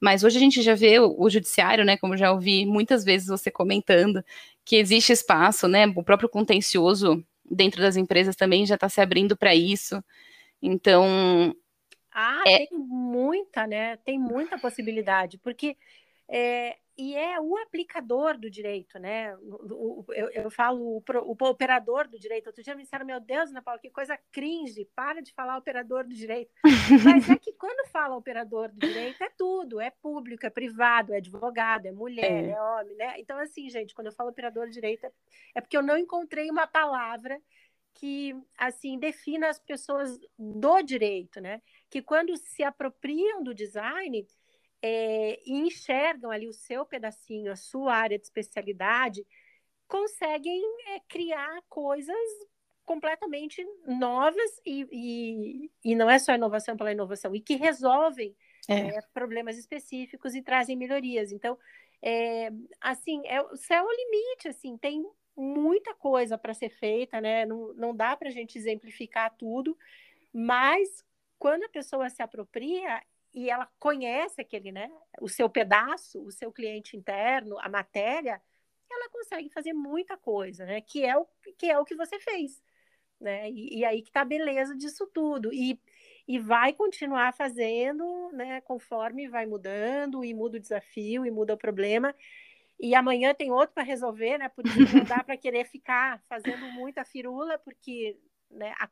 Mas 0.00 0.24
hoje 0.24 0.36
a 0.36 0.40
gente 0.40 0.60
já 0.60 0.74
vê 0.74 0.98
o, 0.98 1.14
o, 1.18 1.30
judiciário, 1.30 1.84
né? 1.84 1.96
Como 1.96 2.16
já 2.16 2.32
ouvi 2.32 2.66
muitas 2.66 3.04
vezes 3.04 3.28
você 3.28 3.50
comentando, 3.50 4.22
que 4.64 4.76
existe 4.76 5.12
espaço, 5.12 5.66
né? 5.68 5.86
O 5.86 6.02
próprio 6.02 6.28
contencioso 6.28 7.24
dentro 7.52 7.82
das 7.82 7.96
empresas 7.96 8.34
também 8.34 8.64
já 8.64 8.74
está 8.76 8.88
se 8.88 9.00
abrindo 9.00 9.36
para 9.36 9.54
isso. 9.54 10.02
Então. 10.60 11.54
Ah, 12.10 12.42
é... 12.46 12.66
tem 12.66 12.78
muita, 12.78 13.66
né? 13.66 13.96
Tem 13.98 14.18
muita 14.18 14.58
possibilidade, 14.58 15.38
porque 15.38 15.76
é, 16.28 16.76
e 16.96 17.16
é 17.16 17.40
o 17.40 17.56
aplicador 17.56 18.36
do 18.36 18.50
direito, 18.50 18.98
né? 18.98 19.34
O, 19.36 20.04
eu, 20.10 20.28
eu, 20.30 20.50
falo 20.50 20.98
o, 20.98 21.02
o, 21.08 21.48
operador 21.48 22.06
do 22.06 22.18
direito. 22.18 22.48
Outro 22.48 22.62
dia 22.62 22.74
me 22.74 22.82
disseram, 22.82 23.06
meu 23.06 23.18
Deus, 23.18 23.50
Ana 23.50 23.62
Paula, 23.62 23.80
que 23.80 23.88
coisa 23.88 24.18
cringe, 24.30 24.84
para 24.94 25.22
de 25.22 25.32
falar 25.32 25.56
operador 25.56 26.04
do 26.04 26.14
direito. 26.14 26.52
Mas 27.02 27.30
é 27.30 27.36
que 27.40 27.52
quando 27.54 27.88
fala 27.88 28.16
operador 28.16 28.68
do 28.68 28.78
direito, 28.78 29.22
é 29.22 29.30
tudo, 29.30 29.80
é 29.80 29.90
público, 29.90 30.44
é 30.44 30.50
privado, 30.50 31.14
é 31.14 31.16
advogado, 31.16 31.86
é 31.86 31.92
mulher, 31.92 32.30
é, 32.30 32.50
é 32.50 32.60
homem, 32.60 32.96
né? 32.96 33.14
Então, 33.18 33.38
assim, 33.38 33.70
gente, 33.70 33.94
quando 33.94 34.08
eu 34.08 34.12
falo 34.12 34.28
operador 34.28 34.66
do 34.66 34.72
direito, 34.72 35.06
é, 35.06 35.12
é 35.54 35.60
porque 35.62 35.76
eu 35.76 35.82
não 35.82 35.96
encontrei 35.96 36.50
uma 36.50 36.66
palavra 36.66 37.40
que, 37.94 38.34
assim, 38.58 38.98
defina 38.98 39.48
as 39.48 39.58
pessoas 39.58 40.18
do 40.38 40.82
direito, 40.82 41.40
né? 41.40 41.62
Que 41.88 42.02
quando 42.02 42.36
se 42.36 42.62
apropriam 42.62 43.42
do 43.42 43.54
design 43.54 44.26
é, 44.82 45.40
e 45.46 45.52
enxergam 45.52 46.30
ali 46.30 46.48
o 46.48 46.52
seu 46.52 46.84
pedacinho, 46.84 47.52
a 47.52 47.56
sua 47.56 47.94
área 47.94 48.18
de 48.18 48.24
especialidade, 48.24 49.24
conseguem 49.86 50.60
é, 50.88 51.00
criar 51.08 51.62
coisas 51.68 52.16
completamente 52.84 53.64
novas 53.86 54.50
e, 54.66 54.86
e, 54.90 55.70
e, 55.84 55.94
não 55.94 56.10
é 56.10 56.18
só 56.18 56.34
inovação 56.34 56.76
pela 56.76 56.90
inovação, 56.90 57.34
e 57.34 57.40
que 57.40 57.54
resolvem 57.54 58.34
é. 58.68 58.96
É, 58.96 59.00
problemas 59.14 59.56
específicos 59.56 60.34
e 60.34 60.42
trazem 60.42 60.76
melhorias. 60.76 61.30
Então, 61.30 61.56
é, 62.00 62.50
assim, 62.80 63.22
é, 63.26 63.40
o 63.40 63.56
céu 63.56 63.84
é 63.84 63.86
o 63.86 63.96
limite, 63.96 64.48
assim, 64.48 64.76
tem 64.76 65.04
muita 65.36 65.94
coisa 65.94 66.36
para 66.36 66.54
ser 66.54 66.70
feita, 66.70 67.20
né? 67.20 67.46
Não, 67.46 67.72
não 67.74 67.94
dá 67.94 68.16
para 68.16 68.28
a 68.28 68.32
gente 68.32 68.58
exemplificar 68.58 69.34
tudo, 69.36 69.76
mas 70.32 71.04
quando 71.38 71.64
a 71.64 71.68
pessoa 71.68 72.08
se 72.08 72.22
apropria, 72.22 73.02
e 73.34 73.50
ela 73.50 73.68
conhece 73.78 74.40
aquele, 74.40 74.72
né, 74.72 74.90
o 75.20 75.28
seu 75.28 75.48
pedaço, 75.48 76.22
o 76.22 76.30
seu 76.30 76.52
cliente 76.52 76.96
interno, 76.96 77.58
a 77.60 77.68
matéria, 77.68 78.40
ela 78.90 79.08
consegue 79.10 79.48
fazer 79.50 79.72
muita 79.72 80.16
coisa, 80.16 80.66
né, 80.66 80.80
que 80.80 81.04
é 81.04 81.16
o 81.16 81.26
que 81.58 81.70
é 81.70 81.78
o 81.78 81.84
que 81.84 81.94
você 81.94 82.18
fez, 82.20 82.62
né, 83.20 83.50
e, 83.50 83.78
e 83.80 83.84
aí 83.84 84.02
que 84.02 84.12
tá 84.12 84.22
a 84.22 84.24
beleza 84.24 84.76
disso 84.76 85.06
tudo 85.12 85.52
e 85.52 85.80
e 86.26 86.38
vai 86.38 86.72
continuar 86.72 87.34
fazendo, 87.34 88.30
né, 88.32 88.60
conforme 88.60 89.28
vai 89.28 89.44
mudando 89.44 90.24
e 90.24 90.32
muda 90.32 90.56
o 90.56 90.60
desafio 90.60 91.26
e 91.26 91.30
muda 91.30 91.54
o 91.54 91.58
problema. 91.58 92.14
E 92.78 92.94
amanhã 92.94 93.34
tem 93.34 93.50
outro 93.52 93.74
para 93.74 93.82
resolver, 93.82 94.38
né? 94.38 94.50
Não 94.94 95.04
dá 95.04 95.22
para 95.22 95.36
querer 95.36 95.64
ficar 95.64 96.20
fazendo 96.28 96.66
muita 96.72 97.04
firula, 97.04 97.58
porque 97.58 98.18
né, 98.52 98.74
a, 98.78 98.88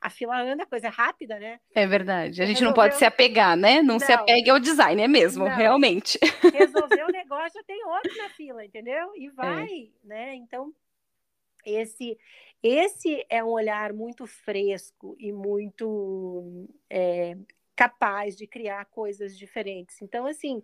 a 0.00 0.10
fila 0.10 0.40
anda, 0.40 0.64
a 0.64 0.66
coisa 0.66 0.88
é 0.88 0.90
rápida, 0.90 1.38
né? 1.38 1.60
É 1.74 1.86
verdade. 1.86 2.42
A 2.42 2.46
gente 2.46 2.62
não 2.62 2.72
pode 2.72 2.96
se 2.96 3.04
apegar, 3.04 3.56
né? 3.56 3.76
Não, 3.76 3.94
não, 3.94 3.98
se 4.00 4.12
apegue 4.12 4.50
ao 4.50 4.58
design, 4.58 5.00
é 5.00 5.08
mesmo, 5.08 5.44
não. 5.44 5.54
realmente. 5.54 6.18
Resolver 6.52 7.04
o 7.04 7.12
negócio, 7.12 7.62
tem 7.64 7.84
outro 7.86 8.16
na 8.16 8.28
fila, 8.30 8.64
entendeu? 8.64 9.12
E 9.16 9.26
é. 9.26 9.30
vai, 9.30 9.66
é. 9.66 10.06
né? 10.06 10.34
Então, 10.34 10.74
esse, 11.64 12.18
esse 12.62 13.24
é 13.28 13.42
um 13.44 13.50
olhar 13.50 13.92
muito 13.92 14.26
fresco 14.26 15.14
e 15.18 15.32
muito 15.32 16.68
é, 16.90 17.36
capaz 17.76 18.36
de 18.36 18.46
criar 18.46 18.84
coisas 18.86 19.38
diferentes. 19.38 20.02
Então, 20.02 20.26
assim, 20.26 20.62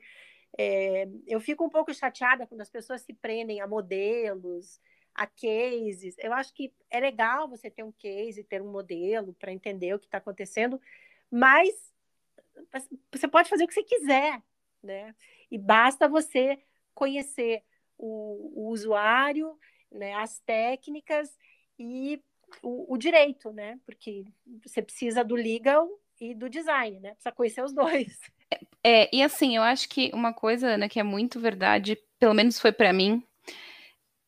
é, 0.59 1.09
eu 1.27 1.41
fico 1.41 1.65
um 1.65 1.71
pouco 1.71 1.95
chateada 1.95 2.47
quando 2.47 2.61
as 2.61 2.71
pessoas 2.71 3.03
se 3.03 3.13
prendem 3.13 3.61
a 3.61 3.69
modelos, 3.69 4.81
a 5.19 5.27
cases. 5.27 6.15
Eu 6.19 6.33
acho 6.33 6.55
que 6.55 6.73
é 6.89 7.01
legal 7.01 7.49
você 7.49 7.69
ter 7.69 7.83
um 7.83 7.91
case, 7.91 8.45
ter 8.45 8.63
um 8.63 8.71
modelo 8.71 9.35
para 9.35 9.53
entender 9.53 9.93
o 9.93 9.99
que 9.99 10.07
está 10.07 10.19
acontecendo, 10.19 10.81
mas 11.29 11.93
você 13.13 13.27
pode 13.27 13.49
fazer 13.49 13.65
o 13.65 13.67
que 13.67 13.75
você 13.75 13.83
quiser, 13.83 14.41
né? 14.81 15.13
E 15.51 15.59
basta 15.59 16.09
você 16.09 16.57
conhecer 16.95 17.65
o, 17.97 18.53
o 18.55 18.69
usuário, 18.69 19.59
né, 19.91 20.15
as 20.15 20.39
técnicas 20.41 21.37
e 21.77 22.23
o, 22.63 22.95
o, 22.95 22.97
direito, 22.97 23.53
né? 23.53 23.79
Porque 23.85 24.25
você 24.65 24.81
precisa 24.81 25.25
do 25.25 25.35
legal 25.35 25.89
e 26.21 26.33
do 26.33 26.49
design, 26.49 27.01
né? 27.01 27.11
Precisa 27.11 27.33
conhecer 27.33 27.65
os 27.65 27.73
dois. 27.73 28.21
É, 28.83 29.15
e 29.15 29.23
assim, 29.23 29.57
eu 29.57 29.63
acho 29.63 29.89
que 29.89 30.11
uma 30.15 30.33
coisa 30.33 30.79
né, 30.79 30.89
que 30.89 30.99
é 30.99 31.03
muito 31.03 31.39
verdade, 31.39 31.99
pelo 32.19 32.33
menos 32.33 32.59
foi 32.59 32.73
para 32.73 32.93
mim, 32.93 33.23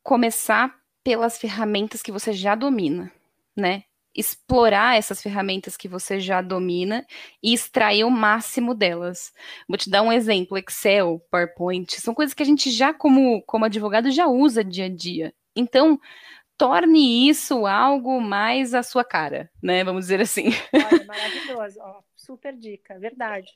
começar 0.02 0.79
pelas 1.02 1.38
ferramentas 1.38 2.02
que 2.02 2.12
você 2.12 2.32
já 2.32 2.54
domina, 2.54 3.10
né? 3.56 3.84
Explorar 4.14 4.98
essas 4.98 5.22
ferramentas 5.22 5.76
que 5.76 5.86
você 5.86 6.18
já 6.18 6.42
domina 6.42 7.06
e 7.42 7.54
extrair 7.54 8.04
o 8.04 8.10
máximo 8.10 8.74
delas. 8.74 9.32
Vou 9.68 9.78
te 9.78 9.88
dar 9.88 10.02
um 10.02 10.12
exemplo: 10.12 10.58
Excel, 10.58 11.20
PowerPoint, 11.30 12.00
são 12.00 12.12
coisas 12.12 12.34
que 12.34 12.42
a 12.42 12.46
gente 12.46 12.70
já, 12.70 12.92
como, 12.92 13.40
como 13.42 13.64
advogado, 13.64 14.10
já 14.10 14.26
usa 14.26 14.64
dia 14.64 14.86
a 14.86 14.88
dia. 14.88 15.32
Então, 15.54 15.98
torne 16.56 17.28
isso 17.28 17.66
algo 17.66 18.20
mais 18.20 18.74
à 18.74 18.82
sua 18.82 19.04
cara, 19.04 19.50
né? 19.62 19.84
Vamos 19.84 20.02
dizer 20.06 20.20
assim. 20.20 20.48
Olha, 20.74 21.04
maravilhoso, 21.06 21.78
ó, 21.80 22.00
super 22.16 22.54
dica, 22.54 22.98
verdade. 22.98 23.50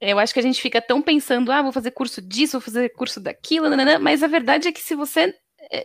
Eu 0.00 0.18
acho 0.18 0.34
que 0.34 0.40
a 0.40 0.42
gente 0.42 0.60
fica 0.60 0.82
tão 0.82 1.00
pensando, 1.00 1.50
ah, 1.50 1.62
vou 1.62 1.72
fazer 1.72 1.90
curso 1.92 2.20
disso, 2.20 2.58
vou 2.58 2.60
fazer 2.60 2.90
curso 2.90 3.20
daquilo, 3.20 3.66
mas 4.00 4.22
a 4.22 4.26
verdade 4.26 4.68
é 4.68 4.72
que 4.72 4.80
se 4.80 4.94
você 4.94 5.34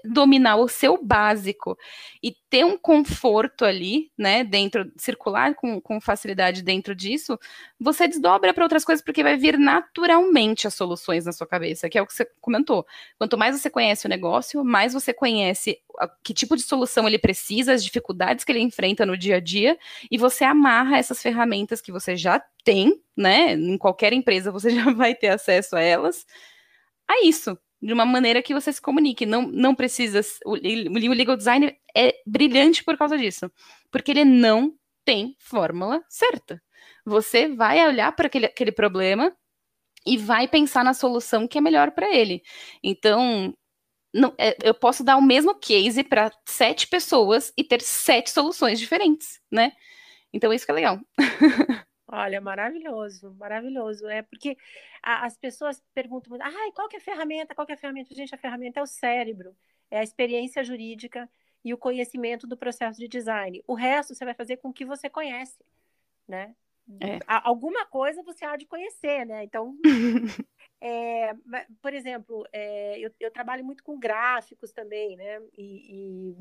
dominar 0.04 0.58
o 0.58 0.68
seu 0.68 1.02
básico 1.04 1.78
e 2.22 2.36
ter 2.50 2.66
um 2.66 2.78
conforto 2.78 3.64
ali, 3.64 4.12
né, 4.18 4.44
dentro, 4.44 4.92
circular 4.98 5.56
com, 5.56 5.80
com 5.80 6.02
facilidade 6.02 6.64
dentro 6.64 6.96
disso, 6.96 7.40
você 7.80 8.08
desdobra 8.08 8.54
para 8.54 8.64
outras 8.64 8.84
coisas, 8.84 9.04
porque 9.04 9.24
vai 9.24 9.38
vir 9.38 9.58
naturalmente 9.58 10.68
as 10.68 10.74
soluções 10.74 11.26
na 11.26 11.32
sua 11.32 11.48
cabeça, 11.48 11.90
que 11.90 11.98
é 11.98 12.02
o 12.02 12.08
que 12.08 12.14
você 12.14 12.26
comentou. 12.42 12.86
Quanto 13.18 13.38
mais 13.38 13.60
você 13.60 13.70
conhece 13.70 14.06
o 14.06 14.10
negócio, 14.10 14.64
mais 14.64 14.94
você 14.94 15.14
conhece 15.14 15.80
que 16.24 16.34
tipo 16.34 16.56
de 16.56 16.62
solução 16.64 17.08
ele 17.08 17.20
precisa, 17.20 17.74
as 17.74 17.84
dificuldades 17.84 18.44
que 18.44 18.52
ele 18.52 18.60
enfrenta 18.60 19.06
no 19.06 19.18
dia 19.18 19.38
a 19.38 19.40
dia, 19.40 19.78
e 20.10 20.18
você 20.18 20.44
amarra 20.44 20.98
essas 20.98 21.22
ferramentas 21.22 21.82
que 21.82 21.92
você 21.92 22.16
já 22.16 22.42
tem, 22.64 23.02
né, 23.16 23.54
em 23.54 23.78
qualquer 23.78 24.14
empresa 24.14 24.52
você 24.52 24.70
já 24.76 24.92
vai 24.92 25.16
ter 25.16 25.30
acesso 25.30 25.76
a 25.76 25.82
elas, 25.82 26.26
a 27.08 27.26
isso, 27.26 27.58
de 27.82 27.94
uma 27.94 28.06
maneira 28.06 28.42
que 28.42 28.54
você 28.54 28.72
se 28.74 28.82
comunique. 28.82 29.26
Não, 29.26 29.44
não 29.44 29.74
precisa. 29.76 30.22
O, 30.46 30.54
o 30.54 31.14
legal 31.14 31.38
design 31.38 31.76
é 31.96 32.14
brilhante 32.26 32.84
por 32.84 32.98
causa 32.98 33.18
disso. 33.18 33.52
Porque 33.92 34.12
ele 34.12 34.26
não 34.26 34.74
tem 35.06 35.36
fórmula 35.40 36.04
certa. 36.10 36.62
Você 37.06 37.48
vai 37.48 37.86
olhar 37.88 38.12
para 38.12 38.28
aquele, 38.28 38.46
aquele 38.46 38.72
problema 38.72 39.36
e 40.06 40.18
vai 40.18 40.48
pensar 40.48 40.84
na 40.84 40.94
solução 40.94 41.48
que 41.48 41.58
é 41.58 41.62
melhor 41.62 41.92
para 41.92 42.14
ele. 42.14 42.42
Então, 42.84 43.54
não, 44.14 44.34
é, 44.38 44.58
eu 44.64 44.74
posso 44.74 45.04
dar 45.04 45.18
o 45.18 45.22
mesmo 45.22 45.56
case 45.56 46.04
para 46.04 46.32
sete 46.48 46.88
pessoas 46.88 47.54
e 47.58 47.64
ter 47.64 47.82
sete 47.82 48.32
soluções 48.32 48.80
diferentes, 48.80 49.40
né? 49.52 49.72
Então, 50.34 50.54
isso 50.54 50.66
que 50.66 50.72
é 50.72 50.76
legal. 50.76 51.00
Olha, 52.12 52.42
maravilhoso, 52.42 53.36
maravilhoso. 53.36 54.08
É 54.08 54.24
porque 54.24 54.58
a, 55.02 55.26
as 55.26 55.38
pessoas 55.38 55.84
perguntam 55.94 56.32
muito, 56.32 56.42
ah, 56.42 56.72
qual 56.74 56.90
que 56.90 56.96
é 56.96 57.00
a 57.00 57.04
ferramenta? 57.04 57.54
Qual 57.54 57.68
que 57.68 57.72
é 57.72 57.76
a 57.76 57.78
ferramenta? 57.78 58.16
Gente, 58.16 58.34
a 58.34 58.38
ferramenta 58.38 58.80
é 58.80 58.84
o 58.84 58.88
cérebro, 58.88 59.56
é 59.92 60.00
a 60.00 60.04
experiência 60.04 60.64
jurídica 60.64 61.30
e 61.64 61.72
o 61.72 61.78
conhecimento 61.78 62.48
do 62.48 62.58
processo 62.58 63.00
de 63.00 63.08
design. 63.08 63.64
O 63.68 63.76
resto 63.76 64.16
você 64.16 64.26
vai 64.26 64.34
fazer 64.34 64.58
com 64.58 64.70
o 64.70 64.74
que 64.74 64.86
você 64.86 65.08
conhece, 65.08 65.64
né? 66.28 66.56
É. 67.00 67.20
Alguma 67.28 67.86
coisa 67.86 68.24
você 68.24 68.44
há 68.44 68.56
de 68.56 68.66
conhecer, 68.66 69.24
né? 69.24 69.44
Então, 69.44 69.78
é, 70.82 71.36
por 71.80 71.94
exemplo, 71.94 72.44
é, 72.52 72.98
eu, 72.98 73.12
eu, 73.20 73.30
trabalho 73.30 73.64
muito 73.64 73.84
com 73.84 74.00
gráficos 74.00 74.72
também, 74.72 75.16
né? 75.16 75.40
E, 75.56 76.34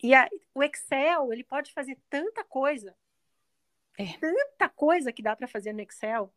e, 0.00 0.08
e 0.10 0.14
a, 0.14 0.28
o 0.54 0.62
Excel, 0.62 1.32
ele 1.32 1.42
pode 1.42 1.72
fazer 1.72 1.98
tanta 2.08 2.44
coisa 2.44 2.94
é. 3.98 4.18
Tanta 4.18 4.68
coisa 4.68 5.12
que 5.12 5.22
dá 5.22 5.34
para 5.34 5.48
fazer 5.48 5.72
no 5.72 5.80
Excel. 5.80 6.32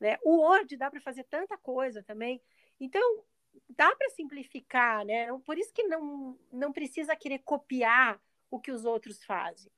Né? 0.00 0.18
O 0.24 0.38
Word 0.38 0.76
dá 0.76 0.90
para 0.90 1.00
fazer 1.00 1.24
tanta 1.24 1.56
coisa 1.56 2.02
também. 2.02 2.40
Então, 2.80 3.24
dá 3.68 3.94
para 3.94 4.10
simplificar, 4.10 5.04
né? 5.04 5.26
Por 5.44 5.58
isso 5.58 5.72
que 5.72 5.84
não, 5.84 6.38
não 6.52 6.72
precisa 6.72 7.14
querer 7.16 7.38
copiar 7.40 8.20
o 8.50 8.60
que 8.60 8.70
os 8.70 8.84
outros 8.84 9.22
fazem. 9.24 9.70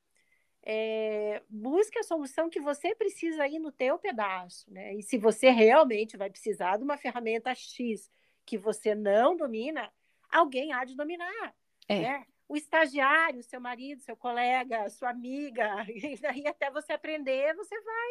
É, 0.66 1.42
busque 1.48 1.98
a 1.98 2.02
solução 2.02 2.48
que 2.48 2.58
você 2.58 2.94
precisa 2.94 3.42
aí 3.42 3.58
no 3.58 3.70
teu 3.70 3.98
pedaço, 3.98 4.70
né? 4.72 4.94
E 4.94 5.02
se 5.02 5.18
você 5.18 5.50
realmente 5.50 6.16
vai 6.16 6.30
precisar 6.30 6.78
de 6.78 6.84
uma 6.84 6.96
ferramenta 6.96 7.54
X 7.54 8.10
que 8.46 8.56
você 8.56 8.94
não 8.94 9.36
domina, 9.36 9.92
alguém 10.30 10.72
há 10.72 10.84
de 10.84 10.96
dominar, 10.96 11.54
é. 11.86 12.00
né? 12.00 12.26
O 12.48 12.56
estagiário, 12.56 13.42
seu 13.42 13.60
marido, 13.60 14.02
seu 14.02 14.16
colega, 14.16 14.88
sua 14.90 15.10
amiga, 15.10 15.84
e 15.88 16.16
daí 16.18 16.46
até 16.46 16.70
você 16.70 16.92
aprender, 16.92 17.54
você 17.54 17.80
vai. 17.80 18.10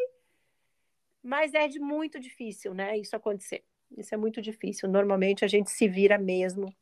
Mas 1.22 1.54
é 1.54 1.68
de 1.68 1.80
muito 1.80 2.20
difícil, 2.20 2.74
né? 2.74 2.98
Isso 2.98 3.16
acontecer. 3.16 3.64
Isso 3.98 4.14
é 4.14 4.18
muito 4.18 4.42
difícil. 4.42 4.90
Normalmente 4.90 5.46
a 5.46 5.48
gente 5.48 5.72
se 5.72 5.88
vira 5.88 6.18
mesmo 6.18 6.74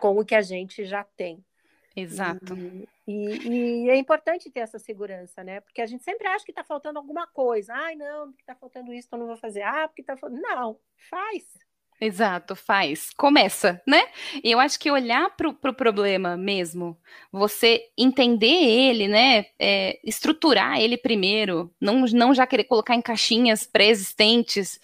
com 0.00 0.16
o 0.16 0.24
que 0.24 0.34
a 0.34 0.40
gente 0.40 0.84
já 0.84 1.04
tem. 1.04 1.44
Exato. 1.94 2.56
E, 3.06 3.84
e, 3.84 3.90
é 3.90 3.96
importante 3.96 4.50
ter 4.50 4.60
essa 4.60 4.78
segurança, 4.78 5.44
né? 5.44 5.60
Porque 5.60 5.82
a 5.82 5.86
gente 5.86 6.02
sempre 6.02 6.26
acha 6.26 6.44
que 6.44 6.50
está 6.50 6.64
faltando 6.64 6.98
alguma 6.98 7.26
coisa. 7.26 7.74
Ai, 7.74 7.94
não, 7.94 8.28
porque 8.28 8.42
está 8.42 8.54
faltando 8.54 8.92
isso, 8.94 9.08
então 9.08 9.18
não 9.18 9.26
vou 9.26 9.36
fazer. 9.36 9.62
Ah, 9.62 9.86
porque 9.88 10.00
está 10.00 10.16
faltando. 10.16 10.40
Não, 10.40 10.78
faz. 11.10 11.46
Exato, 12.00 12.56
faz. 12.56 13.10
Começa, 13.16 13.80
né? 13.86 14.02
E 14.42 14.50
eu 14.50 14.58
acho 14.58 14.78
que 14.78 14.90
olhar 14.90 15.30
para 15.36 15.48
o 15.48 15.54
pro 15.54 15.72
problema 15.72 16.36
mesmo, 16.36 16.98
você 17.30 17.80
entender 17.96 18.46
ele, 18.48 19.06
né? 19.06 19.46
É, 19.58 19.98
estruturar 20.04 20.80
ele 20.80 20.96
primeiro, 20.96 21.72
não, 21.80 22.00
não 22.06 22.34
já 22.34 22.44
querer 22.46 22.64
colocar 22.64 22.94
em 22.96 23.02
caixinhas 23.02 23.64
pré-existentes 23.66 24.80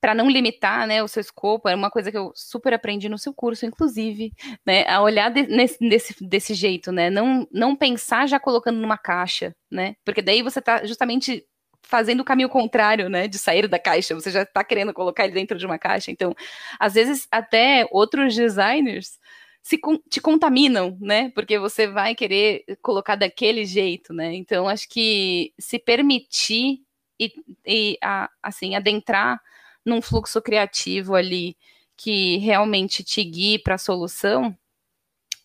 para 0.00 0.14
não 0.14 0.30
limitar, 0.30 0.86
né, 0.86 1.02
o 1.02 1.08
seu 1.08 1.20
escopo, 1.20 1.68
é 1.68 1.74
uma 1.74 1.90
coisa 1.90 2.10
que 2.12 2.16
eu 2.16 2.32
super 2.34 2.72
aprendi 2.72 3.08
no 3.08 3.18
seu 3.18 3.34
curso, 3.34 3.66
inclusive, 3.66 4.32
né, 4.64 4.86
a 4.88 5.02
olhar 5.02 5.28
de, 5.30 5.42
nesse, 5.48 5.76
desse, 5.80 6.24
desse 6.24 6.54
jeito, 6.54 6.92
né, 6.92 7.10
não, 7.10 7.48
não 7.52 7.74
pensar 7.74 8.28
já 8.28 8.38
colocando 8.38 8.78
numa 8.80 8.96
caixa, 8.96 9.54
né, 9.70 9.96
porque 10.04 10.22
daí 10.22 10.40
você 10.42 10.60
está 10.60 10.84
justamente 10.86 11.44
fazendo 11.88 12.20
o 12.20 12.24
caminho 12.24 12.50
contrário, 12.50 13.08
né, 13.08 13.26
de 13.26 13.38
sair 13.38 13.66
da 13.66 13.78
caixa, 13.78 14.14
você 14.14 14.30
já 14.30 14.42
está 14.42 14.62
querendo 14.62 14.92
colocar 14.92 15.24
ele 15.24 15.32
dentro 15.32 15.56
de 15.56 15.64
uma 15.64 15.78
caixa, 15.78 16.10
então, 16.10 16.34
às 16.78 16.92
vezes, 16.92 17.26
até 17.30 17.88
outros 17.90 18.36
designers 18.36 19.18
se 19.62 19.78
te 20.08 20.20
contaminam, 20.20 20.98
né, 21.00 21.30
porque 21.34 21.58
você 21.58 21.86
vai 21.86 22.14
querer 22.14 22.62
colocar 22.82 23.16
daquele 23.16 23.64
jeito, 23.64 24.12
né, 24.12 24.34
então, 24.34 24.68
acho 24.68 24.86
que 24.86 25.54
se 25.58 25.78
permitir 25.78 26.82
e, 27.18 27.32
e 27.66 27.98
a, 28.02 28.28
assim, 28.42 28.76
adentrar 28.76 29.40
num 29.84 30.02
fluxo 30.02 30.42
criativo 30.42 31.14
ali 31.14 31.56
que 31.96 32.36
realmente 32.36 33.02
te 33.02 33.24
guie 33.24 33.58
para 33.58 33.76
a 33.76 33.78
solução, 33.78 34.54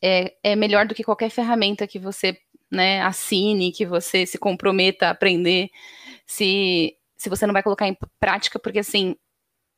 é, 0.01 0.33
é 0.43 0.55
melhor 0.57 0.85
do 0.85 0.93
que 0.93 1.05
qualquer 1.05 1.29
ferramenta 1.29 1.87
que 1.87 1.97
você 1.97 2.37
né, 2.69 3.01
assine, 3.01 3.71
que 3.71 3.85
você 3.85 4.25
se 4.25 4.37
comprometa 4.37 5.07
a 5.07 5.11
aprender, 5.11 5.69
se, 6.25 6.95
se 7.15 7.29
você 7.29 7.45
não 7.45 7.53
vai 7.53 7.63
colocar 7.63 7.87
em 7.87 7.97
prática, 8.19 8.59
porque 8.59 8.79
assim, 8.79 9.15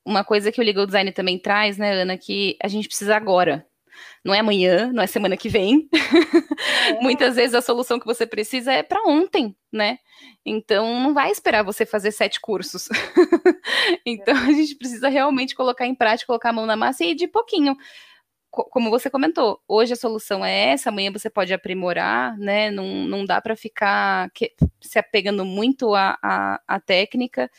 uma 0.05 0.23
coisa 0.23 0.51
que 0.51 0.62
o 0.62 0.63
legal 0.63 0.86
design 0.86 1.12
também 1.12 1.39
traz, 1.39 1.77
né, 1.77 1.93
Ana, 2.01 2.17
que 2.17 2.58
a 2.62 2.67
gente 2.67 2.88
precisa 2.88 3.15
agora, 3.15 3.65
não 4.23 4.34
é 4.34 4.39
amanhã, 4.39 4.91
não 4.91 5.03
é 5.03 5.08
semana 5.08 5.38
que 5.38 5.49
vem. 5.49 5.89
É. 5.93 6.93
Muitas 7.01 7.36
vezes 7.36 7.55
a 7.55 7.62
solução 7.62 7.99
que 7.99 8.05
você 8.05 8.25
precisa 8.25 8.71
é 8.71 8.84
para 8.84 9.03
ontem, 9.03 9.55
né? 9.71 9.99
Então 10.45 10.99
não 10.99 11.13
vai 11.13 11.31
esperar 11.31 11.63
você 11.63 11.86
fazer 11.86 12.12
sete 12.12 12.39
cursos. 12.39 12.89
então 14.05 14.36
a 14.36 14.51
gente 14.51 14.75
precisa 14.75 15.10
realmente 15.10 15.55
colocar 15.55 15.86
em 15.86 15.95
prática, 15.95 16.27
colocar 16.27 16.49
a 16.49 16.53
mão 16.53 16.65
na 16.65 16.75
massa 16.75 17.03
e 17.03 17.12
ir 17.12 17.15
de 17.15 17.27
pouquinho. 17.27 17.75
Como 18.55 18.89
você 18.89 19.09
comentou, 19.09 19.61
hoje 19.67 19.93
a 19.93 19.95
solução 19.95 20.43
é 20.45 20.71
essa, 20.71 20.89
amanhã 20.89 21.11
você 21.11 21.29
pode 21.29 21.53
aprimorar, 21.53 22.37
né? 22.37 22.71
Não, 22.71 22.85
não 23.05 23.25
dá 23.25 23.41
para 23.41 23.55
ficar 23.55 24.29
que, 24.31 24.53
se 24.81 24.97
apegando 24.97 25.43
muito 25.45 25.93
à, 25.93 26.17
à, 26.67 26.79
técnica 26.79 27.51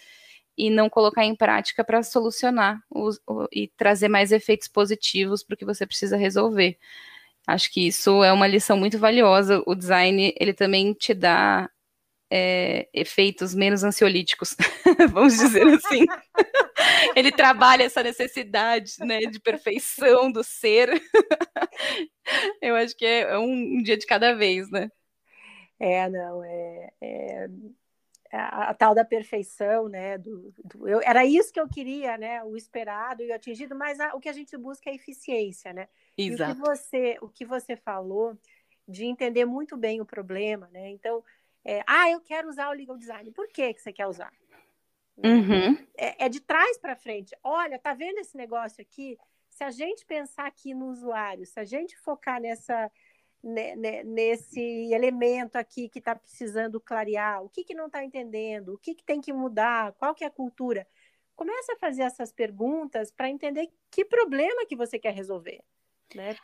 e 0.56 0.70
não 0.70 0.88
colocar 0.88 1.24
em 1.24 1.36
prática 1.36 1.84
para 1.84 2.02
solucionar 2.02 2.82
os, 2.90 3.20
o, 3.26 3.46
e 3.52 3.68
trazer 3.76 4.08
mais 4.08 4.32
efeitos 4.32 4.68
positivos 4.68 5.42
para 5.42 5.54
o 5.54 5.56
que 5.56 5.64
você 5.64 5.86
precisa 5.86 6.16
resolver. 6.16 6.78
Acho 7.46 7.70
que 7.72 7.86
isso 7.86 8.24
é 8.24 8.32
uma 8.32 8.46
lição 8.46 8.76
muito 8.76 8.98
valiosa. 8.98 9.62
O 9.66 9.74
design 9.74 10.34
ele 10.38 10.52
também 10.54 10.92
te 10.94 11.14
dá 11.14 11.70
é, 12.30 12.88
efeitos 12.92 13.54
menos 13.54 13.84
ansiolíticos, 13.84 14.56
vamos 15.12 15.36
dizer 15.36 15.66
assim. 15.68 16.04
ele 17.14 17.30
trabalha 17.30 17.84
essa 17.84 18.02
necessidade 18.02 18.94
né, 19.00 19.20
de 19.20 19.40
perfeição 19.40 20.30
do 20.30 20.42
ser. 20.42 20.90
Eu 22.60 22.74
acho 22.74 22.96
que 22.96 23.06
é 23.06 23.38
um, 23.38 23.78
um, 23.78 23.82
dia 23.82 23.96
de 23.96 24.06
cada 24.06 24.34
vez, 24.34 24.70
né? 24.70 24.90
É, 25.78 26.08
não, 26.08 26.42
é, 26.42 26.90
é 27.00 27.48
a, 28.32 28.70
a, 28.70 28.74
tal 28.74 28.94
da 28.94 29.04
perfeição, 29.04 29.88
né? 29.88 30.18
Do, 30.18 30.52
do, 30.64 30.88
eu, 30.88 31.00
era 31.02 31.24
isso 31.24 31.52
que 31.52 31.60
eu 31.60 31.68
queria, 31.68 32.16
né? 32.18 32.42
O 32.42 32.56
esperado 32.56 33.22
e 33.22 33.30
o 33.30 33.34
atingido, 33.34 33.74
mas 33.74 34.00
a, 34.00 34.14
o 34.14 34.20
que 34.20 34.28
a 34.28 34.32
gente 34.32 34.56
busca 34.56 34.90
é 34.90 34.94
eficiência, 34.94 35.72
né? 35.72 35.88
Exato. 36.16 36.50
E 36.50 36.52
o 36.52 36.54
que 36.54 36.60
você, 36.60 37.18
o 37.20 37.28
que 37.28 37.44
você 37.44 37.76
falou 37.76 38.36
de 38.88 39.04
entender 39.04 39.44
muito 39.44 39.76
bem 39.76 40.00
o 40.00 40.06
problema, 40.06 40.68
né? 40.72 40.90
Então, 40.90 41.22
é, 41.66 41.82
ah, 41.86 42.08
eu 42.10 42.20
quero 42.20 42.48
usar 42.48 42.68
o 42.70 42.72
legal 42.72 42.96
design. 42.96 43.30
Por 43.32 43.48
que 43.48 43.74
que 43.74 43.82
você 43.82 43.92
quer 43.92 44.06
usar? 44.06 44.32
Uhum. 45.16 45.76
É, 45.96 46.26
é 46.26 46.28
de 46.28 46.40
trás 46.40 46.78
para 46.78 46.94
frente. 46.94 47.36
Olha, 47.42 47.78
tá 47.78 47.92
vendo 47.92 48.18
esse 48.18 48.36
negócio 48.36 48.80
aqui? 48.80 49.18
Se 49.50 49.64
a 49.64 49.70
gente 49.70 50.04
pensar 50.06 50.46
aqui 50.46 50.74
no 50.74 50.86
usuário, 50.90 51.44
se 51.44 51.58
a 51.58 51.64
gente 51.64 51.96
focar 51.98 52.40
nessa 52.40 52.90
nesse 53.42 54.92
elemento 54.92 55.56
aqui 55.56 55.88
que 55.88 56.00
está 56.00 56.16
precisando 56.16 56.80
clarear, 56.80 57.44
o 57.44 57.48
que, 57.48 57.62
que 57.62 57.74
não 57.74 57.86
está 57.86 58.02
entendendo, 58.02 58.74
o 58.74 58.78
que, 58.78 58.92
que 58.92 59.04
tem 59.04 59.20
que 59.20 59.32
mudar, 59.32 59.92
qual 59.92 60.14
que 60.14 60.24
é 60.24 60.26
a 60.26 60.30
cultura. 60.30 60.86
Comece 61.36 61.70
a 61.70 61.76
fazer 61.76 62.02
essas 62.02 62.32
perguntas 62.32 63.12
para 63.12 63.30
entender 63.30 63.70
que 63.88 64.04
problema 64.04 64.66
que 64.66 64.74
você 64.74 64.98
quer 64.98 65.14
resolver. 65.14 65.62
Né? 66.12 66.34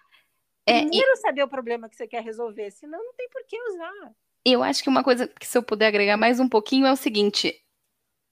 É, 0.64 0.80
Primeiro 0.82 1.12
e... 1.12 1.16
saber 1.16 1.42
o 1.42 1.48
problema 1.48 1.88
que 1.88 1.96
você 1.96 2.06
quer 2.06 2.22
resolver, 2.22 2.70
senão 2.70 3.02
não 3.02 3.14
tem 3.14 3.28
por 3.30 3.44
que 3.46 3.61
usar. 3.70 4.14
Eu 4.44 4.62
acho 4.62 4.83
que 4.83 4.88
uma 4.88 5.05
coisa 5.05 5.28
que 5.28 5.46
se 5.46 5.57
eu 5.57 5.62
puder 5.62 5.87
agregar 5.87 6.16
mais 6.16 6.40
um 6.40 6.48
pouquinho 6.48 6.87
é 6.87 6.92
o 6.92 6.96
seguinte: 6.96 7.55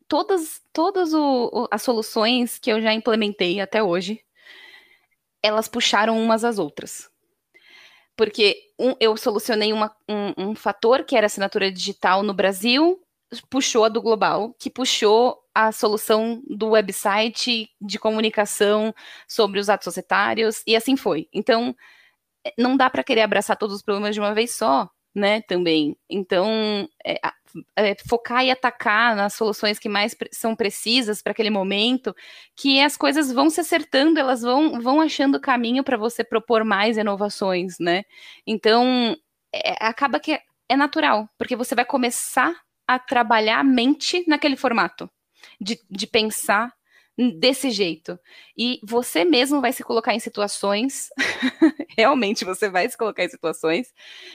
todas, 0.08 0.60
todas 0.72 1.14
o, 1.14 1.50
o, 1.52 1.68
as 1.70 1.82
soluções 1.82 2.58
que 2.58 2.70
eu 2.70 2.80
já 2.80 2.92
implementei 2.92 3.60
até 3.60 3.82
hoje, 3.82 4.20
elas 5.42 5.68
puxaram 5.68 6.20
umas 6.20 6.44
às 6.44 6.58
outras 6.58 7.10
porque 8.20 8.70
um, 8.78 8.94
eu 9.00 9.16
solucionei 9.16 9.72
uma, 9.72 9.90
um, 10.06 10.50
um 10.50 10.54
fator 10.54 11.04
que 11.04 11.16
era 11.16 11.24
assinatura 11.24 11.72
digital 11.72 12.22
no 12.22 12.34
Brasil, 12.34 13.00
puxou 13.48 13.82
a 13.82 13.88
do 13.88 14.02
global, 14.02 14.54
que 14.58 14.68
puxou 14.68 15.42
a 15.54 15.72
solução 15.72 16.42
do 16.46 16.68
website 16.68 17.70
de 17.80 17.98
comunicação 17.98 18.94
sobre 19.26 19.58
os 19.58 19.70
atos 19.70 19.84
societários, 19.84 20.62
e 20.66 20.76
assim 20.76 20.98
foi. 20.98 21.30
Então, 21.32 21.74
não 22.58 22.76
dá 22.76 22.90
para 22.90 23.02
querer 23.02 23.22
abraçar 23.22 23.56
todos 23.56 23.76
os 23.76 23.82
problemas 23.82 24.14
de 24.14 24.20
uma 24.20 24.34
vez 24.34 24.52
só, 24.52 24.90
né, 25.14 25.40
também. 25.42 25.96
Então, 26.08 26.88
é, 27.04 27.20
é, 27.76 27.96
focar 28.08 28.44
e 28.44 28.50
atacar 28.50 29.16
nas 29.16 29.34
soluções 29.34 29.78
que 29.78 29.88
mais 29.88 30.14
pre 30.14 30.28
são 30.32 30.54
precisas 30.54 31.22
para 31.22 31.32
aquele 31.32 31.50
momento, 31.50 32.14
que 32.56 32.80
as 32.80 32.96
coisas 32.96 33.32
vão 33.32 33.50
se 33.50 33.60
acertando, 33.60 34.20
elas 34.20 34.42
vão, 34.42 34.80
vão 34.80 35.00
achando 35.00 35.40
caminho 35.40 35.82
para 35.82 35.96
você 35.96 36.22
propor 36.22 36.64
mais 36.64 36.96
inovações, 36.96 37.78
né? 37.78 38.04
Então, 38.46 39.16
é, 39.52 39.76
acaba 39.84 40.20
que 40.20 40.38
é, 40.68 40.76
natural, 40.76 41.28
porque 41.36 41.56
você 41.56 41.74
vai 41.74 41.84
começar 41.84 42.54
a 42.86 42.98
trabalhar 42.98 43.60
a 43.60 43.64
mente 43.64 44.24
naquele 44.28 44.56
formato, 44.56 45.10
de, 45.60 45.80
de 45.90 46.06
pensar 46.06 46.72
desse 47.38 47.70
jeito. 47.70 48.18
E 48.56 48.80
você 48.82 49.24
mesmo 49.24 49.60
vai 49.60 49.72
se 49.72 49.82
colocar 49.82 50.14
em 50.14 50.20
situações, 50.20 51.10
realmente 51.96 52.44
você 52.44 52.70
vai 52.70 52.88
se 52.88 52.96
colocar 52.96 53.24
em 53.24 53.28
situações 53.28 53.92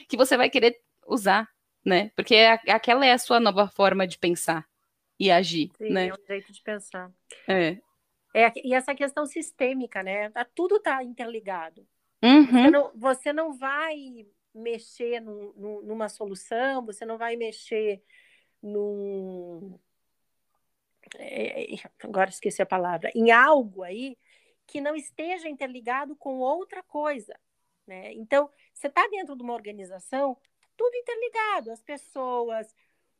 que 0.08 0.16
você 0.16 0.36
vai 0.36 0.50
querer 0.50 0.80
usar 1.06 1.48
né? 1.86 2.10
Porque 2.16 2.34
aquela 2.34 3.06
é 3.06 3.12
a 3.12 3.18
sua 3.18 3.38
nova 3.38 3.68
forma 3.68 4.08
de 4.08 4.18
pensar 4.18 4.68
e 5.18 5.30
agir, 5.30 5.70
Sim, 5.78 5.90
né? 5.90 6.08
É 6.08 6.12
um 6.12 6.26
jeito 6.26 6.52
de 6.52 6.60
pensar. 6.60 7.12
É. 7.46 7.78
é. 8.34 8.52
E 8.56 8.74
essa 8.74 8.92
questão 8.92 9.24
sistêmica, 9.24 10.02
né? 10.02 10.28
Tá, 10.30 10.44
tudo 10.44 10.76
está 10.76 11.04
interligado. 11.04 11.86
Uhum. 12.22 12.44
Você, 12.46 12.70
não, 12.70 12.92
você 12.96 13.32
não 13.32 13.52
vai 13.56 14.26
mexer 14.52 15.20
num, 15.20 15.52
numa 15.82 16.08
solução, 16.08 16.84
você 16.84 17.06
não 17.06 17.16
vai 17.16 17.36
mexer 17.36 18.02
num. 18.60 19.78
É, 21.18 21.74
é, 21.74 21.78
agora 22.02 22.30
esqueci 22.30 22.62
a 22.62 22.66
palavra, 22.66 23.10
em 23.14 23.30
algo 23.30 23.82
aí 23.82 24.16
que 24.66 24.80
não 24.80 24.96
esteja 24.96 25.48
interligado 25.48 26.16
com 26.16 26.38
outra 26.38 26.82
coisa. 26.82 27.38
Né? 27.86 28.12
Então, 28.14 28.50
você 28.74 28.88
está 28.88 29.06
dentro 29.08 29.36
de 29.36 29.42
uma 29.42 29.54
organização, 29.54 30.36
tudo 30.76 30.94
interligado, 30.96 31.70
as 31.70 31.80
pessoas, 31.80 32.74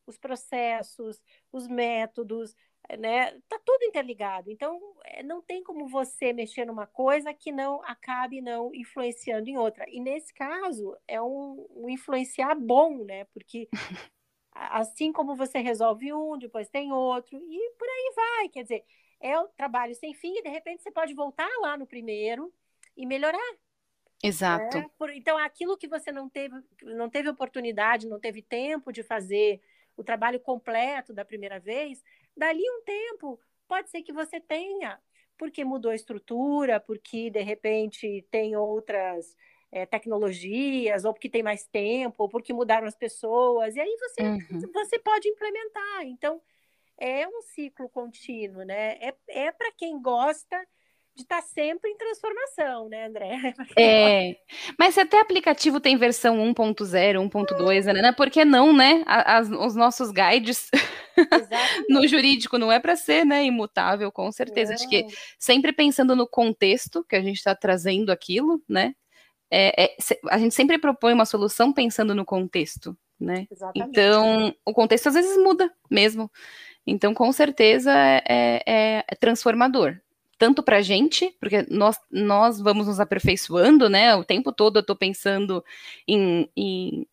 os 0.06 0.18
processos, 0.18 1.22
os 1.52 1.68
métodos, 1.68 2.54
né? 2.98 3.32
Tá 3.48 3.59
tudo 3.64 3.85
interligado. 3.85 4.50
Então, 4.50 4.80
é, 5.04 5.22
não 5.22 5.42
tem 5.42 5.62
como 5.62 5.88
você 5.88 6.32
mexer 6.32 6.64
numa 6.64 6.87
coisa 6.87 7.35
que 7.35 7.50
não 7.50 7.82
acabe 7.82 8.40
não 8.40 8.72
influenciando 8.74 9.48
em 9.48 9.59
outra. 9.59 9.85
E 9.88 10.00
nesse 10.00 10.32
caso, 10.32 10.96
é 11.09 11.20
um, 11.20 11.66
um 11.70 11.88
influenciar 11.88 12.54
bom, 12.54 13.04
né? 13.04 13.24
Porque 13.26 13.68
assim 14.71 15.12
como 15.12 15.37
você 15.37 15.59
resolve 15.59 16.12
um, 16.12 16.38
depois 16.38 16.69
tem 16.69 16.92
outro, 16.92 17.38
e 17.38 17.71
por 17.79 17.88
aí 17.88 18.12
vai. 18.14 18.49
Quer 18.49 18.62
dizer, 18.62 18.85
é 19.21 19.38
o 19.38 19.49
trabalho 19.49 19.95
sem 19.95 20.14
fim, 20.14 20.38
e 20.38 20.42
de 20.42 20.49
repente 20.49 20.83
você 20.83 20.90
pode 20.90 21.14
voltar 21.14 21.49
lá 21.61 21.77
no 21.77 21.87
primeiro 21.87 22.53
e 22.97 23.07
melhorar. 23.07 23.57
Exato. 24.23 24.79
Né? 24.79 24.90
Por, 24.99 25.11
então, 25.11 25.37
aquilo 25.38 25.77
que 25.77 25.88
você 25.88 26.11
não 26.11 26.29
teve, 26.29 26.55
não 26.83 27.09
teve 27.09 27.29
oportunidade, 27.29 28.09
não 28.09 28.19
teve 28.19 28.42
tempo 28.42 28.92
de 28.92 29.03
fazer 29.03 29.61
o 29.97 30.05
trabalho 30.05 30.40
completo 30.40 31.12
da 31.12 31.25
primeira 31.25 31.59
vez, 31.59 32.03
dali 32.37 32.62
um 32.62 32.83
tempo 32.85 33.40
pode 33.66 33.90
ser 33.90 34.03
que 34.03 34.12
você 34.12 34.40
tenha, 34.40 34.99
porque 35.38 35.64
mudou 35.64 35.90
a 35.90 35.95
estrutura, 35.95 36.81
porque 36.81 37.31
de 37.31 37.42
repente 37.42 38.27
tem 38.31 38.57
outras 38.57 39.37
é, 39.72 39.85
tecnologias, 39.85 41.05
ou 41.05 41.12
porque 41.12 41.29
tem 41.29 41.42
mais 41.42 41.66
tempo, 41.66 42.24
ou 42.24 42.29
porque 42.29 42.52
mudaram 42.52 42.87
as 42.87 42.96
pessoas, 42.96 43.76
e 43.76 43.81
aí 43.81 43.96
você, 43.98 44.22
uhum. 44.22 44.72
você 44.72 44.98
pode 44.98 45.29
implementar. 45.29 46.05
Então, 46.05 46.40
é 46.98 47.26
um 47.29 47.42
ciclo 47.42 47.88
contínuo, 47.88 48.64
né? 48.64 48.96
É, 49.00 49.14
é 49.29 49.52
para 49.52 49.70
quem 49.72 50.00
gosta 50.00 50.57
de 51.14 51.22
estar 51.22 51.40
tá 51.40 51.42
sempre 51.42 51.90
em 51.90 51.96
transformação, 51.96 52.88
né, 52.88 53.07
André? 53.07 53.55
É, 53.79 54.37
mas 54.79 54.94
se 54.94 55.00
até 55.00 55.18
aplicativo 55.18 55.81
tem 55.81 55.96
versão 55.96 56.37
1.0, 56.38 57.31
1.2, 57.31 57.85
né? 57.92 58.12
Por 58.12 58.31
que 58.31 58.44
não, 58.44 58.72
né? 58.72 59.02
As, 59.07 59.50
os 59.50 59.74
nossos 59.74 60.11
guides 60.11 60.70
no 61.88 62.07
jurídico 62.07 62.59
não 62.59 62.70
é 62.70 62.79
para 62.79 62.96
ser, 62.96 63.24
né, 63.24 63.44
imutável, 63.44 64.12
com 64.12 64.31
certeza. 64.31 64.74
Acho 64.74 64.88
que 64.88 65.07
sempre 65.38 65.72
pensando 65.72 66.14
no 66.14 66.26
contexto 66.26 67.05
que 67.05 67.16
a 67.16 67.22
gente 67.22 67.37
está 67.37 67.55
trazendo 67.55 68.12
aquilo, 68.12 68.62
né? 68.68 68.94
É, 69.50 69.85
é, 69.85 69.96
a 70.30 70.38
gente 70.38 70.54
sempre 70.54 70.78
propõe 70.78 71.12
uma 71.12 71.24
solução 71.24 71.72
pensando 71.72 72.14
no 72.14 72.24
contexto, 72.24 72.96
né? 73.18 73.46
Exatamente. 73.50 73.90
Então, 73.90 74.54
o 74.64 74.72
contexto 74.72 75.09
às 75.09 75.14
vezes 75.14 75.37
muda 75.37 75.72
mesmo. 75.90 76.30
Então, 76.87 77.14
com 77.14 77.32
certeza 77.32 77.92
é, 77.92 78.62
é, 78.66 79.04
é 79.09 79.14
transformador 79.14 79.96
tanto 80.38 80.62
para 80.62 80.78
a 80.78 80.82
gente, 80.82 81.35
porque 81.40 81.66
nós, 81.70 81.98
nós 82.11 82.61
vamos 82.61 82.87
nos 82.87 83.00
aperfeiçoando, 83.00 83.88
né? 83.88 84.14
O 84.14 84.24
tempo 84.24 84.52
todo 84.52 84.76
eu 84.76 84.80
estou 84.80 84.96
pensando 84.96 85.64
em, 86.06 86.48
em, 86.56 87.06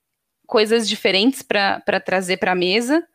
coisas 0.45 0.87
diferentes 0.87 1.41
para 1.41 1.99
trazer 1.99 2.37
para 2.37 2.51
a 2.51 2.55
mesa, 2.55 3.05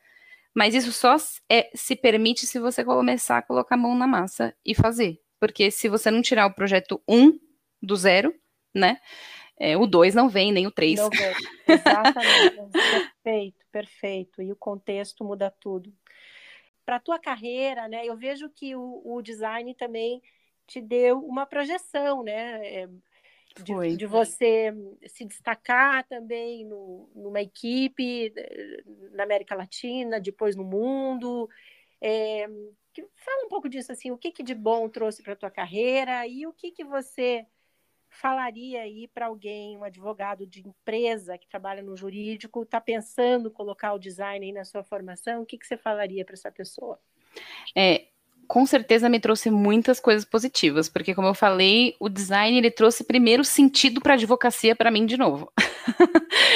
mas 0.54 0.74
isso 0.74 0.92
só 0.92 1.16
é, 1.48 1.70
se 1.74 1.94
permite 1.94 2.46
se 2.46 2.58
você 2.58 2.82
começar 2.84 3.38
a 3.38 3.42
colocar 3.42 3.74
a 3.74 3.78
mão 3.78 3.94
na 3.94 4.06
massa 4.06 4.54
e 4.64 4.74
fazer. 4.74 5.20
Porque 5.38 5.70
se 5.70 5.88
você 5.88 6.10
não 6.10 6.22
tirar 6.22 6.46
o 6.46 6.54
projeto 6.54 7.00
1 7.06 7.16
um 7.16 7.38
do 7.82 7.94
zero, 7.94 8.34
né? 8.74 9.00
É, 9.58 9.76
o 9.76 9.86
2 9.86 10.14
não 10.14 10.28
vem, 10.28 10.52
nem 10.52 10.66
o 10.66 10.70
3. 10.70 10.98
Não 10.98 11.10
vem. 11.10 11.34
Exatamente. 11.66 12.70
perfeito, 13.22 13.66
perfeito. 13.72 14.42
E 14.42 14.52
o 14.52 14.56
contexto 14.56 15.24
muda 15.24 15.50
tudo 15.50 15.92
para 16.88 16.96
a 16.96 17.00
tua 17.00 17.18
carreira, 17.18 17.86
né? 17.86 18.06
Eu 18.06 18.16
vejo 18.16 18.48
que 18.48 18.74
o, 18.74 19.02
o, 19.04 19.20
design 19.20 19.74
também 19.74 20.22
te 20.66 20.80
deu 20.80 21.18
uma 21.18 21.44
projeção, 21.44 22.22
né? 22.22 22.66
É, 22.66 22.88
de, 23.62 23.96
de, 23.96 24.06
você 24.06 24.72
se 25.06 25.24
destacar 25.24 26.06
também 26.06 26.64
no, 26.64 27.10
numa 27.14 27.42
equipe 27.42 28.32
eh, 28.34 28.82
na 29.12 29.24
América 29.24 29.54
Latina, 29.54 30.20
depois 30.20 30.56
no 30.56 30.64
mundo. 30.64 31.46
É, 32.00 32.46
fala 33.16 33.44
um 33.44 33.48
pouco 33.48 33.68
disso, 33.68 33.92
assim, 33.92 34.10
o 34.10 34.16
que, 34.16 34.30
que 34.30 34.42
de 34.42 34.54
bom 34.54 34.88
trouxe 34.88 35.22
para 35.22 35.34
a 35.34 35.36
tua 35.36 35.50
carreira 35.50 36.26
e 36.26 36.46
o 36.46 36.52
que, 36.52 36.70
que 36.70 36.84
você 36.84 37.44
falaria 38.10 38.82
aí 38.82 39.08
para 39.08 39.26
alguém, 39.26 39.76
um 39.76 39.84
advogado 39.84 40.46
de 40.46 40.66
empresa 40.66 41.38
que 41.38 41.48
trabalha 41.48 41.82
no 41.82 41.96
jurídico, 41.96 42.62
está 42.62 42.80
pensando 42.80 43.50
colocar 43.50 43.92
o 43.92 43.98
design 43.98 44.46
aí 44.46 44.52
na 44.52 44.64
sua 44.64 44.82
formação, 44.82 45.42
o 45.42 45.46
que, 45.46 45.58
que 45.58 45.66
você 45.66 45.76
falaria 45.76 46.24
para 46.24 46.34
essa 46.34 46.50
pessoa? 46.50 46.98
É, 47.76 48.06
com 48.46 48.64
certeza 48.64 49.10
me 49.10 49.20
trouxe 49.20 49.50
muitas 49.50 50.00
coisas 50.00 50.24
positivas, 50.24 50.88
porque 50.88 51.14
como 51.14 51.28
eu 51.28 51.34
falei, 51.34 51.94
o 52.00 52.08
design 52.08 52.56
ele 52.56 52.70
trouxe 52.70 53.04
primeiro 53.04 53.44
sentido 53.44 54.00
para 54.00 54.14
a 54.14 54.16
advocacia 54.16 54.74
para 54.74 54.90
mim 54.90 55.04
de 55.04 55.18
novo. 55.18 55.52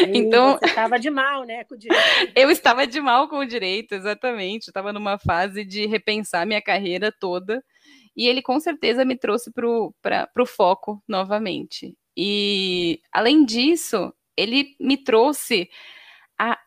então 0.09 0.59
você 0.59 0.67
estava 0.67 0.99
de 0.99 1.11
mal, 1.11 1.45
né, 1.45 1.65
com 1.65 1.75
o 1.75 1.79
direito. 1.79 2.03
eu 2.35 2.51
estava 2.51 2.87
de 2.87 3.01
mal 3.01 3.29
com 3.29 3.39
o 3.39 3.47
direito, 3.47 3.95
exatamente. 3.95 4.69
Estava 4.69 4.93
numa 4.93 5.19
fase 5.19 5.65
de 5.65 5.85
repensar 5.85 6.47
minha 6.47 6.63
carreira 6.63 7.13
toda 7.13 7.63
e 8.17 8.29
ele 8.29 8.43
com 8.43 8.59
certeza 8.61 9.05
me 9.05 9.17
trouxe 9.17 9.51
para 9.51 10.29
o 10.39 10.47
foco 10.47 11.03
novamente. 11.09 11.97
E 12.17 13.01
além 13.11 13.45
disso, 13.45 14.13
ele 14.37 14.77
me 14.79 14.97
trouxe 14.97 15.71
a, 16.39 16.59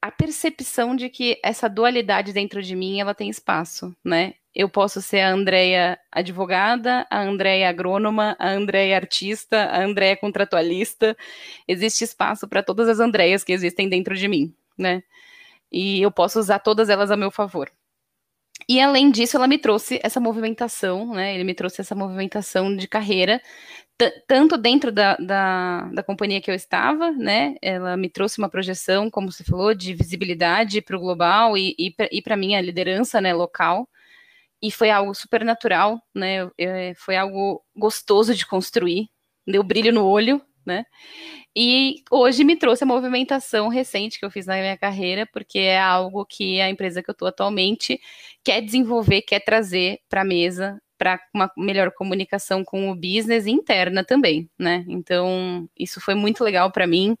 a 0.00 0.10
percepção 0.10 0.96
de 0.96 1.08
que 1.08 1.38
essa 1.44 1.68
dualidade 1.68 2.32
dentro 2.32 2.62
de 2.62 2.74
mim 2.74 3.00
ela 3.00 3.14
tem 3.14 3.28
espaço, 3.30 3.94
né? 4.04 4.34
Eu 4.54 4.68
posso 4.68 5.00
ser 5.00 5.20
a 5.20 5.30
Andrea 5.30 5.98
advogada, 6.10 7.06
a 7.10 7.22
Andrea 7.22 7.70
agrônoma, 7.70 8.36
a 8.38 8.50
Andrea 8.50 8.96
artista, 8.96 9.64
a 9.64 9.82
Andrea 9.82 10.16
contratualista. 10.16 11.16
Existe 11.66 12.04
espaço 12.04 12.46
para 12.46 12.62
todas 12.62 12.86
as 12.88 13.00
Andreias 13.00 13.42
que 13.42 13.52
existem 13.52 13.88
dentro 13.88 14.14
de 14.14 14.28
mim, 14.28 14.54
né? 14.76 15.02
E 15.70 16.02
eu 16.02 16.10
posso 16.10 16.38
usar 16.38 16.58
todas 16.58 16.90
elas 16.90 17.10
a 17.10 17.16
meu 17.16 17.30
favor. 17.30 17.70
E 18.72 18.80
além 18.80 19.10
disso, 19.10 19.36
ela 19.36 19.46
me 19.46 19.58
trouxe 19.58 20.00
essa 20.02 20.18
movimentação, 20.18 21.12
né? 21.12 21.34
Ele 21.34 21.44
me 21.44 21.52
trouxe 21.52 21.82
essa 21.82 21.94
movimentação 21.94 22.74
de 22.74 22.88
carreira, 22.88 23.38
tanto 24.26 24.56
dentro 24.56 24.90
da, 24.90 25.14
da, 25.16 25.90
da, 25.92 26.02
companhia 26.02 26.40
que 26.40 26.50
eu 26.50 26.54
estava, 26.54 27.10
né? 27.12 27.54
Ela 27.60 27.98
me 27.98 28.08
trouxe 28.08 28.38
uma 28.38 28.48
projeção, 28.48 29.10
como 29.10 29.30
você 29.30 29.44
falou, 29.44 29.74
de 29.74 29.92
visibilidade 29.92 30.80
para 30.80 30.96
o 30.96 31.00
global 31.00 31.54
e, 31.58 31.76
e 31.78 32.22
para 32.22 32.32
a 32.32 32.36
minha 32.36 32.62
liderança 32.62 33.20
né, 33.20 33.34
local. 33.34 33.86
E 34.62 34.70
foi 34.70 34.88
algo 34.88 35.14
super 35.14 35.44
natural, 35.44 36.00
né? 36.14 36.42
Eu, 36.56 36.94
foi 36.96 37.16
algo 37.16 37.62
gostoso 37.76 38.34
de 38.34 38.46
construir, 38.46 39.10
deu 39.46 39.62
brilho 39.62 39.92
no 39.92 40.06
olho, 40.06 40.40
né? 40.66 40.84
E 41.56 41.96
hoje 42.10 42.44
me 42.44 42.56
trouxe 42.56 42.84
a 42.84 42.86
movimentação 42.86 43.68
recente 43.68 44.18
que 44.18 44.24
eu 44.24 44.30
fiz 44.30 44.46
na 44.46 44.56
minha 44.56 44.76
carreira, 44.76 45.26
porque 45.32 45.58
é 45.58 45.80
algo 45.80 46.24
que 46.26 46.60
a 46.60 46.70
empresa 46.70 47.02
que 47.02 47.10
eu 47.10 47.12
estou 47.12 47.28
atualmente 47.28 48.00
quer 48.44 48.60
desenvolver, 48.62 49.22
quer 49.22 49.40
trazer 49.40 50.00
para 50.08 50.22
a 50.22 50.24
mesa 50.24 50.80
para 51.02 51.20
uma 51.34 51.50
melhor 51.56 51.90
comunicação 51.90 52.64
com 52.64 52.88
o 52.88 52.94
business 52.94 53.46
interna 53.48 54.04
também, 54.04 54.48
né? 54.56 54.84
Então, 54.88 55.68
isso 55.76 56.00
foi 56.00 56.14
muito 56.14 56.44
legal 56.44 56.70
para 56.70 56.86
mim. 56.86 57.16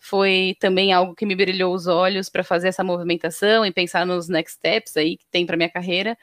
Foi 0.00 0.56
também 0.58 0.92
algo 0.92 1.14
que 1.14 1.24
me 1.24 1.36
brilhou 1.36 1.72
os 1.72 1.86
olhos 1.86 2.28
para 2.28 2.42
fazer 2.42 2.68
essa 2.68 2.82
movimentação 2.82 3.64
e 3.64 3.72
pensar 3.72 4.04
nos 4.04 4.28
next 4.28 4.56
steps 4.56 4.96
aí 4.96 5.16
que 5.16 5.26
tem 5.30 5.46
para 5.46 5.56
minha 5.56 5.70
carreira, 5.70 6.18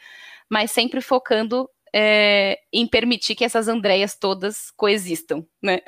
mas 0.49 0.71
sempre 0.71 0.99
focando 0.99 1.69
é, 1.99 2.59
em 2.71 2.85
permitir 2.85 3.33
que 3.33 3.43
essas 3.43 3.67
Andréias 3.67 4.15
todas 4.15 4.69
coexistam, 4.77 5.43
né? 5.59 5.79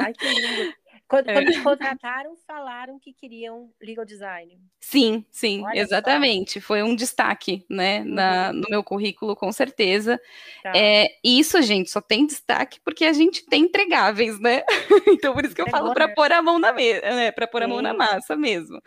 Ai, 0.00 0.14
que 0.14 0.26
lindo. 0.26 0.72
Quando, 1.06 1.28
é. 1.28 1.34
quando 1.34 1.52
te 1.52 1.60
contrataram, 1.60 2.34
falaram 2.46 2.98
que 2.98 3.12
queriam 3.12 3.70
legal 3.78 4.06
design. 4.06 4.58
Sim, 4.80 5.22
sim, 5.30 5.62
Olha 5.62 5.78
exatamente. 5.78 6.62
Só. 6.62 6.68
Foi 6.68 6.82
um 6.82 6.96
destaque, 6.96 7.62
né, 7.68 8.00
uhum. 8.00 8.06
na, 8.06 8.52
no 8.54 8.64
meu 8.70 8.82
currículo, 8.82 9.36
com 9.36 9.52
certeza. 9.52 10.18
Tá. 10.62 10.72
É, 10.74 11.08
isso, 11.22 11.60
gente, 11.60 11.90
só 11.90 12.00
tem 12.00 12.26
destaque 12.26 12.80
porque 12.82 13.04
a 13.04 13.12
gente 13.12 13.44
tem 13.44 13.64
entregáveis, 13.64 14.40
né? 14.40 14.62
então, 15.06 15.34
por 15.34 15.44
isso 15.44 15.54
que 15.54 15.60
eu 15.60 15.68
falo 15.68 15.92
para 15.92 16.08
pôr 16.08 16.32
a 16.32 16.40
mão 16.40 16.58
na 16.58 16.72
mesa, 16.72 17.02
né? 17.02 17.30
Para 17.32 17.46
pôr 17.46 17.62
a 17.62 17.68
mão 17.68 17.82
na 17.82 17.92
massa 17.92 18.34
mesmo. 18.34 18.80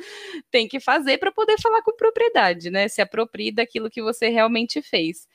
Tem 0.50 0.68
que 0.68 0.80
fazer 0.80 1.20
para 1.20 1.32
poder 1.32 1.62
falar 1.62 1.84
com 1.84 1.96
propriedade, 1.96 2.72
né? 2.72 2.88
Se 2.88 3.00
aproprie 3.00 3.52
daquilo 3.52 3.92
que 3.92 4.02
você 4.02 4.28
realmente 4.28 4.82
fez. 4.82 5.28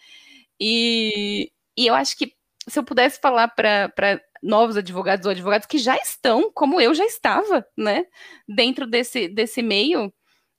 E, 0.64 1.50
e 1.76 1.88
eu 1.88 1.94
acho 1.94 2.16
que 2.16 2.32
se 2.68 2.78
eu 2.78 2.84
pudesse 2.84 3.20
falar 3.20 3.48
para 3.48 4.22
novos 4.40 4.76
advogados 4.76 5.26
ou 5.26 5.32
advogados 5.32 5.66
que 5.66 5.76
já 5.76 5.96
estão, 5.96 6.52
como 6.52 6.80
eu 6.80 6.94
já 6.94 7.04
estava, 7.04 7.66
né, 7.76 8.04
dentro 8.48 8.86
desse, 8.86 9.26
desse 9.26 9.60
meio, 9.60 10.12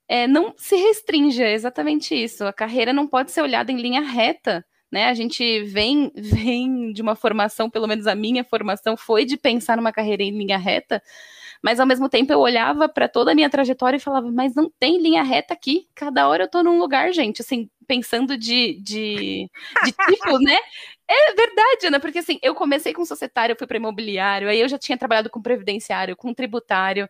é, 0.06 0.26
não 0.26 0.54
se 0.58 0.76
restrinja, 0.76 1.44
é 1.44 1.54
exatamente 1.54 2.14
isso. 2.14 2.44
A 2.44 2.52
carreira 2.52 2.92
não 2.92 3.06
pode 3.06 3.32
ser 3.32 3.40
olhada 3.40 3.72
em 3.72 3.80
linha 3.80 4.02
reta, 4.02 4.62
né? 4.92 5.06
A 5.08 5.14
gente 5.14 5.64
vem, 5.64 6.12
vem 6.14 6.92
de 6.92 7.00
uma 7.00 7.16
formação, 7.16 7.70
pelo 7.70 7.86
menos 7.88 8.06
a 8.06 8.14
minha 8.14 8.44
formação 8.44 8.96
foi 8.98 9.24
de 9.24 9.38
pensar 9.38 9.76
numa 9.76 9.92
carreira 9.92 10.22
em 10.22 10.36
linha 10.36 10.58
reta, 10.58 11.02
mas 11.62 11.80
ao 11.80 11.86
mesmo 11.86 12.10
tempo 12.10 12.30
eu 12.30 12.40
olhava 12.40 12.90
para 12.90 13.08
toda 13.08 13.32
a 13.32 13.34
minha 13.34 13.48
trajetória 13.48 13.96
e 13.96 14.00
falava, 14.00 14.30
mas 14.30 14.54
não 14.54 14.70
tem 14.78 15.00
linha 15.00 15.22
reta 15.22 15.54
aqui, 15.54 15.88
cada 15.94 16.28
hora 16.28 16.44
eu 16.44 16.50
tô 16.50 16.62
num 16.62 16.78
lugar, 16.78 17.10
gente, 17.12 17.40
assim, 17.40 17.70
pensando 17.84 18.36
de, 18.36 18.80
de, 18.80 19.48
de 19.84 19.92
tipo, 19.92 20.38
né? 20.38 20.58
É 21.06 21.34
verdade, 21.34 21.86
Ana, 21.86 22.00
porque 22.00 22.18
assim, 22.18 22.38
eu 22.42 22.54
comecei 22.54 22.92
com 22.92 23.04
societário, 23.04 23.56
fui 23.58 23.66
para 23.66 23.76
imobiliário, 23.76 24.48
aí 24.48 24.60
eu 24.60 24.68
já 24.68 24.78
tinha 24.78 24.96
trabalhado 24.96 25.28
com 25.28 25.42
previdenciário, 25.42 26.16
com 26.16 26.32
tributário. 26.32 27.08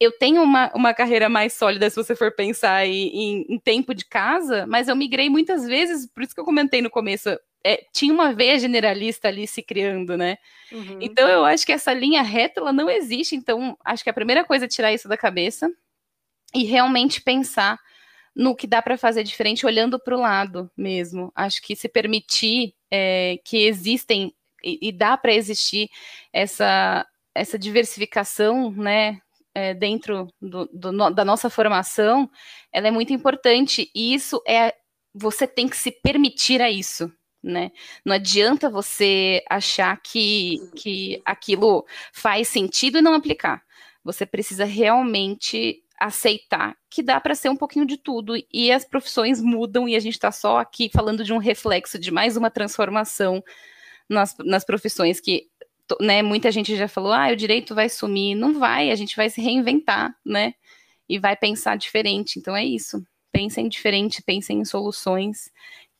eu 0.00 0.12
tenho 0.12 0.42
uma, 0.42 0.70
uma 0.74 0.94
carreira 0.94 1.28
mais 1.28 1.52
sólida 1.52 1.90
se 1.90 1.96
você 1.96 2.14
for 2.14 2.32
pensar 2.32 2.86
em, 2.86 3.08
em, 3.08 3.46
em, 3.48 3.58
tempo 3.58 3.94
de 3.94 4.04
casa, 4.04 4.66
mas 4.66 4.88
eu 4.88 4.96
migrei 4.96 5.28
muitas 5.28 5.66
vezes, 5.66 6.06
por 6.06 6.22
isso 6.22 6.34
que 6.34 6.40
eu 6.40 6.44
comentei 6.44 6.80
no 6.82 6.90
começo, 6.90 7.28
é, 7.64 7.84
tinha 7.92 8.12
uma 8.12 8.32
veia 8.32 8.58
generalista 8.58 9.28
ali 9.28 9.46
se 9.46 9.62
criando, 9.62 10.16
né? 10.16 10.38
Uhum. 10.70 10.98
Então 11.00 11.28
eu 11.28 11.44
acho 11.44 11.64
que 11.64 11.72
essa 11.72 11.92
linha 11.92 12.22
reta 12.22 12.60
ela 12.60 12.72
não 12.72 12.90
existe, 12.90 13.34
então 13.34 13.76
acho 13.84 14.04
que 14.04 14.10
a 14.10 14.14
primeira 14.14 14.44
coisa 14.44 14.66
é 14.66 14.68
tirar 14.68 14.92
isso 14.92 15.08
da 15.08 15.16
cabeça 15.16 15.72
e 16.54 16.64
realmente 16.64 17.20
pensar 17.20 17.80
no 18.34 18.54
que 18.54 18.66
dá 18.66 18.82
para 18.82 18.98
fazer 18.98 19.22
diferente 19.22 19.66
olhando 19.66 19.98
para 19.98 20.16
o 20.16 20.20
lado 20.20 20.70
mesmo. 20.76 21.32
Acho 21.34 21.62
que 21.62 21.76
se 21.76 21.88
permitir 21.88 22.74
é, 22.90 23.38
que 23.44 23.66
existem 23.66 24.34
e, 24.62 24.88
e 24.88 24.92
dá 24.92 25.16
para 25.16 25.34
existir 25.34 25.88
essa 26.32 27.06
essa 27.34 27.58
diversificação, 27.58 28.70
né, 28.70 29.18
é, 29.54 29.74
dentro 29.74 30.28
do, 30.40 30.66
do, 30.72 31.10
da 31.10 31.24
nossa 31.24 31.50
formação, 31.50 32.30
ela 32.72 32.88
é 32.88 32.90
muito 32.90 33.12
importante. 33.12 33.90
E 33.94 34.14
isso 34.14 34.42
é. 34.46 34.74
Você 35.14 35.46
tem 35.46 35.68
que 35.68 35.76
se 35.76 35.92
permitir 35.92 36.60
a 36.60 36.70
isso. 36.70 37.10
Né? 37.42 37.70
Não 38.04 38.14
adianta 38.14 38.70
você 38.70 39.44
achar 39.48 40.00
que, 40.02 40.56
que 40.74 41.22
aquilo 41.24 41.86
faz 42.12 42.48
sentido 42.48 42.98
e 42.98 43.02
não 43.02 43.14
aplicar. 43.14 43.62
Você 44.02 44.26
precisa 44.26 44.64
realmente 44.64 45.83
aceitar 45.98 46.76
que 46.90 47.02
dá 47.02 47.20
para 47.20 47.34
ser 47.34 47.48
um 47.48 47.56
pouquinho 47.56 47.86
de 47.86 47.96
tudo 47.96 48.34
e 48.52 48.72
as 48.72 48.84
profissões 48.84 49.40
mudam 49.40 49.88
e 49.88 49.96
a 49.96 50.00
gente 50.00 50.14
está 50.14 50.32
só 50.32 50.58
aqui 50.58 50.90
falando 50.92 51.24
de 51.24 51.32
um 51.32 51.38
reflexo 51.38 51.98
de 51.98 52.10
mais 52.10 52.36
uma 52.36 52.50
transformação 52.50 53.42
nas, 54.08 54.36
nas 54.38 54.64
profissões 54.64 55.20
que 55.20 55.48
né, 56.00 56.22
muita 56.22 56.50
gente 56.50 56.76
já 56.76 56.88
falou, 56.88 57.12
ah, 57.12 57.28
o 57.30 57.36
direito 57.36 57.74
vai 57.74 57.88
sumir. 57.88 58.34
Não 58.34 58.58
vai, 58.58 58.90
a 58.90 58.94
gente 58.94 59.16
vai 59.16 59.28
se 59.28 59.40
reinventar, 59.40 60.14
né? 60.24 60.54
E 61.08 61.18
vai 61.18 61.36
pensar 61.36 61.76
diferente. 61.76 62.38
Então 62.38 62.56
é 62.56 62.64
isso. 62.64 63.04
Pensem 63.30 63.68
diferente, 63.68 64.22
pensem 64.22 64.60
em 64.60 64.64
soluções, 64.64 65.50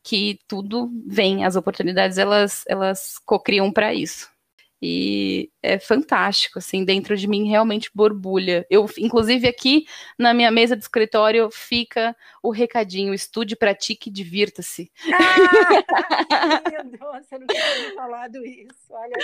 que 0.03 0.39
tudo 0.49 0.91
vem, 1.07 1.45
as 1.45 1.57
oportunidades 1.57 2.17
elas, 2.19 2.65
elas 2.67 3.19
cocriam 3.27 3.71
para 3.73 3.93
isso 3.93 4.34
e 4.83 5.51
é 5.63 5.79
fantástico, 5.79 6.59
assim, 6.59 6.85
dentro 6.85 7.17
de 7.17 7.27
mim 7.27 7.49
realmente 7.49 7.91
borbulha. 7.95 8.67
Eu, 8.69 8.87
inclusive, 8.99 9.49
aqui 9.49 9.87
na 10.19 10.35
minha 10.35 10.51
mesa 10.51 10.77
de 10.77 10.83
escritório 10.83 11.51
fica 11.51 12.15
o 12.43 12.51
recadinho: 12.51 13.15
estude, 13.15 13.57
pratique, 13.57 14.11
divirta-se. 14.11 14.93
Ah, 15.13 16.63
meu 16.71 16.85
Deus, 16.85 17.33
eu 17.33 17.41
não 17.41 17.47
tinha 17.47 17.95
falado 17.95 18.45
isso, 18.45 18.93
olha. 18.93 19.15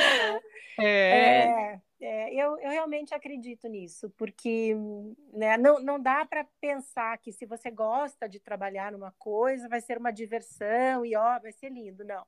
É. 0.78 0.82
é, 0.82 1.80
é 2.00 2.34
eu, 2.34 2.58
eu 2.58 2.70
realmente 2.70 3.14
acredito 3.14 3.68
nisso, 3.68 4.08
porque 4.16 4.74
né, 5.32 5.58
não, 5.58 5.78
não 5.78 6.00
dá 6.00 6.24
para 6.24 6.46
pensar 6.60 7.18
que 7.18 7.32
se 7.32 7.44
você 7.44 7.70
gosta 7.70 8.26
de 8.26 8.40
trabalhar 8.40 8.92
numa 8.92 9.12
coisa, 9.18 9.68
vai 9.68 9.80
ser 9.80 9.98
uma 9.98 10.10
diversão 10.10 11.04
e 11.04 11.14
ó, 11.14 11.38
vai 11.38 11.52
ser 11.52 11.70
lindo. 11.70 12.02
Não. 12.04 12.24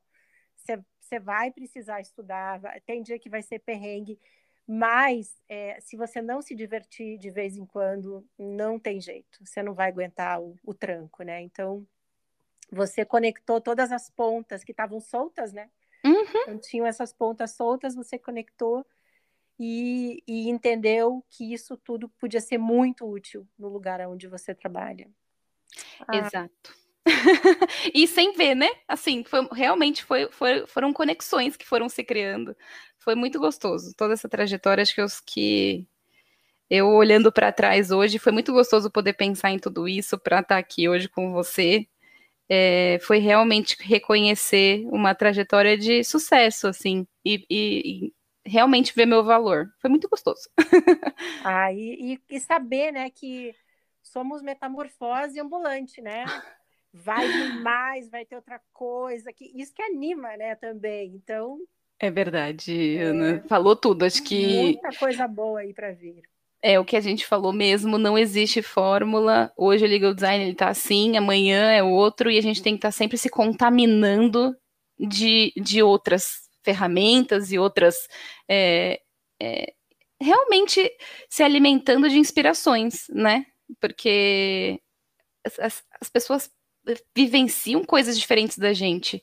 Você 1.00 1.18
vai 1.18 1.50
precisar 1.50 2.00
estudar, 2.00 2.60
tem 2.86 3.02
dia 3.02 3.18
que 3.18 3.28
vai 3.28 3.42
ser 3.42 3.58
perrengue, 3.58 4.18
mas 4.66 5.40
é, 5.48 5.80
se 5.80 5.96
você 5.96 6.22
não 6.22 6.40
se 6.40 6.54
divertir 6.54 7.18
de 7.18 7.30
vez 7.30 7.56
em 7.56 7.66
quando, 7.66 8.26
não 8.38 8.78
tem 8.78 9.00
jeito, 9.00 9.44
você 9.44 9.62
não 9.62 9.74
vai 9.74 9.88
aguentar 9.88 10.40
o, 10.40 10.56
o 10.64 10.72
tranco, 10.72 11.22
né? 11.22 11.40
Então, 11.42 11.86
você 12.70 13.04
conectou 13.04 13.60
todas 13.60 13.92
as 13.92 14.08
pontas 14.08 14.64
que 14.64 14.72
estavam 14.72 15.00
soltas, 15.00 15.52
né? 15.52 15.70
Uhum. 16.04 16.22
Então, 16.42 16.58
tinham 16.58 16.86
essas 16.86 17.12
pontas 17.12 17.52
soltas, 17.52 17.94
você 17.94 18.18
conectou 18.18 18.86
e, 19.58 20.22
e, 20.26 20.48
entendeu 20.48 21.24
que 21.28 21.52
isso 21.52 21.76
tudo 21.76 22.08
podia 22.08 22.40
ser 22.40 22.58
muito 22.58 23.06
útil 23.06 23.46
no 23.58 23.68
lugar 23.68 24.00
onde 24.08 24.26
você 24.26 24.54
trabalha. 24.54 25.10
Ah. 26.08 26.16
Exato. 26.16 26.74
e 27.92 28.06
sem 28.06 28.32
ver, 28.32 28.54
né? 28.54 28.68
Assim, 28.86 29.24
foi, 29.24 29.46
realmente 29.52 30.04
foi, 30.04 30.28
foi, 30.30 30.66
foram 30.66 30.92
conexões 30.92 31.56
que 31.56 31.66
foram 31.66 31.88
se 31.88 32.04
criando. 32.04 32.56
Foi 32.98 33.14
muito 33.14 33.38
gostoso. 33.38 33.94
Toda 33.96 34.14
essa 34.14 34.28
trajetória, 34.28 34.82
acho 34.82 34.94
que, 34.94 35.02
os, 35.02 35.20
que 35.20 35.86
eu 36.70 36.88
olhando 36.88 37.32
para 37.32 37.52
trás 37.52 37.90
hoje, 37.90 38.18
foi 38.18 38.32
muito 38.32 38.52
gostoso 38.52 38.90
poder 38.90 39.14
pensar 39.14 39.50
em 39.50 39.58
tudo 39.58 39.88
isso 39.88 40.18
para 40.18 40.40
estar 40.40 40.54
tá 40.54 40.58
aqui 40.58 40.88
hoje 40.88 41.08
com 41.08 41.32
você. 41.32 41.86
É, 42.48 42.98
foi 43.02 43.18
realmente 43.18 43.76
reconhecer 43.80 44.86
uma 44.90 45.14
trajetória 45.14 45.76
de 45.76 46.04
sucesso, 46.04 46.66
assim, 46.68 47.06
e, 47.24 47.46
e, 47.48 48.06
e 48.06 48.14
realmente 48.44 48.94
ver 48.94 49.06
meu 49.06 49.24
valor. 49.24 49.72
Foi 49.80 49.88
muito 49.88 50.08
gostoso. 50.08 50.48
ah, 51.44 51.72
e, 51.72 52.20
e, 52.28 52.40
saber, 52.40 52.92
né, 52.92 53.10
que 53.10 53.54
somos 54.02 54.42
metamorfose 54.42 55.40
ambulante, 55.40 56.00
né? 56.02 56.24
Vai 56.92 57.26
vir 57.26 57.62
mais, 57.62 58.10
vai 58.10 58.24
ter 58.24 58.36
outra 58.36 58.60
coisa, 58.72 59.32
que 59.32 59.50
isso 59.54 59.72
que 59.74 59.82
anima, 59.82 60.36
né, 60.36 60.54
também. 60.54 61.14
Então. 61.14 61.58
É 61.98 62.10
verdade, 62.10 62.96
é, 62.96 63.02
Ana. 63.02 63.44
Falou 63.48 63.74
tudo. 63.74 64.04
Acho 64.04 64.22
que. 64.22 64.62
Muita 64.62 64.90
coisa 64.98 65.26
boa 65.26 65.60
aí 65.60 65.72
para 65.72 65.92
vir. 65.92 66.22
É 66.64 66.78
o 66.78 66.84
que 66.84 66.96
a 66.96 67.00
gente 67.00 67.26
falou 67.26 67.52
mesmo, 67.52 67.98
não 67.98 68.16
existe 68.16 68.62
fórmula. 68.62 69.52
Hoje 69.56 69.84
o 69.84 69.88
legal 69.88 70.14
design 70.14 70.44
ele 70.44 70.54
tá 70.54 70.68
assim, 70.68 71.16
amanhã 71.16 71.72
é 71.72 71.82
outro, 71.82 72.30
e 72.30 72.38
a 72.38 72.40
gente 72.40 72.62
tem 72.62 72.74
que 72.74 72.78
estar 72.78 72.88
tá 72.88 72.92
sempre 72.92 73.18
se 73.18 73.28
contaminando 73.28 74.56
de, 74.96 75.52
de 75.56 75.82
outras 75.82 76.48
ferramentas 76.62 77.50
e 77.50 77.58
outras. 77.58 78.06
É, 78.48 79.00
é, 79.40 79.72
realmente 80.20 80.88
se 81.28 81.42
alimentando 81.42 82.08
de 82.08 82.16
inspirações, 82.16 83.06
né? 83.08 83.44
Porque 83.80 84.80
as, 85.58 85.82
as 86.00 86.08
pessoas 86.08 86.48
vivenciam 87.14 87.84
coisas 87.84 88.18
diferentes 88.18 88.58
da 88.58 88.72
gente. 88.72 89.22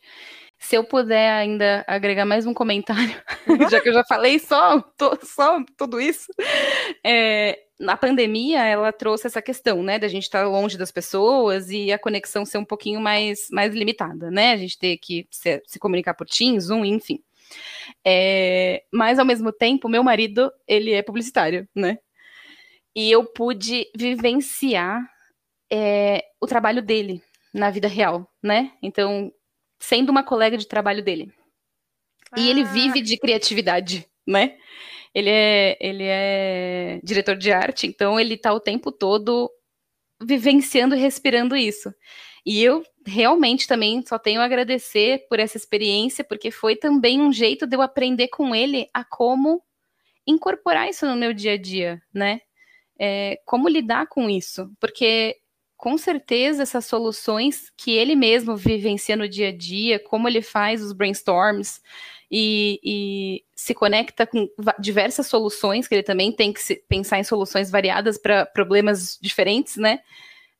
Se 0.57 0.75
eu 0.75 0.83
puder 0.83 1.31
ainda 1.31 1.85
agregar 1.87 2.25
mais 2.25 2.45
um 2.45 2.53
comentário, 2.53 3.15
já 3.71 3.79
que 3.79 3.89
eu 3.89 3.93
já 3.93 4.03
falei 4.03 4.39
só, 4.39 4.83
só 5.23 5.63
tudo 5.77 6.01
isso, 6.01 6.27
é, 7.03 7.57
na 7.79 7.95
pandemia 7.95 8.65
ela 8.65 8.91
trouxe 8.91 9.25
essa 9.25 9.41
questão, 9.41 9.81
né, 9.81 9.97
da 9.97 10.09
gente 10.09 10.23
estar 10.23 10.45
longe 10.45 10.77
das 10.77 10.91
pessoas 10.91 11.69
e 11.69 11.93
a 11.93 11.97
conexão 11.97 12.45
ser 12.45 12.57
um 12.57 12.65
pouquinho 12.65 12.99
mais, 12.99 13.47
mais 13.49 13.73
limitada, 13.73 14.29
né, 14.29 14.51
a 14.51 14.57
gente 14.57 14.77
ter 14.77 14.97
que 14.97 15.25
se, 15.31 15.63
se 15.65 15.79
comunicar 15.79 16.13
por 16.13 16.27
Teams, 16.27 16.65
Zoom, 16.65 16.83
enfim. 16.83 17.23
É, 18.05 18.83
mas 18.91 19.17
ao 19.17 19.25
mesmo 19.25 19.51
tempo, 19.53 19.87
meu 19.87 20.03
marido, 20.03 20.51
ele 20.67 20.91
é 20.91 21.01
publicitário, 21.01 21.67
né, 21.73 21.99
e 22.93 23.09
eu 23.09 23.23
pude 23.23 23.89
vivenciar 23.95 24.99
é, 25.71 26.25
o 26.41 26.47
trabalho 26.47 26.81
dele, 26.81 27.23
na 27.53 27.69
vida 27.69 27.87
real, 27.87 28.31
né? 28.41 28.71
Então, 28.81 29.31
sendo 29.79 30.09
uma 30.09 30.23
colega 30.23 30.57
de 30.57 30.67
trabalho 30.67 31.03
dele. 31.03 31.33
Ah. 32.31 32.39
E 32.39 32.49
ele 32.49 32.61
ah. 32.61 32.71
vive 32.71 33.01
de 33.01 33.17
criatividade, 33.17 34.07
né? 34.25 34.57
Ele 35.13 35.29
é, 35.29 35.77
ele 35.79 36.03
é 36.05 36.99
diretor 37.03 37.35
de 37.35 37.51
arte, 37.51 37.87
então 37.87 38.19
ele 38.19 38.37
tá 38.37 38.53
o 38.53 38.59
tempo 38.59 38.91
todo 38.91 39.49
vivenciando 40.21 40.95
e 40.95 40.99
respirando 40.99 41.55
isso. 41.55 41.93
E 42.45 42.63
eu 42.63 42.83
realmente 43.05 43.67
também 43.67 44.03
só 44.05 44.19
tenho 44.19 44.41
a 44.41 44.45
agradecer 44.45 45.25
por 45.27 45.39
essa 45.39 45.57
experiência, 45.57 46.23
porque 46.23 46.51
foi 46.51 46.75
também 46.75 47.21
um 47.21 47.31
jeito 47.33 47.65
de 47.65 47.75
eu 47.75 47.81
aprender 47.81 48.27
com 48.27 48.53
ele 48.53 48.87
a 48.93 49.03
como 49.03 49.63
incorporar 50.27 50.89
isso 50.89 51.05
no 51.05 51.15
meu 51.15 51.33
dia 51.33 51.53
a 51.53 51.57
dia, 51.57 52.01
né? 52.13 52.41
É, 52.99 53.39
como 53.45 53.69
lidar 53.69 54.07
com 54.07 54.29
isso, 54.29 54.71
porque 54.79 55.37
com 55.79 55.97
certeza 55.97 56.63
essas 56.63 56.85
soluções 56.85 57.71
que 57.77 57.91
ele 57.91 58.13
mesmo 58.13 58.57
vivencia 58.57 59.15
no 59.15 59.29
dia 59.29 59.47
a 59.47 59.55
dia, 59.55 59.97
como 59.97 60.27
ele 60.27 60.41
faz 60.41 60.83
os 60.83 60.91
brainstorms 60.91 61.81
e, 62.29 62.81
e 62.83 63.45
se 63.55 63.73
conecta 63.73 64.27
com 64.27 64.45
diversas 64.77 65.27
soluções, 65.27 65.87
que 65.87 65.95
ele 65.95 66.03
também 66.03 66.33
tem 66.33 66.51
que 66.51 66.59
pensar 66.89 67.17
em 67.17 67.23
soluções 67.23 67.71
variadas 67.71 68.17
para 68.17 68.45
problemas 68.45 69.17
diferentes, 69.21 69.77
né? 69.77 70.01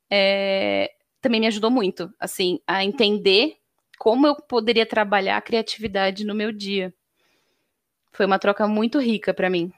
É, 0.09 0.89
também 1.19 1.41
me 1.41 1.47
ajudou 1.47 1.69
muito, 1.69 2.09
assim, 2.17 2.61
a 2.65 2.85
entender 2.85 3.57
como 3.97 4.25
eu 4.25 4.35
poderia 4.37 4.85
trabalhar 4.85 5.35
a 5.35 5.41
criatividade 5.41 6.25
no 6.25 6.33
meu 6.33 6.53
dia. 6.53 6.93
Foi 8.13 8.25
uma 8.25 8.39
troca 8.39 8.65
muito 8.69 8.97
rica 8.99 9.33
para 9.33 9.49
mim. 9.49 9.69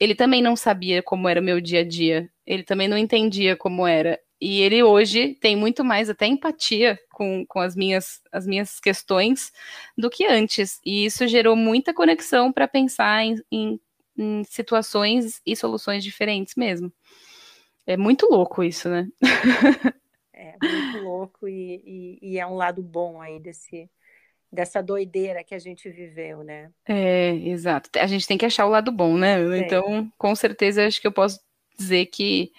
Ele 0.00 0.14
também 0.14 0.40
não 0.40 0.56
sabia 0.56 1.02
como 1.02 1.28
era 1.28 1.42
o 1.42 1.44
meu 1.44 1.60
dia 1.60 1.80
a 1.80 1.84
dia. 1.84 2.30
Ele 2.46 2.62
também 2.62 2.88
não 2.88 2.96
entendia 2.96 3.54
como 3.54 3.86
era. 3.86 4.18
E 4.40 4.60
ele 4.60 4.82
hoje 4.82 5.34
tem 5.34 5.56
muito 5.56 5.84
mais 5.84 6.08
até 6.08 6.26
empatia 6.26 6.98
com, 7.12 7.44
com 7.46 7.58
as, 7.58 7.74
minhas, 7.74 8.20
as 8.30 8.46
minhas 8.46 8.78
questões 8.78 9.52
do 9.96 10.08
que 10.08 10.24
antes. 10.26 10.80
E 10.84 11.04
isso 11.04 11.26
gerou 11.26 11.56
muita 11.56 11.92
conexão 11.92 12.52
para 12.52 12.68
pensar 12.68 13.24
em, 13.24 13.34
em, 13.50 13.80
em, 14.16 14.44
situações 14.44 15.40
e 15.44 15.56
soluções 15.56 16.04
diferentes 16.04 16.54
mesmo. 16.54 16.92
É 17.84 17.96
muito 17.96 18.26
louco 18.26 18.62
isso, 18.62 18.88
né? 18.88 19.08
é 20.32 20.54
muito 20.62 20.98
louco 21.02 21.48
e, 21.48 21.82
e, 21.84 22.18
e 22.34 22.38
é 22.38 22.46
um 22.46 22.54
lado 22.54 22.80
bom 22.80 23.20
aí 23.20 23.40
desse, 23.40 23.90
dessa 24.52 24.80
doideira 24.80 25.42
que 25.42 25.54
a 25.54 25.58
gente 25.58 25.90
viveu, 25.90 26.44
né? 26.44 26.70
É, 26.86 27.34
exato. 27.34 27.90
A 27.98 28.06
gente 28.06 28.26
tem 28.26 28.38
que 28.38 28.46
achar 28.46 28.66
o 28.66 28.70
lado 28.70 28.92
bom, 28.92 29.16
né? 29.16 29.58
Então, 29.58 30.08
com 30.16 30.34
certeza, 30.36 30.86
acho 30.86 31.00
que 31.00 31.06
eu 31.08 31.12
posso 31.12 31.40
dizer 31.76 32.06
que 32.06 32.52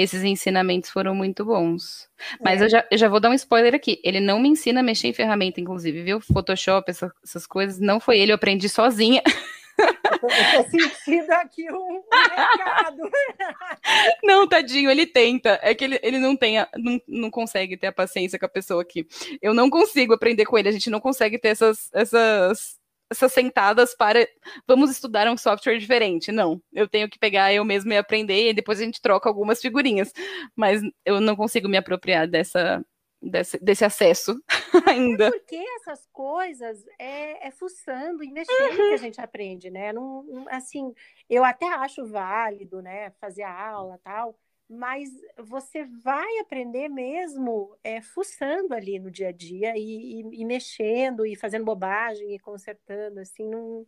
esses 0.00 0.22
ensinamentos 0.24 0.90
foram 0.90 1.14
muito 1.14 1.44
bons. 1.44 2.08
Mas 2.42 2.60
é. 2.60 2.64
eu, 2.64 2.68
já, 2.68 2.86
eu 2.90 2.98
já 2.98 3.08
vou 3.08 3.20
dar 3.20 3.30
um 3.30 3.34
spoiler 3.34 3.74
aqui. 3.74 4.00
Ele 4.04 4.20
não 4.20 4.40
me 4.40 4.48
ensina 4.48 4.80
a 4.80 4.82
mexer 4.82 5.08
em 5.08 5.12
ferramenta, 5.12 5.60
inclusive, 5.60 6.02
viu? 6.02 6.20
Photoshop, 6.20 6.90
essa, 6.90 7.12
essas 7.22 7.46
coisas. 7.46 7.78
Não 7.78 8.00
foi 8.00 8.18
ele, 8.18 8.32
eu 8.32 8.36
aprendi 8.36 8.68
sozinha. 8.68 9.22
Eu 9.80 10.64
tô 10.64 10.70
sentindo 10.70 11.30
aqui 11.32 11.70
um, 11.72 12.02
recado. 12.12 12.98
Não, 14.22 14.46
tadinho, 14.46 14.90
ele 14.90 15.06
tenta. 15.06 15.58
É 15.62 15.74
que 15.74 15.84
ele, 15.84 15.98
ele 16.02 16.18
não 16.18 16.36
tem, 16.36 16.58
a, 16.58 16.68
não, 16.76 17.00
não 17.08 17.30
consegue 17.30 17.76
ter 17.78 17.86
a 17.86 17.92
paciência 17.92 18.38
com 18.38 18.44
a 18.44 18.48
pessoa 18.48 18.82
aqui. 18.82 19.06
Eu 19.40 19.54
não 19.54 19.70
consigo 19.70 20.12
aprender 20.12 20.44
com 20.44 20.58
ele, 20.58 20.68
a 20.68 20.72
gente 20.72 20.90
não 20.90 21.00
consegue 21.00 21.38
ter 21.38 21.48
essas, 21.48 21.88
essas 21.94 22.79
essas 23.10 23.32
sentadas 23.32 23.94
para 23.94 24.26
vamos 24.66 24.90
estudar 24.90 25.28
um 25.28 25.36
software 25.36 25.78
diferente. 25.78 26.30
Não, 26.30 26.62
eu 26.72 26.88
tenho 26.88 27.08
que 27.08 27.18
pegar 27.18 27.52
eu 27.52 27.64
mesmo 27.64 27.92
e 27.92 27.96
aprender 27.96 28.50
e 28.50 28.54
depois 28.54 28.80
a 28.80 28.84
gente 28.84 29.02
troca 29.02 29.28
algumas 29.28 29.60
figurinhas. 29.60 30.12
Mas 30.54 30.80
eu 31.04 31.20
não 31.20 31.34
consigo 31.34 31.68
me 31.68 31.76
apropriar 31.76 32.28
dessa 32.28 32.84
desse, 33.22 33.58
desse 33.62 33.84
acesso 33.84 34.42
ainda. 34.86 35.26
É 35.26 35.30
porque 35.30 35.62
essas 35.80 36.06
coisas 36.12 36.84
é, 36.98 37.48
é 37.48 37.50
fuçando 37.50 38.24
e 38.24 38.30
mexendo 38.30 38.70
uhum. 38.70 38.88
que 38.88 38.94
a 38.94 38.96
gente 38.96 39.20
aprende, 39.20 39.70
né? 39.70 39.92
Não, 39.92 40.46
assim, 40.48 40.94
eu 41.28 41.44
até 41.44 41.66
acho 41.66 42.06
válido, 42.06 42.80
né, 42.80 43.10
fazer 43.20 43.42
a 43.42 43.70
aula 43.70 43.98
tal, 44.02 44.38
mas 44.70 45.10
você 45.36 45.84
vai 45.84 46.38
aprender 46.38 46.88
mesmo 46.88 47.76
é, 47.82 48.00
fuçando 48.00 48.72
ali 48.72 49.00
no 49.00 49.10
dia 49.10 49.30
a 49.30 49.32
dia 49.32 49.76
e, 49.76 50.20
e, 50.20 50.42
e, 50.42 50.44
mexendo 50.44 51.26
e 51.26 51.34
fazendo 51.34 51.64
bobagem 51.64 52.36
e 52.36 52.38
consertando, 52.38 53.18
assim, 53.18 53.48
não 53.48 53.84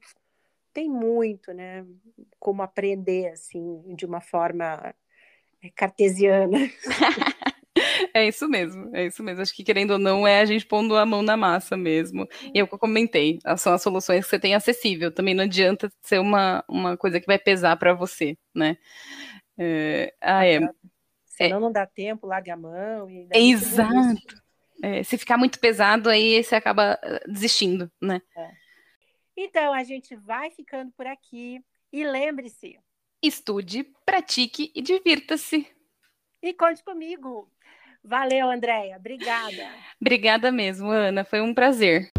tem 0.73 0.89
muito, 0.89 1.53
né, 1.53 1.87
como 2.41 2.63
aprender, 2.63 3.29
assim, 3.29 3.95
de 3.95 4.05
uma 4.05 4.21
forma 4.21 4.93
é, 5.63 5.71
cartesiana. 5.71 6.59
É 8.15 8.29
isso 8.29 8.47
mesmo, 8.49 8.95
é 8.95 9.07
isso 9.07 9.23
mesmo. 9.23 9.41
Acho 9.41 9.55
que 9.55 9.65
querendo 9.65 9.93
ou 9.93 9.99
não, 9.99 10.27
é 10.27 10.41
a 10.41 10.45
gente 10.45 10.67
pondo 10.67 10.95
a 10.97 11.07
mão 11.07 11.23
na 11.23 11.37
massa 11.37 11.77
mesmo. 11.77 12.29
E 12.55 12.59
é 12.59 12.63
eu 12.63 12.67
comentei, 12.67 13.39
são 13.57 13.73
as 13.73 13.83
soluções 13.83 14.25
que 14.25 14.31
você 14.31 14.39
tem 14.39 14.55
acessível. 14.55 15.11
Também 15.11 15.35
não 15.35 15.45
adianta 15.45 15.91
ser 16.03 16.19
uma, 16.19 16.63
uma 16.69 16.97
coisa 16.97 17.19
que 17.19 17.27
vai 17.27 17.39
pesar 17.39 17.77
para 17.77 17.95
você, 17.95 18.37
né? 18.55 18.77
É, 19.59 20.15
ah, 20.21 20.47
é. 20.47 20.61
Senão 21.25 21.57
é, 21.57 21.61
não 21.61 21.73
dá 21.73 21.87
tempo, 21.87 22.27
larga 22.27 22.55
a 22.55 22.57
mão. 22.57 23.09
E 23.09 23.29
exato. 23.33 24.43
É, 24.83 25.03
se 25.03 25.17
ficar 25.17 25.39
muito 25.39 25.61
pesado, 25.61 26.11
aí 26.11 26.43
você 26.43 26.57
acaba 26.57 26.99
eh, 27.03 27.25
desistindo, 27.29 27.91
né? 28.01 28.21
É. 28.37 28.51
Então, 29.37 29.73
a 29.73 29.85
gente 29.85 30.15
vai 30.17 30.51
ficando 30.51 30.91
por 30.93 31.07
aqui. 31.07 31.63
E 31.93 32.05
lembre-se: 32.05 32.79
estude, 33.23 33.85
pratique 34.05 34.73
e 34.75 34.83
divirta-se. 34.83 35.67
E 36.43 36.53
conte 36.53 36.83
comigo. 36.83 37.49
Valeu, 38.03 38.51
Andréia. 38.51 38.97
Obrigada. 38.97 39.71
Obrigada 40.01 40.51
mesmo, 40.51 40.91
Ana. 40.91 41.25
Foi 41.25 41.41
um 41.41 41.55
prazer. 41.55 42.11